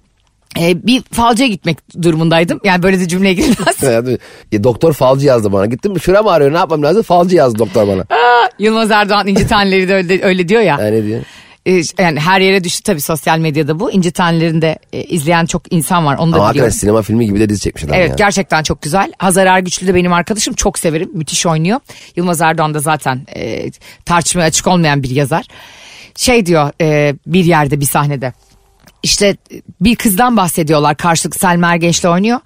e, 0.62 0.88
bir 0.88 1.02
falcıya 1.12 1.50
gitmek 1.50 1.78
durumundaydım. 2.02 2.60
Yani 2.64 2.84
böyle 2.84 3.00
de 3.00 3.08
cümleye 3.08 3.34
girilmez. 3.34 3.84
Yani, 3.84 4.18
e, 4.52 4.64
doktor 4.64 4.94
falcı 4.94 5.26
yazdı 5.28 5.52
bana. 5.52 5.66
Gittim 5.66 6.00
şuram 6.00 6.28
ağrıyor 6.28 6.54
ne 6.54 6.58
yapmam 6.58 6.84
lazım? 6.84 7.04
Falcı 7.04 7.36
yazdı 7.36 7.60
doktor 7.60 7.88
bana. 7.88 8.06
Yılmaz 8.60 8.92
Erdoğan 8.92 9.28
İnci 9.28 9.48
Taneleri 9.48 9.88
de 9.88 9.94
öyle, 9.94 10.24
öyle 10.24 10.48
diyor 10.48 10.62
ya. 10.62 10.78
Yani 10.82 11.06
diyor? 11.06 11.22
E, 11.68 11.82
yani 12.00 12.20
her 12.20 12.42
yere 12.42 12.64
düştü 12.64 12.84
tabii 12.84 13.02
sosyal 13.02 13.40
medyada 13.40 13.80
bu. 13.80 13.92
İnci 13.92 14.12
Taneleri'ni 14.12 14.62
de 14.62 14.80
e, 14.94 15.04
izleyen 15.04 15.46
çok 15.46 15.74
insan 15.74 16.06
var. 16.06 16.18
Onu 16.18 16.34
da 16.34 16.38
Ama 16.38 16.52
biliyorum. 16.52 16.74
sinema 16.74 17.02
filmi 17.02 17.26
gibi 17.26 17.40
de 17.40 17.50
dizi 17.50 17.62
çekmiş 17.62 17.84
adam 17.84 17.96
Evet 17.96 18.10
ya. 18.10 18.16
gerçekten 18.16 18.64
çok 18.64 18.82
güzel. 18.82 19.12
Hazar 19.18 19.46
Ergüçlü 19.46 19.88
de 19.88 19.96
benim 19.96 20.14
arkadaşım. 20.14 20.54
Çok 20.54 20.80
severim. 20.80 21.10
Müthiş 21.14 21.46
oynuyor. 21.46 21.80
Yılmaz 22.16 22.42
Erdoğan 22.42 22.74
da 22.74 22.80
zaten 22.80 23.22
e, 23.36 23.72
tartışmaya 24.06 24.44
açık 24.44 24.68
olmayan 24.68 25.04
bir 25.04 25.10
yazar. 25.10 25.46
Şey 26.16 26.46
diyor 26.46 26.72
e, 26.82 27.16
bir 27.28 27.46
yerde 27.46 27.80
bir 27.80 27.86
sahnede. 27.86 28.34
İşte 29.06 29.38
bir 29.82 29.96
kızdan 29.96 30.38
bahsediyorlar. 30.38 30.98
Karşılık 30.98 31.36
Selma 31.36 31.74
Ergenç'le 31.74 32.06
oynuyor. 32.06 32.40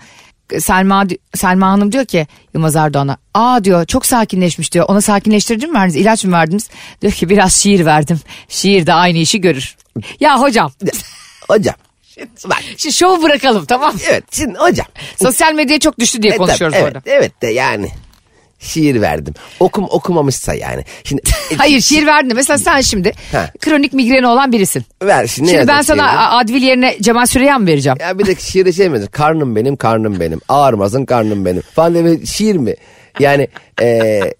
Selma 0.59 1.03
Selma 1.35 1.67
Hanım 1.67 1.91
diyor 1.91 2.05
ki 2.05 2.27
Yılmaz 2.53 2.75
Erdoğan'a 2.75 3.17
aa 3.33 3.63
diyor 3.63 3.85
çok 3.85 4.05
sakinleşmiş 4.05 4.71
diyor 4.73 4.85
ona 4.87 5.01
sakinleştirici 5.01 5.67
mi 5.67 5.73
verdiniz 5.73 5.95
ilaç 5.95 6.25
mı 6.25 6.31
verdiniz 6.31 6.69
diyor 7.01 7.13
ki 7.13 7.29
biraz 7.29 7.53
şiir 7.53 7.85
verdim 7.85 8.19
şiir 8.49 8.85
de 8.85 8.93
aynı 8.93 9.17
işi 9.17 9.41
görür 9.41 9.75
ya 10.19 10.41
hocam 10.41 10.71
Hocam. 11.49 11.75
Bak 12.45 12.63
şimdi 12.77 12.95
şovu 12.95 13.23
bırakalım 13.23 13.65
tamam 13.65 13.93
mı? 13.93 13.99
evet 14.09 14.23
şimdi 14.31 14.57
hocam. 14.59 14.87
sosyal 15.23 15.53
medyaya 15.53 15.79
çok 15.79 15.99
düştü 15.99 16.21
diye 16.23 16.33
E, 16.33 16.37
konuşuyoruz 16.37 16.75
tabii, 16.77 16.85
orada. 16.87 17.01
evet, 17.05 17.19
Evet 17.19 17.41
de 17.41 17.47
yani. 17.47 17.89
Şiir 18.59 19.01
verdim. 19.01 19.33
Okum 19.59 19.83
okumamışsa 19.89 20.53
yani. 20.53 20.83
Şimdi 21.03 21.21
Hayır 21.57 21.81
şiir 21.81 22.05
verdin. 22.05 22.35
Mesela 22.35 22.57
sen 22.57 22.81
şimdi 22.81 23.11
Ha. 23.31 23.49
kronik 23.59 23.93
migreni 23.93 24.27
olan 24.27 24.51
birisin. 24.51 24.83
ver 25.03 25.27
şimdi. 25.27 25.49
Şimdi 25.49 25.67
ben 25.67 25.81
sana 25.81 26.07
şiiri? 26.09 26.17
Advil 26.19 26.61
yerine 26.63 26.97
Cemal 27.01 27.25
Süreya 27.25 27.59
mı 27.59 27.67
vereceğim? 27.67 27.97
Ya 28.01 28.19
bir 28.19 28.25
de 28.25 28.35
şiirde 28.35 28.71
şey 28.73 28.89
mi? 28.89 29.07
Karnım 29.11 29.55
benim, 29.55 29.75
karnım 29.75 30.19
benim. 30.19 30.41
Ağırmasın 30.49 31.05
karnım 31.05 31.45
benim. 31.45 31.61
Falan 31.61 31.95
bir 31.95 32.25
şiir 32.25 32.55
mi? 32.55 32.75
Yani 33.19 33.47
eee, 33.81 34.33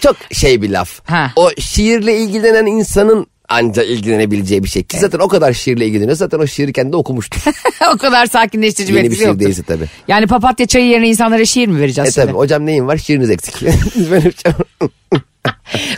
çok 0.00 0.16
şey 0.32 0.62
bir 0.62 0.70
laf. 0.70 1.00
Ha. 1.10 1.30
O 1.36 1.50
şiirle 1.58 2.16
ilgilenen 2.16 2.66
insanın 2.66 3.26
anca 3.52 3.82
ilgilenebileceği 3.82 4.62
bir 4.64 4.68
şey. 4.68 4.82
Ki 4.82 4.98
zaten 4.98 5.18
o 5.18 5.28
kadar 5.28 5.52
şiirle 5.52 5.86
ilgileniyor. 5.86 6.16
Zaten 6.16 6.38
o 6.38 6.46
şiiri 6.46 6.72
kendi 6.72 6.96
okumuştur. 6.96 7.40
o 7.94 7.98
kadar 7.98 8.26
sakinleştirici 8.26 8.92
Yeni 8.92 9.00
bir 9.00 9.06
etkisi 9.06 9.20
şiir 9.20 9.28
yoktur. 9.28 9.44
değilse 9.44 9.62
tabii. 9.62 9.84
Yani 10.08 10.26
papatya 10.26 10.66
çayı 10.66 10.86
yerine 10.86 11.08
insanlara 11.08 11.44
şiir 11.44 11.68
mi 11.68 11.80
vereceğiz 11.80 12.08
E 12.08 12.12
şimdi? 12.12 12.26
tabii 12.26 12.36
hocam 12.36 12.66
neyin 12.66 12.86
var? 12.86 12.96
Şiiriniz 12.96 13.30
eksik. 13.30 13.62
Benim 14.12 14.32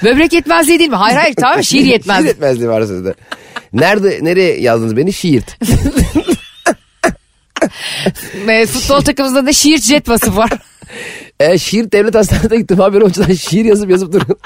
Böbrek 0.05 0.33
yetmezliği 0.33 0.79
değil 0.79 0.90
mi? 0.90 0.97
Hayır 0.97 1.17
hayır 1.17 1.35
tamam? 1.35 1.62
Şiir 1.64 1.85
yetmez. 1.85 2.19
Şiir 2.19 2.27
yetmezliği 2.27 2.69
var 2.69 2.83
sizde. 2.83 3.14
Nerede, 3.73 4.19
nereye 4.23 4.61
yazdınız 4.61 4.97
beni? 4.97 5.12
Şiirt. 5.12 5.59
Ee, 8.49 8.67
Futbol 8.67 9.01
takımımızda 9.01 9.47
da 9.47 9.53
şiir 9.53 9.79
jet 9.79 10.09
vasıfı 10.09 10.37
var. 10.37 10.51
E, 11.40 11.59
şiir 11.59 11.93
devlet 11.93 12.14
hastanesine 12.14 12.57
gittim 12.59 12.81
abi. 12.81 13.01
Hocadan 13.01 13.33
şiir 13.35 13.64
yazıp 13.64 13.90
yazıp 13.90 14.12
duruyorum. 14.12 14.38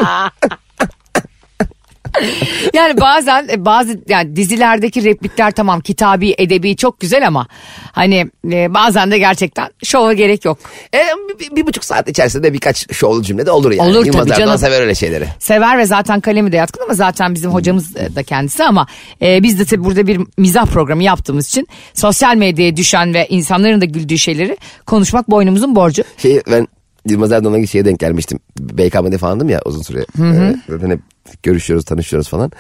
Yani 2.75 3.01
bazen 3.01 3.49
e, 3.53 3.65
bazı 3.65 4.01
yani 4.09 4.37
dizilerdeki 4.37 5.05
replikler 5.05 5.51
tamam 5.51 5.81
kitabi 5.81 6.35
edebi 6.39 6.77
çok 6.77 7.01
güzel 7.01 7.27
ama 7.27 7.47
hani 7.93 8.31
e, 8.53 8.75
bazen 8.75 9.11
de 9.11 9.19
gerçekten 9.19 9.69
şova 9.85 10.13
gerek 10.13 10.45
yok. 10.45 10.59
E, 10.95 10.99
bir, 11.41 11.57
bir, 11.57 11.67
buçuk 11.67 11.85
saat 11.85 12.09
içerisinde 12.09 12.53
birkaç 12.53 12.95
şovlu 12.95 13.23
cümle 13.23 13.47
de 13.47 13.51
olur 13.51 13.73
yani. 13.73 13.91
Olur 13.91 14.07
Yılmaz 14.07 14.23
tabii 14.23 14.33
Erdoğan 14.33 14.47
canım. 14.47 14.59
sever 14.59 14.81
öyle 14.81 14.95
şeyleri. 14.95 15.29
Sever 15.39 15.79
ve 15.79 15.87
zaten 15.87 16.21
kalemi 16.21 16.53
de 16.53 16.57
yatkın 16.57 16.83
ama 16.83 16.95
zaten 16.95 17.35
bizim 17.35 17.51
hocamız 17.51 17.97
e, 17.97 18.15
da 18.15 18.23
kendisi 18.23 18.65
ama 18.65 18.87
e, 19.23 19.43
biz 19.43 19.59
de 19.59 19.65
tabii 19.65 19.85
burada 19.85 20.07
bir 20.07 20.21
mizah 20.39 20.67
programı 20.67 21.03
yaptığımız 21.03 21.49
için 21.49 21.69
sosyal 21.95 22.37
medyaya 22.37 22.77
düşen 22.77 23.15
ve 23.15 23.27
insanların 23.29 23.81
da 23.81 23.85
güldüğü 23.85 24.19
şeyleri 24.19 24.57
konuşmak 24.87 25.31
boynumuzun 25.31 25.77
borcu. 25.77 26.03
Şey 26.19 26.43
ben 26.51 26.69
Yılmaz 27.07 27.33
Erdoğan'a 27.33 27.67
şeye 27.67 27.85
denk 27.85 27.99
gelmiştim. 27.99 28.39
BKM'de 28.59 29.19
falandım 29.19 29.49
ya 29.49 29.61
uzun 29.65 29.83
süre. 29.83 30.07
Ee, 30.21 30.57
zaten 30.69 30.91
hep 30.91 31.01
görüşüyoruz, 31.43 31.85
tanışıyoruz 31.85 32.29
falan. 32.29 32.53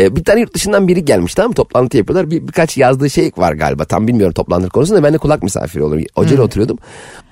Ee, 0.00 0.16
bir 0.16 0.24
tane 0.24 0.40
yurt 0.40 0.54
dışından 0.54 0.88
biri 0.88 1.04
gelmiş 1.04 1.34
tamam 1.34 1.48
mı? 1.48 1.54
Toplantı 1.54 1.96
yapıyorlar. 1.96 2.30
Bir, 2.30 2.48
birkaç 2.48 2.76
yazdığı 2.76 3.10
şey 3.10 3.32
var 3.36 3.52
galiba. 3.52 3.84
Tam 3.84 4.08
bilmiyorum 4.08 4.34
toplantı 4.34 4.68
konusunda. 4.68 5.02
Ben 5.02 5.12
de 5.12 5.18
kulak 5.18 5.42
misafiri 5.42 5.82
olurum. 5.82 6.02
Hocayla 6.14 6.44
oturuyordum. 6.44 6.78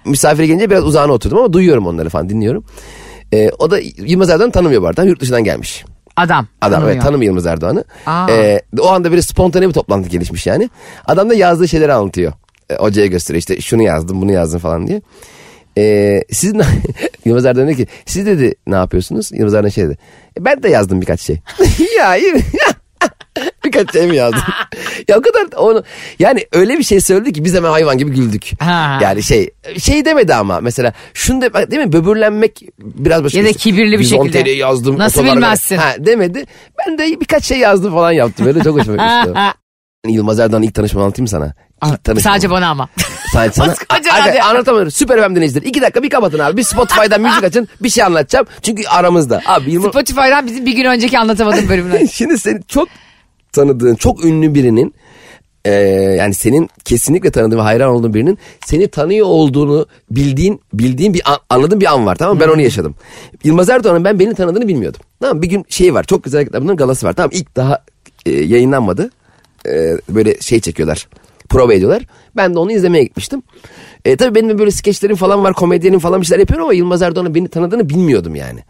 Misafire 0.04 0.46
gelince 0.46 0.70
biraz 0.70 0.84
uzağına 0.84 1.12
oturdum 1.12 1.38
ama 1.38 1.52
duyuyorum 1.52 1.86
onları 1.86 2.08
falan 2.08 2.28
dinliyorum. 2.28 2.64
Ee, 3.32 3.50
o 3.58 3.70
da 3.70 3.78
Yılmaz 3.96 4.30
Erdoğan'ı 4.30 4.52
tanımıyor 4.52 4.82
bu 4.82 4.86
arada. 4.86 5.04
Yurt 5.04 5.20
dışından 5.20 5.44
gelmiş. 5.44 5.84
Adam. 6.16 6.46
Adam 6.60 6.72
tanımıyor. 6.72 6.94
evet 6.94 7.02
tanımıyor 7.02 7.30
Yılmaz 7.30 7.46
Erdoğan'ı. 7.46 7.84
Ee, 8.30 8.60
o 8.80 8.88
anda 8.88 9.10
böyle 9.10 9.22
spontane 9.22 9.68
bir 9.68 9.72
toplantı 9.72 10.08
gelişmiş 10.08 10.46
yani. 10.46 10.70
Adam 11.06 11.30
da 11.30 11.34
yazdığı 11.34 11.68
şeyleri 11.68 11.92
anlatıyor. 11.92 12.32
Ee, 12.70 12.74
hocaya 12.74 13.06
gösteriyor 13.06 13.38
işte 13.38 13.60
şunu 13.60 13.82
yazdım 13.82 14.22
bunu 14.22 14.32
yazdım 14.32 14.60
falan 14.60 14.86
diye. 14.86 15.02
Ee, 15.78 16.22
siz 16.30 16.52
Yılmaz 17.24 17.44
Erdoğan 17.44 17.68
dedi 17.68 17.76
ki 17.76 17.86
siz 18.06 18.26
dedi 18.26 18.54
ne 18.66 18.74
yapıyorsunuz? 18.76 19.32
Yılmaz 19.32 19.54
Erdoğan 19.54 19.70
şey 19.70 19.84
dedi. 19.84 19.98
"E, 20.40 20.44
ben 20.44 20.62
de 20.62 20.68
yazdım 20.68 21.00
birkaç 21.00 21.20
şey. 21.20 21.36
ya 21.98 22.14
yine 22.14 22.40
birkaç 23.64 23.92
şey 23.92 24.06
mi 24.06 24.16
yazdım? 24.16 24.40
ya 25.08 25.18
o 25.18 25.20
kadar 25.22 25.46
onu 25.56 25.84
yani 26.18 26.46
öyle 26.52 26.78
bir 26.78 26.82
şey 26.84 27.00
söyledi 27.00 27.32
ki 27.32 27.44
biz 27.44 27.54
hemen 27.54 27.70
hayvan 27.70 27.98
gibi 27.98 28.14
güldük. 28.14 28.50
Ha. 28.60 28.98
Yani 29.02 29.22
şey 29.22 29.50
şey 29.78 30.04
demedi 30.04 30.34
ama 30.34 30.60
mesela 30.60 30.92
şunu 31.14 31.42
de 31.42 31.70
değil 31.70 31.82
mi 31.86 31.92
böbürlenmek 31.92 32.62
biraz 32.78 33.24
başka 33.24 33.38
Ya 33.38 33.44
da 33.44 33.48
şey. 33.48 33.56
kibirli 33.56 33.92
bir 33.92 34.04
110 34.04 34.24
şekilde. 34.24 34.44
TL 34.44 34.58
yazdım. 34.58 34.98
Nasıl 34.98 35.24
bilmezsin? 35.24 35.76
Ha, 35.76 35.94
demedi. 35.98 36.44
Ben 36.78 36.98
de 36.98 37.20
birkaç 37.20 37.44
şey 37.44 37.58
yazdım 37.58 37.92
falan 37.92 38.12
yaptım. 38.12 38.46
Böyle 38.46 38.62
çok 38.64 38.78
hoşuma 38.80 38.96
gitmişti. 38.96 39.40
O. 40.06 40.10
Yılmaz 40.10 40.40
Erdoğan'ın 40.40 40.64
ilk 40.64 40.74
tanışmanı 40.74 41.04
anlatayım 41.04 41.24
mı 41.24 41.28
sana? 41.28 41.54
İlk 41.92 42.04
tanışma. 42.04 42.30
Sadece 42.30 42.50
bana 42.50 42.68
ama. 42.68 42.88
Sadece 43.32 43.52
sana. 43.52 43.74
Koskoca 43.74 44.28
radyo. 44.28 44.42
anlatamıyorum. 44.44 44.90
Süper 44.90 45.28
FM 45.28 45.34
dinleyicileri. 45.34 45.68
İki 45.68 45.82
dakika 45.82 46.02
bir 46.02 46.10
kapatın 46.10 46.38
abi. 46.38 46.56
Bir 46.56 46.62
Spotify'dan 46.62 47.20
müzik 47.20 47.44
açın. 47.44 47.68
Bir 47.80 47.88
şey 47.88 48.04
anlatacağım. 48.04 48.46
Çünkü 48.62 48.88
aramızda. 48.88 49.42
Abi 49.46 49.72
Yılmaz... 49.72 49.90
Spotify'dan 49.90 50.46
bizim 50.46 50.66
bir 50.66 50.72
gün 50.72 50.84
önceki 50.84 51.18
anlatamadığım 51.18 51.68
bölümler. 51.68 52.06
Şimdi 52.12 52.38
seni 52.38 52.62
çok 52.68 52.88
tanıdığın, 53.52 53.94
çok 53.94 54.24
ünlü 54.24 54.54
birinin 54.54 54.94
e, 55.64 55.72
yani 56.18 56.34
senin 56.34 56.68
kesinlikle 56.84 57.30
tanıdığın 57.30 57.58
ve 57.58 57.62
hayran 57.62 57.90
olduğun 57.90 58.14
birinin 58.14 58.38
seni 58.66 58.88
tanıyor 58.88 59.26
olduğunu 59.26 59.86
bildiğin 60.10 60.60
bildiğin 60.72 61.14
bir 61.14 61.22
an, 61.24 61.38
anladığın 61.50 61.80
bir 61.80 61.92
an 61.92 62.06
var 62.06 62.16
tamam 62.16 62.34
mı? 62.36 62.40
Ben 62.40 62.48
onu 62.48 62.60
yaşadım. 62.60 62.94
Yılmaz 63.44 63.70
Erdoğan'ın 63.70 64.04
ben 64.04 64.18
beni 64.18 64.34
tanıdığını 64.34 64.68
bilmiyordum. 64.68 65.00
Tamam 65.20 65.36
mı? 65.36 65.42
Bir 65.42 65.48
gün 65.48 65.64
şey 65.68 65.94
var 65.94 66.04
çok 66.04 66.24
güzel 66.24 66.46
bunların 66.52 66.76
galası 66.76 67.06
var. 67.06 67.12
Tamam 67.12 67.30
ilk 67.32 67.56
daha 67.56 67.84
e, 68.26 68.30
yayınlanmadı. 68.30 69.10
E, 69.68 69.98
böyle 70.08 70.40
şey 70.40 70.60
çekiyorlar. 70.60 71.08
Prova 71.48 71.74
ediyorlar. 71.74 72.02
Ben 72.36 72.54
de 72.54 72.58
onu 72.58 72.72
izlemeye 72.72 73.04
gitmiştim. 73.04 73.42
E, 74.04 74.16
tabii 74.16 74.34
benim 74.34 74.48
de 74.48 74.58
böyle 74.58 74.70
skeçlerim 74.70 75.16
falan 75.16 75.44
var. 75.44 75.52
Komedyenim 75.52 75.98
falan 75.98 76.20
bir 76.20 76.26
şeyler 76.26 76.40
yapıyorum 76.40 76.64
ama 76.64 76.74
Yılmaz 76.74 77.02
Erdoğan'ın 77.02 77.34
beni 77.34 77.48
tanıdığını 77.48 77.88
bilmiyordum 77.88 78.34
yani. 78.34 78.60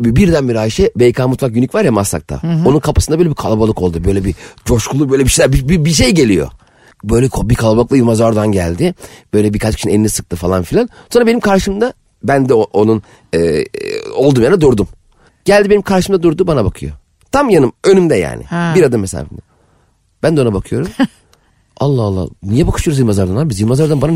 Birdenbire 0.00 0.58
Ayşe 0.58 0.90
BK 0.96 1.18
Mutfak 1.18 1.54
Günlük 1.54 1.74
var 1.74 1.84
ya 1.84 1.92
Maslak'ta. 1.92 2.40
Onun 2.66 2.78
kapısında 2.80 3.18
böyle 3.18 3.30
bir 3.30 3.34
kalabalık 3.34 3.82
oldu. 3.82 4.04
Böyle 4.04 4.24
bir 4.24 4.34
coşkulu 4.64 5.10
böyle 5.10 5.24
bir 5.24 5.30
şeyler 5.30 5.52
bir, 5.52 5.68
bir, 5.68 5.84
bir 5.84 5.90
şey 5.90 6.10
geliyor. 6.10 6.48
Böyle 7.04 7.28
bir 7.44 7.54
kalabalıkla 7.54 7.96
Yılmaz 7.96 8.20
Erdoğan 8.20 8.52
geldi. 8.52 8.94
Böyle 9.34 9.54
birkaç 9.54 9.76
kişinin 9.76 9.94
elini 9.94 10.08
sıktı 10.08 10.36
falan 10.36 10.62
filan. 10.62 10.88
Sonra 11.10 11.26
benim 11.26 11.40
karşımda 11.40 11.92
ben 12.22 12.48
de 12.48 12.54
onun 12.54 13.02
e, 13.32 13.38
e, 13.38 13.64
olduğum 14.14 14.42
yana 14.42 14.60
durdum. 14.60 14.88
Geldi 15.44 15.70
benim 15.70 15.82
karşımda 15.82 16.22
durdu 16.22 16.46
bana 16.46 16.64
bakıyor. 16.64 16.92
Tam 17.32 17.50
yanım 17.50 17.72
önümde 17.84 18.14
yani. 18.14 18.44
Ha. 18.44 18.72
Bir 18.76 18.82
adım 18.82 19.00
mesafemde. 19.00 19.45
Ben 20.22 20.36
de 20.36 20.40
ona 20.40 20.54
bakıyorum. 20.54 20.88
Allah 21.80 22.02
Allah. 22.02 22.28
Niye 22.42 22.66
bakışıyoruz 22.66 22.98
Yılmaz 22.98 23.18
Erdoğan'a? 23.18 23.48
Biz 23.48 23.60
Yılmaz 23.60 23.80
Erdoğan 23.80 24.02
bana 24.02 24.12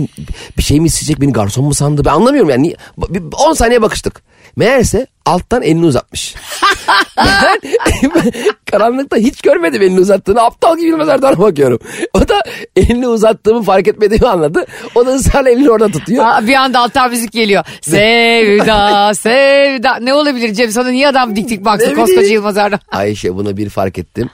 bir 0.58 0.62
şey 0.62 0.80
mi 0.80 0.86
isteyecek? 0.86 1.20
Beni 1.20 1.32
garson 1.32 1.64
mu 1.64 1.74
sandı? 1.74 2.04
Ben 2.04 2.10
anlamıyorum 2.10 2.50
yani. 2.50 2.62
Niye? 2.62 2.74
Bir 3.08 3.22
10 3.48 3.52
saniye 3.52 3.82
bakıştık. 3.82 4.22
Meğerse 4.56 5.06
alttan 5.26 5.62
elini 5.62 5.86
uzatmış. 5.86 6.34
ben, 7.16 7.60
karanlıkta 8.70 9.16
hiç 9.16 9.40
görmedim 9.42 9.82
elini 9.82 10.00
uzattığını. 10.00 10.42
Aptal 10.42 10.78
gibi 10.78 10.88
Yılmaz 10.88 11.08
Erdoğan'a 11.08 11.38
bakıyorum. 11.38 11.78
O 12.14 12.28
da 12.28 12.42
elini 12.76 13.08
uzattığımı 13.08 13.62
fark 13.62 13.88
etmediğimi 13.88 14.28
anladı. 14.28 14.66
O 14.94 15.06
da 15.06 15.10
ısrarla 15.10 15.50
elini 15.50 15.70
orada 15.70 15.88
tutuyor. 15.88 16.24
Aa, 16.26 16.46
bir 16.46 16.54
anda 16.54 16.78
alttan 16.78 17.10
müzik 17.10 17.32
geliyor. 17.32 17.64
Sevda, 17.80 19.14
sevda. 19.14 19.96
Ne 19.96 20.14
olabilir 20.14 20.54
Cem? 20.54 20.70
Sana 20.70 20.88
niye 20.88 21.08
adam 21.08 21.36
dik 21.36 21.48
dik 21.48 21.64
baksın 21.64 21.94
koskoca. 21.94 22.28
Yılmaz 22.28 22.56
Erdoğan? 22.56 22.80
Ayşe 22.92 23.36
bunu 23.36 23.56
bir 23.56 23.68
fark 23.68 23.98
ettim. 23.98 24.30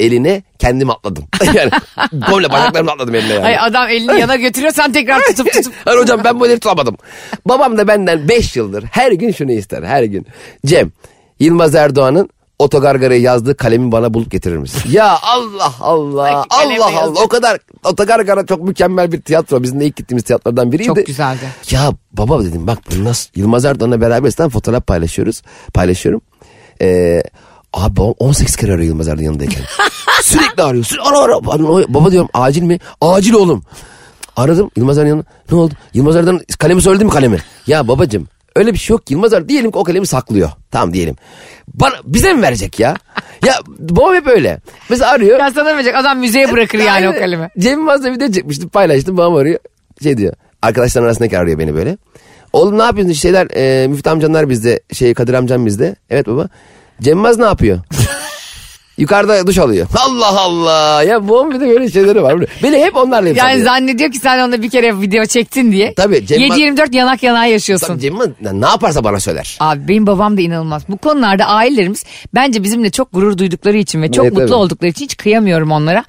Eline 0.00 0.42
kendim 0.58 0.90
atladım. 0.90 1.24
yani 1.54 1.70
komple 2.30 2.52
bacaklarımla 2.52 2.92
atladım 2.92 3.14
eline 3.14 3.34
yani. 3.34 3.44
Ay 3.46 3.58
adam 3.58 3.88
elini 3.88 4.20
yana 4.20 4.36
götürüyor 4.36 4.72
sen 4.72 4.92
tekrar 4.92 5.20
tutup 5.20 5.52
tutup. 5.52 5.72
Hayır 5.84 5.98
hocam 5.98 6.20
ben 6.24 6.40
bu 6.40 6.44
herifi 6.44 6.60
tutamadım. 6.60 6.96
Babam 7.46 7.78
da 7.78 7.88
benden 7.88 8.28
5 8.28 8.56
yıldır 8.56 8.84
her 8.84 9.12
gün 9.12 9.32
şunu 9.32 9.52
ister 9.52 9.82
her 9.82 10.02
gün. 10.02 10.26
Cem 10.66 10.92
Yılmaz 11.40 11.74
Erdoğan'ın 11.74 12.30
otogargarayı 12.58 13.20
yazdığı 13.20 13.56
kalemi 13.56 13.92
bana 13.92 14.14
bulup 14.14 14.30
getirir 14.30 14.56
misin? 14.56 14.82
ya 14.90 15.18
Allah 15.22 15.72
Allah 15.80 16.44
Allah 16.50 16.98
Allah 17.02 17.20
o 17.24 17.28
kadar 17.28 17.58
otogargara 17.84 18.46
çok 18.46 18.62
mükemmel 18.62 19.12
bir 19.12 19.20
tiyatro. 19.20 19.62
Bizim 19.62 19.80
de 19.80 19.86
ilk 19.86 19.96
gittiğimiz 19.96 20.24
tiyatrolardan 20.24 20.72
biriydi. 20.72 20.86
Çok 20.86 21.06
güzeldi. 21.06 21.40
Ya 21.70 21.92
baba 22.12 22.44
dedim 22.44 22.66
bak 22.66 22.78
bu 22.90 23.04
nasıl 23.04 23.30
Yılmaz 23.34 23.64
Erdoğan'la 23.64 24.00
beraber 24.00 24.50
fotoğraf 24.50 24.86
paylaşıyoruz. 24.86 25.42
Paylaşıyorum. 25.74 26.20
Ee, 26.82 27.22
abi 27.72 27.96
babam 27.96 28.14
18 28.18 28.56
kere 28.56 28.72
arıyor 28.72 28.86
Yılmaz 28.88 29.08
Erdoğan 29.08 29.24
yanındayken. 29.24 29.62
Sürekli 30.22 30.62
arıyor. 30.62 30.84
Sürekli 30.84 31.08
ara 31.08 31.18
ara. 31.18 31.44
Bana- 31.46 31.94
Baba 31.94 32.10
diyorum 32.10 32.28
acil 32.34 32.62
mi? 32.62 32.78
Acil 33.00 33.32
oğlum. 33.34 33.62
Aradım 34.36 34.70
Yılmaz 34.76 34.98
Erdoğan'ın 34.98 35.24
ne 35.50 35.56
oldu? 35.56 35.74
Yılmaz 35.94 36.16
Erdoğan 36.16 36.40
kalemi 36.58 36.82
söyledi 36.82 37.04
mi 37.04 37.10
kalemi? 37.10 37.38
Ya 37.66 37.88
babacım 37.88 38.28
öyle 38.56 38.72
bir 38.72 38.78
şey 38.78 38.94
yok 38.94 39.10
Yılmaz 39.10 39.32
Erdoğan 39.32 39.48
diyelim 39.48 39.70
ki 39.70 39.78
o 39.78 39.84
kalemi 39.84 40.06
saklıyor. 40.06 40.50
Tamam 40.70 40.94
diyelim. 40.94 41.16
Bana, 41.74 41.94
bize 42.04 42.32
mi 42.32 42.42
verecek 42.42 42.80
ya? 42.80 42.96
ya 43.44 43.54
babam 43.78 44.14
hep 44.14 44.26
öyle. 44.26 44.60
Mesela 44.90 45.10
arıyor. 45.10 45.38
Ya 45.38 45.50
sana 45.50 45.74
verecek 45.76 45.94
adam 45.96 46.18
müzeye 46.18 46.52
bırakır 46.52 46.78
yani 46.78 47.08
o 47.08 47.12
kalemi. 47.12 47.48
Cem 47.58 47.72
Yılmaz'la 47.78 48.12
video 48.12 48.30
çekmiştim 48.32 48.68
paylaştım 48.68 49.16
babam 49.16 49.34
arıyor. 49.34 49.58
Şey 50.02 50.16
diyor 50.16 50.34
arkadaşların 50.62 51.06
arasındaki 51.06 51.38
arıyor 51.38 51.58
beni 51.58 51.74
böyle. 51.74 51.96
Oğlum 52.52 52.78
ne 52.78 52.82
yapıyorsun 52.82 53.12
şeyler 53.12 53.48
e, 53.56 53.86
Müftü 53.88 54.10
amcanlar 54.10 54.48
bizde 54.48 54.80
şey 54.92 55.14
Kadir 55.14 55.34
amcam 55.34 55.66
bizde. 55.66 55.96
Evet 56.10 56.26
baba. 56.26 56.48
Cem 57.02 57.16
Yılmaz 57.16 57.38
ne 57.38 57.44
yapıyor? 57.44 57.78
Yukarıda 58.98 59.46
duş 59.46 59.58
alıyor. 59.58 59.86
Allah 59.96 60.40
Allah. 60.40 61.02
Ya 61.02 61.28
babam 61.28 61.50
bir 61.50 61.60
de 61.60 61.68
böyle 61.68 61.90
şeyleri 61.90 62.22
var. 62.22 62.36
Beni 62.62 62.76
hep 62.84 62.96
onlarla 62.96 63.28
Yani 63.28 63.38
sanıyor. 63.38 63.64
zannediyor 63.64 64.12
ki 64.12 64.18
sen 64.18 64.38
onunla 64.38 64.62
bir 64.62 64.70
kere 64.70 65.00
video 65.00 65.24
çektin 65.26 65.72
diye. 65.72 65.94
Tabii, 65.94 66.16
Cem- 66.16 66.38
7-24 66.38 66.96
yanak 66.96 67.22
yanağa 67.22 67.44
yaşıyorsun. 67.46 67.86
Tabii 67.86 68.00
Cem 68.00 68.12
Yılmaz 68.14 68.28
ne 68.52 68.66
yaparsa 68.66 69.04
bana 69.04 69.20
söyler. 69.20 69.56
Abi 69.60 69.88
benim 69.88 70.06
babam 70.06 70.36
da 70.36 70.40
inanılmaz. 70.40 70.82
Bu 70.88 70.96
konularda 70.98 71.44
ailelerimiz 71.44 72.04
bence 72.34 72.62
bizimle 72.62 72.90
çok 72.90 73.12
gurur 73.12 73.38
duydukları 73.38 73.76
için 73.76 74.02
ve 74.02 74.12
çok 74.12 74.24
Evet, 74.24 74.32
mutlu 74.32 74.42
evet. 74.44 74.52
oldukları 74.54 74.90
için 74.90 75.04
hiç 75.04 75.16
kıyamıyorum 75.16 75.70
onlara. 75.70 76.04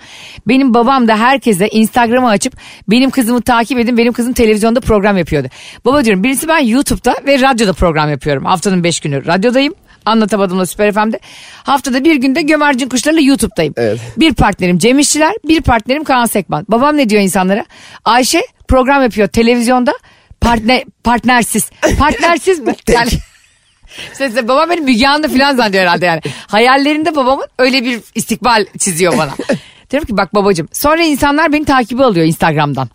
Benim 0.48 0.74
babam 0.74 1.08
da 1.08 1.18
herkese 1.18 1.68
Instagram'ı 1.68 2.30
açıp 2.30 2.54
benim 2.88 3.10
kızımı 3.10 3.42
takip 3.42 3.80
edin. 3.80 3.98
Benim 3.98 4.14
kızım 4.14 4.34
televizyonda 4.34 4.80
program 4.82 5.18
yapıyordu. 5.18 5.48
Baba 5.86 6.06
diyorum 6.06 6.24
birisi 6.24 6.48
ben 6.48 6.60
YouTube'da 6.60 7.16
ve 7.28 7.42
radyoda 7.42 7.74
program 7.74 8.10
yapıyorum. 8.10 8.46
Haftanın 8.46 8.84
5 8.84 9.00
günü 9.00 9.26
radyodayım. 9.26 9.74
Anlatamadımla 10.10 10.66
Süper 10.66 10.92
FM'de. 10.92 11.20
Haftada 11.64 12.04
bir 12.04 12.16
günde 12.16 12.42
Gömercin 12.42 12.90
Kuşları'yla 12.90 13.22
YouTube'dayım. 13.22 13.74
Evet. 13.78 14.00
Bir 14.18 14.34
partnerim 14.34 14.78
Cem 14.78 15.00
İşçiler, 15.00 15.34
bir 15.48 15.62
partnerim 15.62 16.04
Kaan 16.04 16.26
Sekban. 16.26 16.66
Babam 16.70 16.98
ne 16.98 17.10
diyor 17.10 17.22
insanlara? 17.22 17.66
Ayşe 18.06 18.42
program 18.68 19.04
yapıyor 19.04 19.28
televizyonda 19.28 19.94
partner, 20.42 20.84
partnersiz. 21.04 21.70
Partnersiz 22.00 22.60
mi? 22.60 22.76
Yani 22.92 23.10
işte 24.12 24.28
işte 24.28 24.48
babam 24.48 24.70
benim 24.70 24.84
Müge 24.84 25.08
Anlı 25.08 25.28
falan 25.38 25.56
zannediyor 25.56 25.84
herhalde 25.84 26.06
yani. 26.06 26.22
Hayallerinde 26.48 27.16
babamın 27.16 27.46
öyle 27.60 27.84
bir 27.84 28.00
istikbal 28.16 28.66
çiziyor 28.80 29.18
bana. 29.18 29.32
Diyorum 29.92 30.08
ki 30.08 30.18
bak 30.18 30.36
babacığım. 30.36 30.68
Sonra 30.74 31.04
insanlar 31.04 31.54
beni 31.54 31.66
takibi 31.66 32.04
alıyor 32.04 32.26
Instagram'dan. 32.26 32.90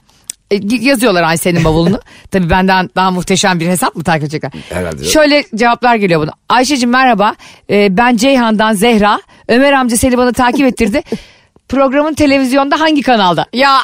E, 0.51 0.59
yazıyorlar 0.81 1.23
Ayşe'nin 1.23 1.65
bavulunu. 1.65 2.01
Tabii 2.31 2.51
benden 2.51 2.91
daha 2.97 3.11
muhteşem 3.11 3.61
bir 3.61 3.67
hesap 3.67 3.97
mı 3.97 4.05
takip 4.05 4.23
edecekler? 4.23 4.53
Herhalde. 4.69 5.05
Şöyle 5.05 5.45
cevaplar 5.55 5.97
geliyor 5.97 6.21
buna. 6.21 6.31
Ayşe'cim 6.49 6.91
merhaba. 6.91 7.35
E, 7.71 7.97
ben 7.97 8.17
Ceyhan'dan 8.17 8.73
Zehra. 8.73 9.21
Ömer 9.49 9.73
amca 9.73 9.97
seni 9.97 10.19
bana 10.19 10.33
takip 10.33 10.67
ettirdi. 10.67 11.03
Programın 11.69 12.15
televizyonda 12.15 12.81
hangi 12.81 13.03
kanalda? 13.03 13.47
Ya 13.53 13.79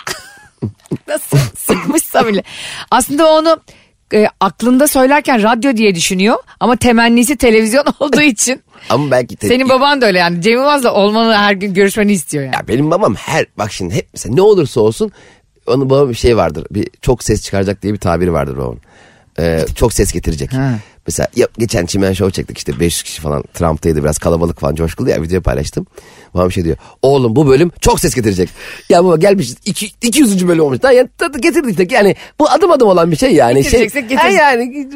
nasıl 1.09 1.39
sıkmışsa 1.59 2.27
bile. 2.27 2.43
Aslında 2.91 3.33
onu 3.33 3.61
e, 4.15 4.27
aklında 4.41 4.89
söylerken 4.89 5.43
radyo 5.43 5.77
diye 5.77 5.95
düşünüyor 5.95 6.37
ama 6.61 6.77
temennisi 6.77 7.37
televizyon 7.37 7.85
olduğu 8.01 8.21
için. 8.21 8.63
Ama 8.89 9.11
belki 9.11 9.37
te- 9.37 9.49
Senin 9.49 9.69
baban 9.69 10.01
da 10.01 10.07
öyle 10.07 10.19
yani. 10.19 10.43
Cem 10.43 10.53
Yılmaz'la 10.53 10.95
olmanı 10.95 11.37
her 11.37 11.53
gün 11.53 11.75
görüşmeni 11.75 12.13
istiyor 12.13 12.45
yani. 12.45 12.55
Ya 12.55 12.69
benim 12.69 12.91
babam 12.91 13.15
her 13.15 13.47
bak 13.59 13.73
şimdi 13.73 13.95
hep 13.95 14.09
mesela 14.13 14.35
ne 14.35 14.43
olursa 14.43 14.81
olsun 14.81 15.13
onun 15.71 15.91
babam 15.91 16.09
bir 16.09 16.15
şey 16.15 16.37
vardır. 16.37 16.67
Bir 16.71 16.89
çok 17.01 17.25
ses 17.25 17.43
çıkaracak 17.43 17.83
diye 17.83 17.93
bir 17.93 17.99
tabiri 17.99 18.33
vardır 18.33 18.57
babamın. 18.59 18.81
Ee, 19.39 19.67
çok 19.75 19.93
ses 19.93 20.13
getirecek. 20.13 20.53
Ha. 20.53 20.79
Mesela 21.07 21.29
ya, 21.37 21.47
geçen 21.59 21.87
Çimen 21.87 22.13
Show 22.13 22.33
çektik 22.33 22.59
işte 22.59 22.81
500 22.81 23.03
kişi 23.03 23.23
falan 23.23 23.43
Trump'taydı 23.55 24.03
biraz 24.03 24.19
kalabalık 24.19 24.61
falan 24.61 24.75
coşkulu 24.75 25.11
ya 25.11 25.23
video 25.23 25.41
paylaştım. 25.41 25.87
Babam 26.35 26.53
şey 26.53 26.65
diyor 26.65 26.77
oğlum 27.03 27.37
bu 27.37 27.47
bölüm 27.47 27.73
çok 27.81 28.01
ses 28.01 28.15
getirecek. 28.15 28.49
Ya 28.89 29.05
baba 29.05 29.17
gelmişiz 29.17 29.57
iki, 29.65 29.87
200. 30.03 30.49
bölüm 30.49 30.65
olmuş. 30.65 30.83
Daha 30.83 30.93
yani 30.93 31.09
tadı 31.19 31.39
getirdik 31.39 31.79
de 31.79 31.95
yani 31.95 32.17
bu 32.41 32.51
adım 32.51 32.71
adım 32.71 32.89
olan 32.89 33.11
bir 33.11 33.17
şey 33.17 33.33
yani. 33.33 33.55
Şey, 33.55 33.63
Getireceksek 33.63 34.09
getir. 34.09 34.23
Ha 34.23 34.29
yani 34.29 34.89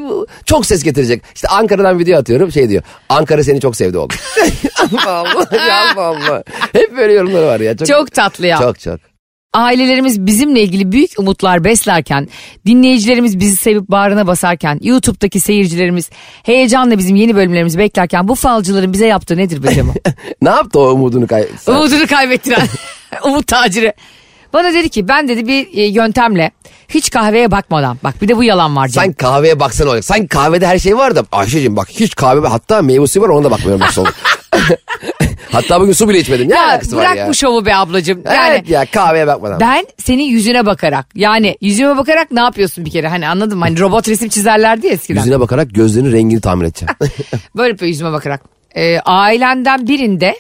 çok 0.44 0.66
ses 0.66 0.82
getirecek. 0.82 1.22
İşte 1.34 1.48
Ankara'dan 1.48 1.98
video 1.98 2.18
atıyorum 2.18 2.52
şey 2.52 2.68
diyor. 2.68 2.82
Ankara 3.08 3.44
seni 3.44 3.60
çok 3.60 3.76
sevdi 3.76 3.98
oğlum. 3.98 4.08
Allah 4.78 5.10
Allah 5.10 5.56
ya 5.68 5.94
Allah. 5.96 6.42
Hep 6.72 6.96
böyle 6.96 7.12
yorumları 7.12 7.46
var 7.46 7.60
ya. 7.60 7.76
Çok, 7.76 7.88
Çok 7.88 8.12
tatlı 8.12 8.46
ya. 8.46 8.58
Çok 8.58 8.80
çok. 8.80 9.13
Ailelerimiz 9.55 10.27
bizimle 10.27 10.62
ilgili 10.62 10.93
büyük 10.93 11.11
umutlar 11.19 11.64
beslerken, 11.64 12.29
dinleyicilerimiz 12.67 13.40
bizi 13.40 13.57
sevip 13.57 13.88
bağrına 13.88 14.27
basarken, 14.27 14.79
YouTube'daki 14.83 15.40
seyircilerimiz 15.40 16.11
heyecanla 16.43 16.99
bizim 16.99 17.17
yeni 17.17 17.37
bölümlerimizi 17.37 17.79
beklerken 17.79 18.29
bu 18.29 18.35
falcıların 18.35 18.93
bize 18.93 19.07
yaptığı 19.07 19.37
nedir 19.37 19.62
be 19.62 19.75
Cemo? 19.75 19.93
ne 20.43 20.49
yaptı 20.51 20.81
o 20.81 20.90
umudunu 20.93 21.27
kay... 21.27 21.45
Sen- 21.59 21.73
Umudunu 21.73 22.07
kaybettiren 22.07 22.69
umut 23.25 23.47
taciri. 23.47 23.93
Bana 24.53 24.75
dedi 24.75 24.88
ki 24.88 25.09
ben 25.09 25.29
dedi 25.29 25.47
bir 25.47 25.67
e, 25.79 25.83
yöntemle 25.87 26.51
hiç 26.88 27.11
kahveye 27.11 27.51
bakmadan 27.51 27.99
bak 28.05 28.23
bir 28.23 28.29
de 28.29 28.37
bu 28.37 28.45
yalan 28.45 28.77
var 28.77 28.88
canım. 28.88 29.07
Sen 29.07 29.12
kahveye 29.12 29.61
baksan 29.61 29.88
olacak. 29.88 30.05
Sanki 30.05 30.29
kahvede 30.29 30.67
her 30.67 30.79
şey 30.79 30.97
var 30.97 31.17
da 31.17 31.25
Ayşe'cim 31.33 31.77
bak 31.77 31.88
hiç 31.90 32.14
kahve 32.14 32.49
hatta 32.49 32.83
meyve 32.83 33.07
suyu 33.07 33.25
var 33.25 33.29
ona 33.29 33.45
da 33.45 33.51
bakmıyorum. 33.51 33.87
hatta 35.52 35.80
bugün 35.80 35.92
su 35.92 36.09
bile 36.09 36.18
içmedim. 36.18 36.50
Ne 36.50 36.54
ya 36.54 36.66
alakası 36.68 36.96
var 36.96 37.02
bırak 37.04 37.16
ya? 37.16 37.28
bu 37.28 37.35
şovu 37.35 37.66
be 37.66 37.74
ablacığım. 37.74 38.22
Yani 38.26 38.50
Evet 38.50 38.68
ya 38.70 38.85
kahveye 38.92 39.26
bakmadan. 39.26 39.61
ben 39.61 39.87
senin 39.98 40.22
yüzüne 40.24 40.66
bakarak 40.66 41.07
yani 41.14 41.57
yüzüme 41.61 41.96
bakarak 41.96 42.30
ne 42.30 42.40
yapıyorsun 42.40 42.85
bir 42.85 42.90
kere 42.90 43.09
hani 43.09 43.28
anladın 43.28 43.59
mı? 43.59 43.64
Hani 43.64 43.80
robot 43.80 44.09
resim 44.09 44.28
çizerlerdi 44.28 44.87
ya 44.87 44.92
eskiden. 44.92 45.20
Yüzüne 45.20 45.40
bakarak 45.40 45.74
gözlerinin 45.74 46.12
rengini 46.12 46.40
tahmin 46.40 46.64
edeceğim. 46.64 46.94
Böyle 47.57 47.68
yapıyor 47.70 47.88
yüzüme 47.88 48.12
bakarak. 48.12 48.40
Ee, 48.76 48.98
ailenden 48.98 49.88
birinde 49.88 50.37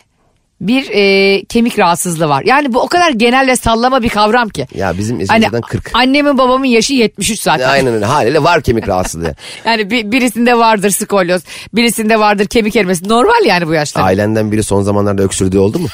bir 0.60 0.90
e, 0.90 1.44
kemik 1.44 1.78
rahatsızlığı 1.78 2.28
var. 2.28 2.42
Yani 2.46 2.74
bu 2.74 2.80
o 2.80 2.88
kadar 2.88 3.10
genel 3.10 3.46
ve 3.46 3.56
sallama 3.56 4.02
bir 4.02 4.08
kavram 4.08 4.48
ki. 4.48 4.66
ya 4.74 4.98
bizim 4.98 5.16
Hani 5.16 5.42
yaşımızdan 5.42 5.60
40. 5.60 5.90
annemin 5.94 6.38
babamın 6.38 6.66
yaşı 6.66 6.94
73 6.94 7.40
zaten. 7.40 7.68
Aynen 7.68 7.94
öyle 7.94 8.04
haliyle 8.04 8.42
var 8.42 8.62
kemik 8.62 8.88
rahatsızlığı. 8.88 9.34
Yani 9.64 9.90
bir, 9.90 10.12
birisinde 10.12 10.58
vardır 10.58 10.90
skolyoz, 10.90 11.42
birisinde 11.74 12.20
vardır 12.20 12.46
kemik 12.46 12.76
erimesi. 12.76 13.08
Normal 13.08 13.44
yani 13.46 13.66
bu 13.66 13.74
yaşta. 13.74 14.02
Ailenden 14.02 14.52
biri 14.52 14.62
son 14.62 14.82
zamanlarda 14.82 15.22
öksürdüğü 15.22 15.58
oldu 15.58 15.78
mu? 15.78 15.88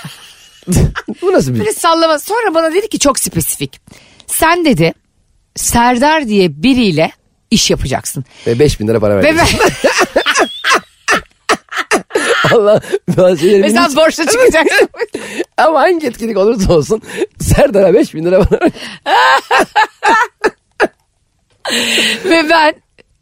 bu 1.22 1.32
nasıl 1.32 1.54
bir... 1.54 1.58
Böyle 1.58 1.72
sallama. 1.72 2.18
Sonra 2.18 2.54
bana 2.54 2.72
dedi 2.74 2.88
ki 2.88 2.98
çok 2.98 3.18
spesifik. 3.18 3.80
Sen 4.26 4.64
dedi 4.64 4.92
Serdar 5.56 6.28
diye 6.28 6.62
biriyle 6.62 7.12
iş 7.50 7.70
yapacaksın. 7.70 8.24
Ve 8.46 8.58
5000 8.58 8.88
lira 8.88 9.00
para 9.00 9.16
Ve 9.18 9.22
verdi. 9.22 9.38
ben, 9.38 10.19
Allah 12.54 12.80
bazı 13.08 13.38
şeyleri 13.38 13.62
ve 13.62 13.70
sen 13.70 13.88
hiç- 13.88 13.96
borçla 13.96 14.26
çıkacaksın. 14.26 14.88
Ama 15.56 15.80
hangi 15.80 16.06
etkinlik 16.06 16.36
olursa 16.36 16.72
olsun 16.72 17.02
Serdar'a 17.40 17.94
5000 17.94 18.24
lira 18.24 18.38
ver. 18.40 18.46
Ve 22.24 22.50
ben 22.50 22.74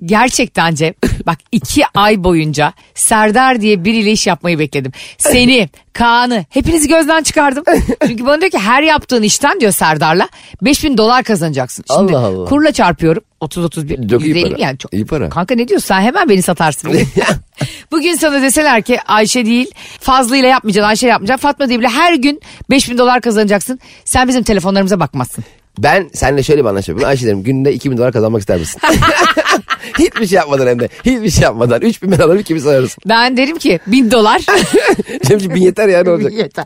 gerçekten 0.05 0.75
Cem 0.75 0.95
bak 1.27 1.39
iki 1.53 1.83
ay 1.95 2.25
boyunca 2.25 2.73
Serdar 2.95 3.61
diye 3.61 3.85
biriyle 3.85 4.13
iş 4.13 4.27
yapmayı 4.27 4.59
bekledim. 4.59 4.93
Seni, 5.19 5.69
Kaan'ı 5.93 6.45
hepinizi 6.51 6.89
gözden 6.89 7.23
çıkardım. 7.23 7.65
Çünkü 8.07 8.27
bana 8.27 8.41
diyor 8.41 8.51
ki 8.51 8.59
her 8.59 8.83
yaptığın 8.83 9.23
işten 9.23 9.61
diyor 9.61 9.73
Serdar'la 9.73 10.29
5000 10.63 10.99
dolar 10.99 11.25
kazanacaksın. 11.25 11.85
Şimdi 11.97 12.17
Allah 12.17 12.27
Allah. 12.27 12.45
kurla 12.45 12.73
çarpıyorum 12.73 13.23
30-31 13.41 14.09
Çok 14.11 14.23
iyi 14.25 14.29
150 14.29 14.43
para. 14.51 14.63
yani 14.63 14.79
çok. 14.79 14.95
İyi 14.95 15.07
para. 15.07 15.29
Kanka 15.29 15.55
ne 15.55 15.69
diyorsun 15.69 15.87
sen 15.87 16.01
hemen 16.01 16.29
beni 16.29 16.43
satarsın. 16.43 16.91
Bugün 17.91 18.15
sana 18.15 18.43
deseler 18.43 18.83
ki 18.83 19.01
Ayşe 19.03 19.47
değil 19.47 19.71
Fazlı 20.01 20.37
ile 20.37 20.47
yapmayacaksın 20.47 20.89
Ayşe 20.89 21.07
yapmayacaksın 21.07 21.49
Fatma 21.49 21.69
diye 21.69 21.79
bile 21.79 21.89
her 21.89 22.15
gün 22.15 22.41
5000 22.71 22.99
dolar 22.99 23.21
kazanacaksın. 23.21 23.81
Sen 24.05 24.29
bizim 24.29 24.43
telefonlarımıza 24.43 25.01
bakmazsın. 25.01 25.45
Ben 25.83 26.11
seninle 26.15 26.43
şöyle 26.43 26.65
bir 26.65 26.69
anlaşma 26.69 26.93
yapayım. 26.93 27.09
Ayşe 27.09 27.27
derim 27.27 27.43
günde 27.43 27.73
2000 27.73 27.97
dolar 27.99 28.13
kazanmak 28.13 28.41
ister 28.41 28.59
misin? 28.59 28.81
Hiçbir 29.99 30.27
şey 30.27 30.37
yapmadan 30.37 30.67
hem 30.67 30.81
de. 30.81 30.89
Hiçbir 31.05 31.31
şey 31.31 31.43
yapmadan. 31.43 31.81
3000 31.81 32.13
bin 32.13 32.19
alırım 32.19 32.39
ikimiz 32.41 32.67
alırız. 32.67 32.97
Ben 33.07 33.37
derim 33.37 33.59
ki 33.59 33.81
bin 33.87 34.11
dolar. 34.11 34.43
Şimdi 35.29 35.55
bin 35.55 35.63
yeter 35.63 35.89
ya 35.89 36.03
ne 36.03 36.11
olacak? 36.11 36.33
Yeter. 36.33 36.65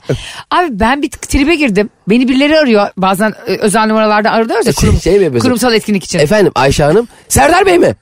Abi 0.51 0.67
ben 0.71 1.03
bir 1.03 1.11
tribe 1.11 1.55
girdim. 1.55 1.91
Beni 2.09 2.29
birileri 2.29 2.59
arıyor. 2.59 2.87
Bazen 2.97 3.35
e, 3.47 3.57
özel 3.57 3.87
numaralarda 3.87 4.31
arıyoruz 4.31 4.67
ya 4.67 4.73
kurum, 4.73 5.01
Şey 5.01 5.13
mi 5.19 5.25
yapıyorsun? 5.25 5.49
kurumsal 5.49 5.75
etkinlik 5.75 6.05
için. 6.05 6.19
Efendim 6.19 6.53
Ayşe 6.55 6.83
Hanım 6.85 7.09
Serdar 7.29 7.67
Bey 7.67 7.79
mi? 7.79 7.95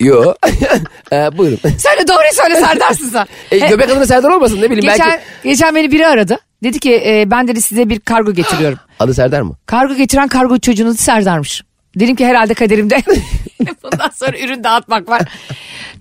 Yo. 0.00 0.34
ee, 1.12 1.38
buyurun. 1.38 1.58
söyle 1.78 2.08
doğruyu 2.08 2.32
söyle 2.32 2.54
Serdar'sın 2.60 3.08
sen. 3.12 3.26
E, 3.50 3.58
göbek 3.58 3.90
adına 3.90 4.06
Serdar 4.06 4.30
olmasın 4.30 4.56
ne 4.56 4.70
bileyim 4.70 4.80
geçen, 4.90 5.10
belki. 5.10 5.22
geçen 5.44 5.74
beni 5.74 5.92
biri 5.92 6.06
aradı. 6.06 6.38
Dedi 6.62 6.78
ki 6.80 7.02
e, 7.06 7.30
ben 7.30 7.48
dedi 7.48 7.62
size 7.62 7.88
bir 7.88 8.00
kargo 8.00 8.32
getiriyorum. 8.32 8.78
Adı 8.98 9.14
Serdar 9.14 9.40
mı? 9.40 9.56
Kargo 9.66 9.94
getiren 9.94 10.28
kargo 10.28 10.58
çocuğunun 10.58 10.90
adı 10.90 10.98
Serdar'mış. 10.98 11.62
Dedim 11.96 12.16
ki 12.16 12.26
herhalde 12.26 12.54
kaderimde 12.54 13.02
bundan 13.82 14.10
sonra 14.14 14.38
ürün 14.38 14.64
dağıtmak 14.64 15.08
var. 15.08 15.22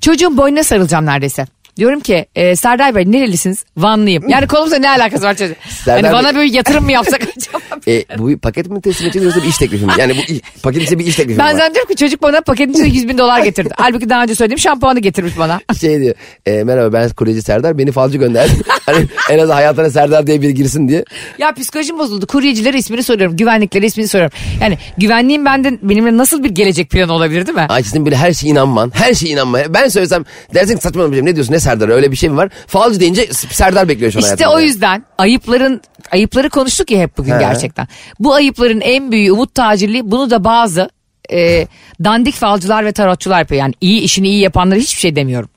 Çocuğun 0.01 0.38
boynuna 0.38 0.63
sarılacağım 0.63 1.05
neredeyse. 1.05 1.45
Diyorum 1.77 1.99
ki 1.99 2.25
e, 2.35 2.55
Serdar 2.55 2.95
Bey 2.95 3.11
nerelisiniz? 3.11 3.65
Vanlıyım. 3.77 4.29
Yani 4.29 4.47
konumuzla 4.47 4.77
ne 4.77 4.89
alakası 4.89 5.23
var 5.25 5.33
çocuğun? 5.35 5.55
Serdar 5.85 6.03
Hani 6.03 6.13
bana 6.13 6.29
Bey- 6.29 6.35
böyle 6.35 6.57
yatırım 6.57 6.83
mı 6.85 6.91
yapsak 6.91 7.21
acaba? 7.37 7.57
E, 7.87 8.03
bu 8.17 8.37
paket 8.37 8.69
mi 8.69 8.81
teslim 8.81 9.07
edeceğiz 9.07 9.25
yoksa 9.25 9.43
bir 9.43 9.47
iş 9.47 9.57
teklifi 9.57 9.85
mi? 9.85 9.91
Yani 9.99 10.13
bu 10.17 10.33
iş- 10.33 10.41
paketin 10.63 10.85
içinde 10.85 10.99
bir 10.99 11.05
iş 11.05 11.15
teklifi 11.15 11.39
Ben 11.39 11.45
var? 11.45 11.51
zannediyorum 11.59 11.87
ki 11.89 11.95
çocuk 11.95 12.21
bana 12.21 12.41
paketin 12.41 12.71
içinde 12.73 12.87
100 12.87 13.07
bin 13.07 13.17
dolar 13.17 13.39
getirdi. 13.43 13.69
Halbuki 13.77 14.09
daha 14.09 14.23
önce 14.23 14.35
söylediğim 14.35 14.59
şampuanı 14.59 14.99
getirmiş 14.99 15.37
bana. 15.39 15.59
Şey 15.81 16.01
diyor 16.01 16.15
e, 16.45 16.63
merhaba 16.63 16.93
ben 16.93 17.09
kuryeci 17.09 17.41
Serdar 17.41 17.77
beni 17.77 17.91
falcı 17.91 18.17
gönderdi. 18.17 18.51
hani 18.85 19.05
en 19.29 19.39
az 19.39 19.49
hayatına 19.49 19.89
Serdar 19.89 20.27
diye 20.27 20.41
biri 20.41 20.53
girsin 20.53 20.87
diye. 20.89 21.03
Ya 21.37 21.51
psikolojim 21.51 21.99
bozuldu. 21.99 22.27
Kuryecilere 22.27 22.77
ismini 22.77 23.03
soruyorum. 23.03 23.37
Güvenliklere 23.37 23.85
ismini 23.85 24.07
soruyorum. 24.07 24.37
Yani 24.61 24.77
güvenliğin 24.97 25.45
benden 25.45 25.79
benimle 25.83 26.17
nasıl 26.17 26.43
bir 26.43 26.49
gelecek 26.49 26.89
planı 26.89 27.13
olabilir 27.13 27.45
değil 27.47 27.57
mi? 27.57 27.65
Ayşe 27.69 27.89
senin 27.89 28.05
böyle 28.05 28.15
her 28.15 28.33
şeye 28.33 28.47
inanman, 28.49 28.91
her 28.95 29.13
şeye 29.13 29.29
inanman. 29.29 29.61
Ben 29.69 29.87
söylesem 29.87 30.23
dersin 30.53 30.75
ki 30.75 30.81
saçmalamayacağım 30.81 31.25
ne 31.25 31.35
diyorsun 31.35 31.53
ne 31.53 31.59
Serdar 31.67 31.89
öyle 31.89 32.12
bir 32.12 32.17
şey 32.17 32.30
mi 32.30 32.38
var? 32.38 32.49
Falcı 32.67 32.99
deyince 32.99 33.27
Serdar 33.34 33.89
bekliyor 33.89 34.12
şu 34.12 34.19
an 34.19 34.23
İşte 34.23 34.47
o 34.47 34.60
yüzden 34.60 35.06
ayıpların 35.17 35.82
ayıpları 36.12 36.49
konuştuk 36.49 36.91
ya 36.91 36.99
hep 36.99 37.17
bugün 37.17 37.34
He. 37.34 37.39
gerçekten. 37.39 37.88
Bu 38.19 38.34
ayıpların 38.34 38.82
en 38.82 39.12
büyüğü 39.12 39.32
umut 39.32 39.56
tacirliği 39.56 40.12
bunu 40.12 40.30
da 40.30 40.43
bazı 40.43 40.89
e, 41.32 41.67
dandik 42.03 42.36
falcılar 42.36 42.86
ve 42.86 42.91
tarotçular 42.91 43.39
yapıyor. 43.39 43.62
Yani 43.62 43.73
iyi 43.82 44.01
işini 44.01 44.27
iyi 44.27 44.39
yapanlara 44.39 44.80
hiçbir 44.80 44.99
şey 44.99 45.15
demiyorum. 45.15 45.49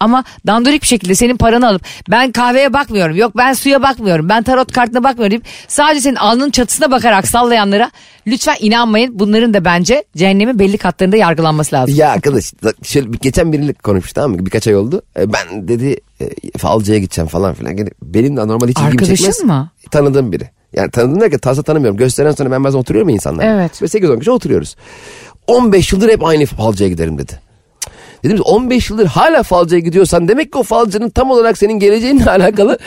Ama 0.00 0.24
dandorik 0.46 0.82
bir 0.82 0.86
şekilde 0.86 1.14
senin 1.14 1.36
paranı 1.36 1.68
alıp 1.68 1.82
ben 2.10 2.32
kahveye 2.32 2.72
bakmıyorum 2.72 3.16
yok 3.16 3.36
ben 3.36 3.52
suya 3.52 3.82
bakmıyorum 3.82 4.28
ben 4.28 4.42
tarot 4.42 4.72
kartına 4.72 5.04
bakmıyorum 5.04 5.30
deyip 5.30 5.44
sadece 5.68 6.00
senin 6.00 6.16
alnının 6.16 6.50
çatısına 6.50 6.90
bakarak 6.90 7.28
sallayanlara 7.28 7.90
lütfen 8.26 8.56
inanmayın. 8.60 9.18
Bunların 9.18 9.54
da 9.54 9.64
bence 9.64 10.04
cehennemin 10.16 10.58
belli 10.58 10.78
katlarında 10.78 11.16
yargılanması 11.16 11.76
lazım. 11.76 11.94
Ya 11.98 12.10
arkadaş 12.10 12.52
şöyle 12.82 13.12
bir- 13.12 13.18
geçen 13.18 13.52
biriyle 13.52 13.72
konuşmuş 13.72 14.12
tamam 14.12 14.30
mı? 14.30 14.46
Birkaç 14.46 14.66
ay 14.68 14.76
oldu. 14.76 15.02
E, 15.18 15.32
Ben 15.32 15.68
dedi 15.68 15.96
e, 16.20 16.58
falcıya 16.58 16.98
gideceğim 16.98 17.28
falan 17.28 17.54
filan. 17.54 17.76
Gene 17.76 17.88
benim 18.02 18.36
de 18.36 18.48
normal 18.48 18.68
hiç 18.68 18.76
ilgimi 18.78 18.90
Arkadaşın 18.90 19.14
çekmez. 19.14 19.44
mı? 19.44 19.70
Tanıdığım 19.90 20.32
biri. 20.32 20.50
Yani 20.72 20.90
tanıdığım 20.90 21.20
derken 21.20 21.38
tanısa 21.38 21.62
tanımıyorum. 21.62 21.96
Gösteren 21.98 22.30
sonra 22.32 22.50
ben 22.50 22.64
bazen 22.64 22.78
oturuyorum 22.78 23.08
ya 23.08 23.14
insanlarla. 23.14 23.52
Evet. 23.54 23.82
Ve 23.82 23.86
8-10 23.86 24.18
kişi 24.18 24.30
oturuyoruz. 24.30 24.76
15 25.46 25.92
yıldır 25.92 26.08
hep 26.08 26.24
aynı 26.24 26.46
falcıya 26.46 26.88
giderim 26.90 27.18
dedi. 27.18 27.40
Dedim 28.24 28.36
ki, 28.36 28.42
15 28.42 28.90
yıldır 28.90 29.06
hala 29.06 29.42
falcıya 29.42 29.80
gidiyorsan 29.80 30.28
demek 30.28 30.52
ki 30.52 30.58
o 30.58 30.62
falcının 30.62 31.10
tam 31.10 31.30
olarak 31.30 31.58
senin 31.58 31.72
geleceğinle 31.78 32.30
alakalı 32.30 32.78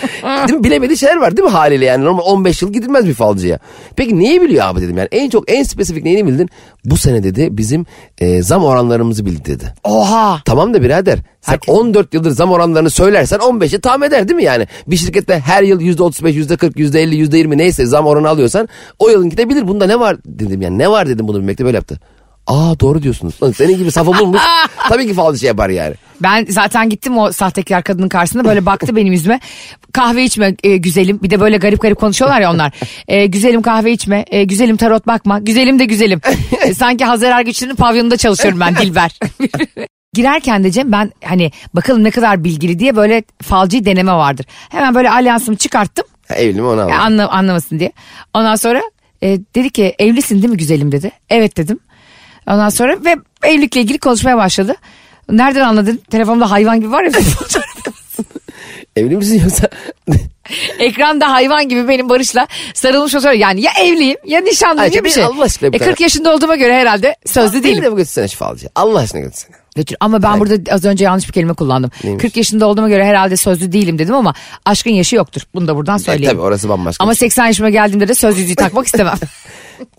değil 0.47 0.57
mi? 0.57 0.63
bilemediği 0.63 0.97
şeyler 0.97 1.17
var 1.17 1.37
değil 1.37 1.45
mi 1.47 1.51
haliyle 1.51 1.85
yani 1.85 2.05
normal 2.05 2.23
15 2.25 2.61
yıl 2.61 2.73
gidilmez 2.73 3.05
bir 3.07 3.13
falcıya. 3.13 3.59
Peki 3.95 4.19
neyi 4.19 4.41
biliyor 4.41 4.65
abi 4.65 4.81
dedim 4.81 4.97
yani 4.97 5.07
en 5.11 5.29
çok 5.29 5.51
en 5.51 5.63
spesifik 5.63 6.03
neyini 6.03 6.27
bildin? 6.27 6.49
Bu 6.85 6.97
sene 6.97 7.23
dedi 7.23 7.47
bizim 7.51 7.85
e, 8.19 8.41
zam 8.41 8.63
oranlarımızı 8.65 9.25
bildi 9.25 9.45
dedi. 9.45 9.73
Oha. 9.83 10.41
Tamam 10.45 10.73
da 10.73 10.81
birader 10.81 11.19
sen 11.41 11.51
Herkes- 11.51 11.75
14 11.75 12.13
yıldır 12.13 12.31
zam 12.31 12.51
oranlarını 12.51 12.89
söylersen 12.89 13.37
15'i 13.39 13.81
tahmin 13.81 14.07
eder 14.07 14.27
değil 14.27 14.35
mi 14.35 14.43
yani? 14.43 14.67
Bir 14.87 14.97
şirkette 14.97 15.39
her 15.39 15.63
yıl 15.63 15.81
%35, 15.81 16.33
%40, 16.35 16.77
%50, 16.79 17.15
%20 17.15 17.57
neyse 17.57 17.85
zam 17.85 18.05
oranı 18.07 18.29
alıyorsan 18.29 18.69
o 18.99 19.09
yılınki 19.09 19.37
de 19.37 19.49
bilir. 19.49 19.67
Bunda 19.67 19.85
ne 19.85 19.99
var 19.99 20.17
dedim 20.25 20.61
yani 20.61 20.77
ne 20.77 20.89
var 20.91 21.09
dedim 21.09 21.27
bunu 21.27 21.37
bilmekte 21.39 21.65
böyle 21.65 21.77
yaptı. 21.77 21.99
Aa 22.47 22.79
doğru 22.79 23.03
diyorsunuz. 23.03 23.43
Lan 23.43 23.51
senin 23.51 23.77
gibi 23.77 23.91
safı 23.91 24.19
bulmuş. 24.19 24.41
Tabii 24.89 25.07
ki 25.07 25.13
falcı 25.13 25.39
şey 25.39 25.47
yapar 25.47 25.69
yani. 25.69 25.95
Ben 26.21 26.45
zaten 26.49 26.89
gittim 26.89 27.17
o 27.17 27.31
sahtekar 27.31 27.83
kadının 27.83 28.09
karşısında 28.09 28.45
böyle 28.45 28.65
baktı 28.65 28.95
benim 28.95 29.13
yüzüme. 29.13 29.39
Kahve 29.93 30.23
içme 30.23 30.55
e, 30.63 30.77
güzelim. 30.77 31.19
Bir 31.23 31.29
de 31.29 31.39
böyle 31.39 31.57
garip 31.57 31.81
garip 31.81 31.99
konuşuyorlar 31.99 32.41
ya 32.41 32.51
onlar. 32.53 32.71
E, 33.07 33.25
güzelim 33.25 33.61
kahve 33.61 33.91
içme. 33.91 34.25
E, 34.31 34.43
güzelim 34.43 34.77
tarot 34.77 35.07
bakma. 35.07 35.39
Güzelim 35.39 35.79
de 35.79 35.85
güzelim. 35.85 36.21
E, 36.61 36.73
sanki 36.73 37.05
Hazar 37.05 37.31
Ergüçlü'nün 37.31 37.75
pavyonunda 37.75 38.17
çalışıyorum 38.17 38.59
ben 38.59 38.75
Dilber. 38.75 39.19
Girerken 40.13 40.63
de 40.63 40.71
Cem 40.71 40.91
ben 40.91 41.11
hani 41.25 41.51
bakalım 41.73 42.03
ne 42.03 42.11
kadar 42.11 42.43
bilgili 42.43 42.79
diye 42.79 42.95
böyle 42.95 43.23
falcı 43.41 43.85
deneme 43.85 44.13
vardır. 44.13 44.45
Hemen 44.69 44.95
böyle 44.95 45.11
alyansımı 45.11 45.57
çıkarttım. 45.57 46.05
Ha, 46.27 46.35
evli 46.35 46.61
mi 46.61 46.67
onu 46.67 46.81
aldım. 46.81 46.89
Ya 46.89 46.99
anla, 47.01 47.29
anlamasın 47.29 47.79
diye. 47.79 47.91
Ondan 48.33 48.55
sonra 48.55 48.81
e, 49.23 49.39
dedi 49.55 49.69
ki 49.69 49.95
evlisin 49.99 50.35
değil 50.35 50.49
mi 50.49 50.57
güzelim 50.57 50.91
dedi. 50.91 51.11
Evet 51.29 51.57
dedim. 51.57 51.79
Ondan 52.47 52.69
sonra 52.69 52.97
ve 53.05 53.15
evlilikle 53.43 53.81
ilgili 53.81 53.97
konuşmaya 53.99 54.37
başladı. 54.37 54.75
Nereden 55.31 55.61
anladın? 55.61 56.01
Telefonda 56.11 56.51
hayvan 56.51 56.79
gibi 56.81 56.91
var 56.91 57.03
ya. 57.03 57.11
Evli 58.95 59.17
misin 59.17 59.41
yoksa? 59.43 59.69
Ekranda 60.79 61.31
hayvan 61.31 61.69
gibi 61.69 61.87
benim 61.87 62.09
Barış'la 62.09 62.47
sarılmış 62.73 63.11
fotoğraf. 63.13 63.35
Yani 63.37 63.61
ya 63.61 63.71
evliyim 63.81 64.17
ya 64.25 64.39
nişanlıyım 64.41 64.93
ya 64.93 65.03
bir 65.03 65.09
şey. 65.09 65.23
Allah 65.23 65.43
aşkına 65.43 65.73
bir 65.73 65.75
E, 65.75 65.79
40 65.85 65.97
tane- 65.97 66.05
yaşında 66.05 66.33
olduğuma 66.35 66.55
göre 66.55 66.75
herhalde 66.75 67.15
sözlü 67.25 67.53
Beni 67.55 67.63
değilim. 67.63 67.83
de 67.83 67.91
bu 67.91 67.95
götürsene 67.95 68.27
şu 68.27 68.37
falcıya. 68.37 68.69
Allah 68.75 68.99
aşkına 68.99 69.21
götürsene. 69.21 69.55
Götür. 69.75 69.97
Ama 69.99 70.23
ben 70.23 70.39
burada 70.39 70.73
az 70.75 70.85
önce 70.85 71.05
yanlış 71.05 71.27
bir 71.27 71.33
kelime 71.33 71.53
kullandım. 71.53 71.91
Neymiş? 72.03 72.21
40 72.21 72.37
yaşında 72.37 72.67
olduğuma 72.67 72.89
göre 72.89 73.05
herhalde 73.05 73.37
sözlü 73.37 73.71
değilim 73.71 73.99
dedim 73.99 74.15
ama 74.15 74.33
aşkın 74.65 74.89
yaşı 74.91 75.15
yoktur. 75.15 75.41
Bunu 75.55 75.67
da 75.67 75.75
buradan 75.75 75.97
söyleyeyim. 75.97 76.29
E, 76.29 76.33
tabii 76.33 76.41
orası 76.41 76.69
bambaşka. 76.69 77.03
Ama 77.03 77.11
bir 77.11 77.17
şey. 77.17 77.29
80 77.29 77.45
yaşıma 77.45 77.69
geldiğimde 77.69 78.07
de 78.07 78.13
söz 78.15 78.37
yüzüğü 78.39 78.55
takmak 78.55 78.85
istemem. 78.87 79.15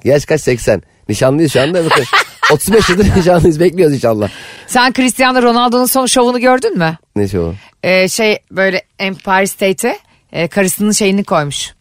Yaş 0.05 0.25
kaç 0.27 0.41
80. 0.41 0.83
Nişanlıyız 1.13 1.53
şu 1.53 1.61
anda. 1.61 1.85
Bakın 1.85 2.05
35 2.53 2.89
yıldır 2.89 3.17
nişanlıyız 3.17 3.61
bekliyoruz 3.61 3.95
inşallah. 3.97 4.29
Sen 4.67 4.93
Cristiano 4.93 5.43
Ronaldo'nun 5.43 5.87
son 5.87 6.07
şovunu 6.07 6.41
gördün 6.41 6.79
mü? 6.79 6.97
Ne 7.17 7.39
o? 7.41 7.55
Ee, 7.83 8.09
şey 8.09 8.39
böyle 8.51 8.83
Empire 8.99 9.47
State'e 9.47 9.99
e, 10.33 10.49
karısının 10.49 10.93
şeyini 10.93 11.25
koymuş. 11.25 11.75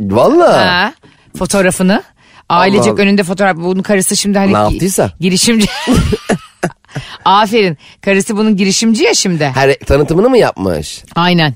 Valla. 0.00 0.94
Fotoğrafını. 1.38 2.02
Ailecek 2.48 2.92
Allah. 2.92 3.00
önünde 3.02 3.22
fotoğraf. 3.24 3.56
Bunun 3.56 3.82
karısı 3.82 4.16
şimdi 4.16 4.38
hani 4.38 4.52
Ne 4.54 4.58
yaptıysa? 4.58 5.12
girişimci. 5.20 5.66
Aferin. 7.24 7.78
Karısı 8.00 8.36
bunun 8.36 8.56
girişimci 8.56 9.04
ya 9.04 9.14
şimdi. 9.14 9.44
Her 9.44 9.74
tanıtımını 9.78 10.30
mı 10.30 10.38
yapmış? 10.38 11.02
Aynen. 11.14 11.54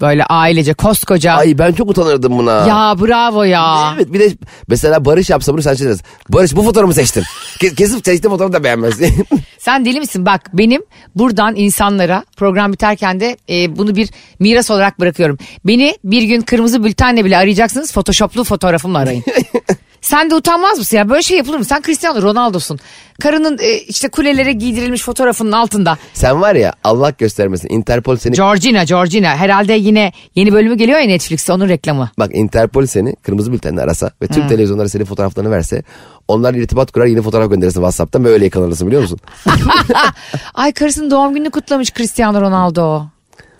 Böyle 0.00 0.24
ailece 0.24 0.74
koskoca. 0.74 1.32
Ay 1.32 1.58
ben 1.58 1.72
çok 1.72 1.90
utanırdım 1.90 2.38
buna. 2.38 2.52
Ya 2.52 2.94
bravo 3.00 3.42
ya. 3.42 3.92
Evet 3.96 4.12
bir 4.12 4.20
de 4.20 4.28
mesela 4.68 5.04
Barış 5.04 5.30
yapsa 5.30 5.52
bunu 5.52 5.62
sen 5.62 5.74
şey 5.74 5.86
dersin. 5.86 6.04
Barış 6.28 6.56
bu 6.56 6.62
fotoğrafı 6.62 6.94
seçtin. 6.94 7.22
Ke- 7.58 7.74
Kesip 7.74 8.04
seçtiğin 8.04 8.32
fotoğrafı 8.32 8.52
da 8.52 8.64
beğenmez. 8.64 8.94
Sen 9.58 9.84
deli 9.84 10.00
misin? 10.00 10.26
Bak 10.26 10.50
benim 10.52 10.82
buradan 11.16 11.56
insanlara 11.56 12.24
program 12.36 12.72
biterken 12.72 13.20
de 13.20 13.36
e, 13.50 13.76
bunu 13.76 13.96
bir 13.96 14.10
miras 14.38 14.70
olarak 14.70 15.00
bırakıyorum. 15.00 15.38
Beni 15.64 15.98
bir 16.04 16.22
gün 16.22 16.40
kırmızı 16.40 16.84
bültenle 16.84 17.24
bile 17.24 17.36
arayacaksınız. 17.36 17.92
Photoshoplu 17.92 18.44
fotoğrafımla 18.44 18.98
arayın. 18.98 19.24
Sen 20.00 20.30
de 20.30 20.34
utanmaz 20.34 20.78
mısın 20.78 20.96
ya? 20.96 21.08
Böyle 21.08 21.22
şey 21.22 21.36
yapılır 21.36 21.58
mı? 21.58 21.64
Sen 21.64 21.82
Cristiano 21.82 22.22
Ronaldo'sun. 22.22 22.78
Karının 23.20 23.58
e, 23.60 23.78
işte 23.78 24.08
kulelere 24.08 24.52
giydirilmiş 24.52 25.02
fotoğrafının 25.02 25.52
altında. 25.52 25.98
sen 26.14 26.40
var 26.40 26.54
ya 26.54 26.72
Allah 26.84 27.10
göstermesin. 27.18 27.68
Interpol 27.68 28.16
seni 28.16 28.34
Georgina, 28.36 28.84
Georgina. 28.84 29.36
Herhalde 29.36 29.72
yine 29.72 30.12
yeni 30.34 30.52
bölümü 30.52 30.74
geliyor 30.76 30.98
ya 30.98 31.06
Netflix'te 31.06 31.52
onun 31.52 31.68
reklamı. 31.68 32.10
bak 32.18 32.30
Interpol 32.34 32.86
seni 32.86 33.16
kırmızı 33.16 33.52
bültenle 33.52 33.82
arasa 33.82 34.10
ve 34.22 34.26
tüm 34.26 34.48
televizyonlara 34.48 34.88
senin 34.88 35.04
fotoğraflarını 35.04 35.50
verse 35.50 35.82
onlar 36.28 36.54
irtibat 36.54 36.92
kurar 36.92 37.06
yeni 37.06 37.22
fotoğraf 37.22 37.50
gönderirsin 37.50 37.80
WhatsApp'tan 37.80 38.24
böyle 38.24 38.44
yakalanırsın 38.44 38.86
biliyor 38.86 39.02
musun? 39.02 39.18
Ay 40.54 40.72
karısının 40.72 41.10
doğum 41.10 41.34
gününü 41.34 41.50
kutlamış 41.50 41.92
Cristiano 41.92 42.40
Ronaldo. 42.40 43.04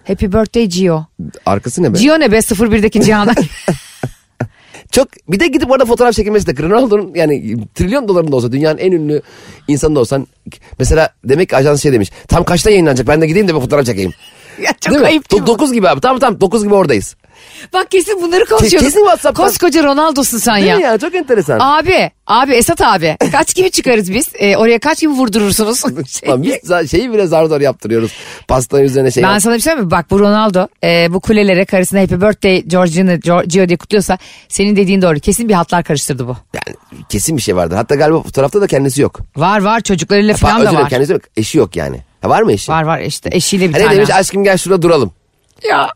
Happy 0.07 0.27
birthday 0.27 0.67
Gio. 0.67 1.05
Arkası 1.47 1.83
ne 1.83 1.95
be? 1.95 1.99
Gio 1.99 2.21
ne 2.21 2.33
be 2.33 2.37
01'deki 2.39 3.03
Cihan'a. 3.03 3.35
Çok 4.91 5.09
bir 5.29 5.41
de 5.41 5.47
gidip 5.47 5.71
orada 5.71 5.85
fotoğraf 5.85 6.15
çekilmesi 6.15 6.47
de 6.47 6.63
Ronaldo'nun 6.63 7.15
yani 7.15 7.57
trilyon 7.75 8.09
doların 8.09 8.33
da 8.33 8.37
olsa 8.37 8.53
dünyanın 8.53 8.79
en 8.79 8.93
ünlü 8.93 9.23
insanı 9.69 9.95
da 9.95 10.01
olsan 10.01 10.27
mesela 10.79 11.11
demek 11.25 11.49
ki 11.49 11.57
ajans 11.57 11.83
şey 11.83 11.93
demiş. 11.93 12.11
Tam 12.29 12.45
kaçta 12.45 12.71
yayınlanacak 12.71 13.09
ben 13.09 13.21
de 13.21 13.27
gideyim 13.27 13.49
de 13.49 13.55
bir 13.55 13.61
fotoğraf 13.61 13.87
çekeyim. 13.87 14.13
ya 14.67 14.73
çok 14.81 14.95
değil 14.95 15.07
ayıp 15.07 15.31
değil 15.31 15.43
mi? 15.43 15.47
9 15.47 15.73
gibi 15.73 15.89
abi 15.89 16.01
tamam 16.01 16.19
tamam 16.19 16.41
9 16.41 16.63
gibi 16.65 16.75
oradayız. 16.75 17.17
Bak 17.73 17.91
kesin 17.91 18.23
bunları 18.23 18.45
konuşuyoruz. 18.45 18.89
kesin 18.89 19.01
WhatsApp'tan. 19.01 19.45
Koskoca 19.47 19.83
Ronaldo'sun 19.85 20.39
sen 20.39 20.57
Değil 20.57 20.67
ya. 20.67 20.77
mi 20.77 20.83
ya 20.83 20.99
çok 20.99 21.15
enteresan. 21.15 21.59
Abi, 21.61 22.11
abi 22.27 22.53
Esat 22.53 22.81
abi. 22.81 23.17
Kaç 23.33 23.55
gibi 23.55 23.71
çıkarız 23.71 24.13
biz? 24.15 24.29
Ee, 24.35 24.57
oraya 24.57 24.79
kaç 24.79 25.01
gibi 25.01 25.13
vurdurursunuz? 25.13 25.85
Lan 26.29 26.43
biz 26.43 26.53
za- 26.55 26.89
şeyi 26.89 27.13
bile 27.13 27.27
zar 27.27 27.45
zor 27.45 27.61
yaptırıyoruz. 27.61 28.13
Pastanın 28.49 28.83
üzerine 28.83 29.11
şey 29.11 29.23
Ben 29.23 29.33
yap- 29.33 29.43
sana 29.43 29.55
bir 29.55 29.61
şey 29.61 29.75
mi? 29.77 29.91
Bak 29.91 30.11
bu 30.11 30.21
Ronaldo 30.21 30.69
e, 30.85 31.13
bu 31.13 31.21
kulelere 31.21 31.65
karısına 31.65 32.01
Happy 32.01 32.15
Birthday 32.15 32.63
Georgina, 32.63 33.15
Gio 33.17 33.69
diye 33.69 33.77
kutluyorsa 33.77 34.19
senin 34.49 34.77
dediğin 34.77 35.03
doğru. 35.03 35.21
Kesin 35.21 35.49
bir 35.49 35.55
hatlar 35.55 35.85
karıştırdı 35.85 36.29
bu. 36.29 36.37
Yani 36.55 36.77
kesin 37.09 37.37
bir 37.37 37.43
şey 37.43 37.57
vardır. 37.57 37.77
Hatta 37.77 37.95
galiba 37.95 38.23
fotoğrafta 38.23 38.61
da 38.61 38.67
kendisi 38.67 39.03
yok. 39.03 39.21
Var 39.37 39.63
var 39.63 39.81
çocuklarıyla 39.81 40.35
falan 40.35 40.67
da 40.67 40.75
var. 40.75 40.89
kendisi 40.89 41.13
yok. 41.13 41.23
Eşi 41.37 41.59
yok 41.59 41.77
yani. 41.77 42.01
Ha, 42.21 42.29
var 42.29 42.43
mı 42.43 42.53
eşi? 42.53 42.73
Var 42.73 42.83
var 42.83 43.01
işte 43.01 43.31
eşiyle 43.33 43.69
bir 43.69 43.73
Hani 43.73 43.85
tane. 43.85 43.97
demiş 43.97 44.11
aşkım 44.11 44.45
gel 44.45 44.57
şurada 44.57 44.83
duralım. 44.83 45.13
Ya. 45.71 45.89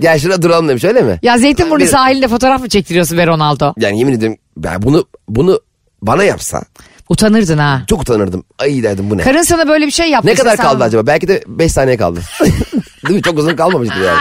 Gel 0.00 0.18
şurada 0.18 0.42
duralım 0.42 0.68
demiş 0.68 0.84
öyle 0.84 1.00
mi? 1.02 1.18
ya 1.22 1.38
Zeytinburnu 1.38 1.80
Bir- 1.80 1.86
sahilinde 1.86 2.28
fotoğraf 2.28 2.60
mı 2.60 2.68
çektiriyorsun 2.68 3.18
be 3.18 3.26
Ronaldo? 3.26 3.72
Yani 3.78 3.98
yemin 3.98 4.12
ediyorum 4.12 4.38
ben 4.56 4.82
bunu 4.82 5.04
bunu 5.28 5.60
bana 6.02 6.24
yapsa 6.24 6.62
Utanırdın 7.08 7.58
ha. 7.58 7.82
çok 7.88 8.00
utanırdım. 8.02 8.44
Ay 8.58 8.82
derdim 8.82 9.10
bu 9.10 9.18
ne? 9.18 9.22
Karın 9.22 9.42
sana 9.42 9.68
böyle 9.68 9.86
bir 9.86 9.90
şey 9.90 10.10
yaptı. 10.10 10.28
ne 10.28 10.34
kadar 10.34 10.56
kaldı 10.56 10.84
acaba? 10.84 11.06
Belki 11.06 11.28
de 11.28 11.42
5 11.46 11.72
saniye 11.72 11.96
kaldı. 11.96 12.20
Değil 13.06 13.16
mi? 13.16 13.22
Çok 13.22 13.38
uzun 13.38 13.56
kalmamıştır 13.56 14.00
yani. 14.00 14.18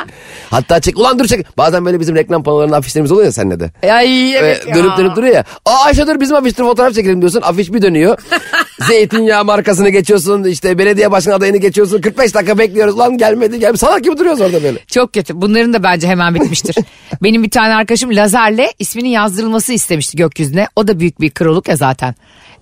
Hatta 0.49 0.79
çek 0.79 0.97
ulan 0.97 1.19
dur 1.19 1.25
çek. 1.27 1.57
Bazen 1.57 1.85
böyle 1.85 1.99
bizim 1.99 2.15
reklam 2.15 2.43
panolarında 2.43 2.77
afişlerimiz 2.77 3.11
oluyor 3.11 3.25
ya 3.25 3.31
seninle 3.31 3.59
de. 3.59 3.71
Ay 3.91 4.37
evet 4.37 4.67
ya. 4.67 4.75
dönüp 4.75 4.97
dönüp 4.97 5.15
duruyor 5.15 5.35
ya. 5.35 5.43
Aa 5.65 5.83
Ayşe 5.85 6.07
dur 6.07 6.19
bizim 6.19 6.35
afiştir 6.35 6.63
fotoğraf 6.63 6.93
çekelim 6.93 7.21
diyorsun. 7.21 7.41
Afiş 7.41 7.73
bir 7.73 7.81
dönüyor. 7.81 8.17
Zeytinyağı 8.87 9.45
markasını 9.45 9.89
geçiyorsun. 9.89 10.43
işte 10.43 10.77
belediye 10.77 11.11
başkan 11.11 11.31
adayını 11.31 11.57
geçiyorsun. 11.57 12.01
45 12.01 12.35
dakika 12.35 12.57
bekliyoruz. 12.57 12.97
Lan 12.99 13.17
gelmedi. 13.17 13.59
Gel. 13.59 13.75
Salak 13.75 14.03
gibi 14.03 14.17
duruyoruz 14.17 14.41
orada 14.41 14.63
böyle. 14.63 14.79
Çok 14.87 15.13
kötü. 15.13 15.41
Bunların 15.41 15.73
da 15.73 15.83
bence 15.83 16.07
hemen 16.07 16.35
bitmiştir. 16.35 16.75
Benim 17.23 17.43
bir 17.43 17.49
tane 17.49 17.75
arkadaşım 17.75 18.15
lazerle 18.15 18.73
isminin 18.79 19.09
yazdırılması 19.09 19.73
istemişti 19.73 20.17
gökyüzüne. 20.17 20.67
O 20.75 20.87
da 20.87 20.99
büyük 20.99 21.21
bir 21.21 21.29
kroluk 21.29 21.67
ya 21.67 21.75
zaten. 21.75 22.15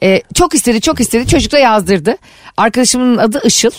Ee, 0.04 0.22
çok 0.34 0.56
istedi 0.56 0.82
çok 0.82 1.00
istedi 1.00 1.28
çocuk 1.28 1.52
da 1.52 1.60
yazdırdı. 1.60 2.16
Arkadaşımın 2.58 3.18
adı 3.18 3.42
Işıl. 3.44 3.72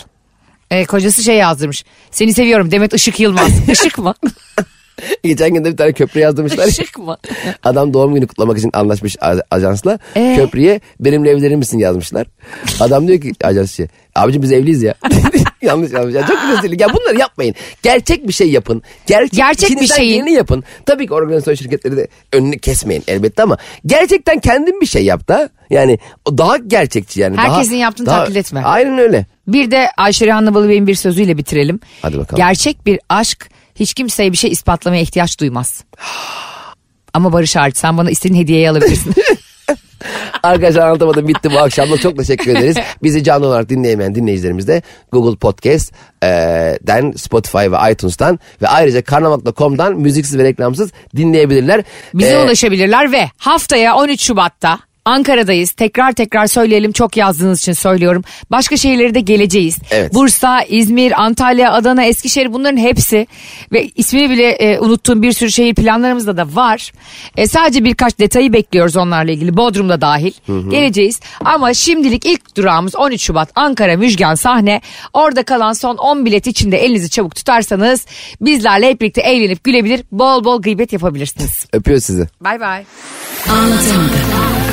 Ee, 0.73 0.85
kocası 0.85 1.23
şey 1.23 1.35
yazdırmış. 1.35 1.83
Seni 2.11 2.33
seviyorum 2.33 2.71
Demet 2.71 2.93
Işık 2.93 3.19
Yılmaz. 3.19 3.49
Işık 3.69 3.97
mı? 3.97 4.13
Geçen 5.23 5.53
gün 5.53 5.63
de 5.65 5.71
bir 5.71 5.77
tane 5.77 5.93
köprü 5.93 6.19
yazdırmışlar. 6.19 6.67
Işık 6.67 6.99
mı? 6.99 7.17
Adam 7.63 7.93
doğum 7.93 8.15
günü 8.15 8.27
kutlamak 8.27 8.57
için 8.57 8.69
anlaşmış 8.73 9.15
ajansla. 9.51 9.99
Ee? 10.15 10.33
Köprüye 10.37 10.79
benimle 10.99 11.29
evlenir 11.29 11.55
misin 11.55 11.77
yazmışlar. 11.79 12.27
Adam 12.79 13.07
diyor 13.07 13.21
ki 13.21 13.33
ajansçı. 13.43 13.87
Abicim 14.15 14.41
biz 14.41 14.51
evliyiz 14.51 14.83
ya. 14.83 14.93
Yanlış 15.61 15.91
yazmış. 15.91 16.15
Ya 16.15 16.27
çok 16.27 16.37
rezillik. 16.37 16.81
Ya 16.81 16.87
bunları 16.93 17.19
yapmayın. 17.19 17.55
Gerçek 17.83 18.27
bir 18.27 18.33
şey 18.33 18.49
yapın. 18.51 18.81
Gerçek, 19.07 19.33
Gerçek 19.33 19.81
bir 19.81 19.87
şeyin- 19.87 20.13
geleni 20.13 20.31
yapın. 20.31 20.63
Tabii 20.85 21.07
ki 21.07 21.13
organizasyon 21.13 21.55
şirketleri 21.55 21.97
de 21.97 22.07
önünü 22.33 22.59
kesmeyin 22.59 23.03
elbette 23.07 23.43
ama 23.43 23.57
gerçekten 23.85 24.39
kendin 24.39 24.81
bir 24.81 24.85
şey 24.85 25.05
yap 25.05 25.27
da. 25.27 25.49
Yani 25.69 25.99
daha 26.27 26.57
gerçekçi 26.57 27.21
yani. 27.21 27.37
Herkesin 27.37 27.71
daha, 27.71 27.79
yaptığını 27.79 28.05
daha- 28.07 28.19
taklit 28.19 28.37
etme. 28.37 28.61
Aynen 28.63 28.97
öyle. 28.97 29.25
Bir 29.47 29.71
de 29.71 29.89
Ayşe 29.97 30.25
Rihanna 30.25 30.53
Balıbey'in 30.53 30.87
bir 30.87 30.95
sözüyle 30.95 31.37
bitirelim. 31.37 31.79
Hadi 32.01 32.17
bakalım. 32.17 32.37
Gerçek 32.37 32.85
bir 32.85 32.99
aşk 33.09 33.49
hiç 33.75 33.93
kimseye 33.93 34.31
bir 34.31 34.37
şey 34.37 34.51
ispatlamaya 34.51 35.01
ihtiyaç 35.01 35.39
duymaz. 35.39 35.83
Ama 37.13 37.33
Barış 37.33 37.55
hariç 37.55 37.77
sen 37.77 37.97
bana 37.97 38.09
istediğin 38.11 38.41
hediyeyi 38.41 38.69
alabilirsin. 38.69 39.13
Arkadaşlar 40.43 40.87
anlatamadım 40.87 41.27
bitti 41.27 41.51
bu 41.51 41.59
akşam 41.59 41.91
da 41.91 41.97
çok 41.97 42.17
teşekkür 42.17 42.51
ederiz. 42.51 42.77
Bizi 43.03 43.23
canlı 43.23 43.47
olarak 43.47 43.69
dinleyemeyen 43.69 44.15
dinleyicilerimiz 44.15 44.67
de 44.67 44.81
Google 45.11 45.37
Podcast, 45.37 45.93
e, 46.23 46.27
den 46.81 47.11
Spotify 47.11 47.57
ve 47.57 47.91
iTunes'tan 47.91 48.39
ve 48.61 48.67
ayrıca 48.67 49.01
karnaval.com'dan 49.03 49.93
müziksiz 49.95 50.37
ve 50.37 50.43
reklamsız 50.43 50.91
dinleyebilirler. 51.15 51.83
Bize 52.13 52.29
E, 52.29 52.43
ulaşabilirler 52.43 53.11
ve 53.11 53.29
haftaya 53.37 53.95
13 53.95 54.21
Şubat'ta 54.21 54.79
Ankara'dayız. 55.05 55.71
Tekrar 55.71 56.11
tekrar 56.11 56.47
söyleyelim. 56.47 56.91
Çok 56.91 57.17
yazdığınız 57.17 57.59
için 57.59 57.73
söylüyorum. 57.73 58.23
Başka 58.51 58.77
şehirlere 58.77 59.15
de 59.15 59.19
geleceğiz. 59.19 59.77
Evet. 59.91 60.13
Bursa, 60.13 60.61
İzmir, 60.61 61.21
Antalya, 61.23 61.71
Adana, 61.73 62.03
Eskişehir 62.03 62.53
bunların 62.53 62.77
hepsi 62.77 63.27
ve 63.71 63.87
ismini 63.95 64.29
bile 64.29 64.49
e, 64.49 64.79
unuttuğum 64.79 65.21
bir 65.21 65.31
sürü 65.31 65.51
şehir 65.51 65.75
planlarımızda 65.75 66.37
da 66.37 66.55
var. 66.55 66.91
E, 67.37 67.47
sadece 67.47 67.83
birkaç 67.83 68.19
detayı 68.19 68.53
bekliyoruz 68.53 68.97
onlarla 68.97 69.31
ilgili. 69.31 69.57
Bodrum'da 69.57 70.01
dahil. 70.01 70.33
Geleceğiz. 70.69 71.19
Ama 71.45 71.73
şimdilik 71.73 72.25
ilk 72.25 72.57
durağımız 72.57 72.95
13 72.95 73.21
Şubat 73.21 73.49
Ankara 73.55 73.97
Müjgan 73.97 74.35
sahne. 74.35 74.81
Orada 75.13 75.43
kalan 75.43 75.73
son 75.73 75.97
10 75.97 76.25
bilet 76.25 76.47
içinde 76.47 76.77
elinizi 76.77 77.09
çabuk 77.09 77.35
tutarsanız 77.35 78.05
bizlerle 78.41 78.89
hep 78.89 79.01
birlikte 79.01 79.21
eğlenip 79.21 79.63
gülebilir, 79.63 80.03
bol 80.11 80.43
bol 80.43 80.61
gıybet 80.61 80.93
yapabilirsiniz. 80.93 81.65
Öpüyoruz 81.73 82.05
sizi. 82.05 82.27
Bay 82.41 82.59
bay. 82.59 82.83
Anlatamadım. 83.49 84.72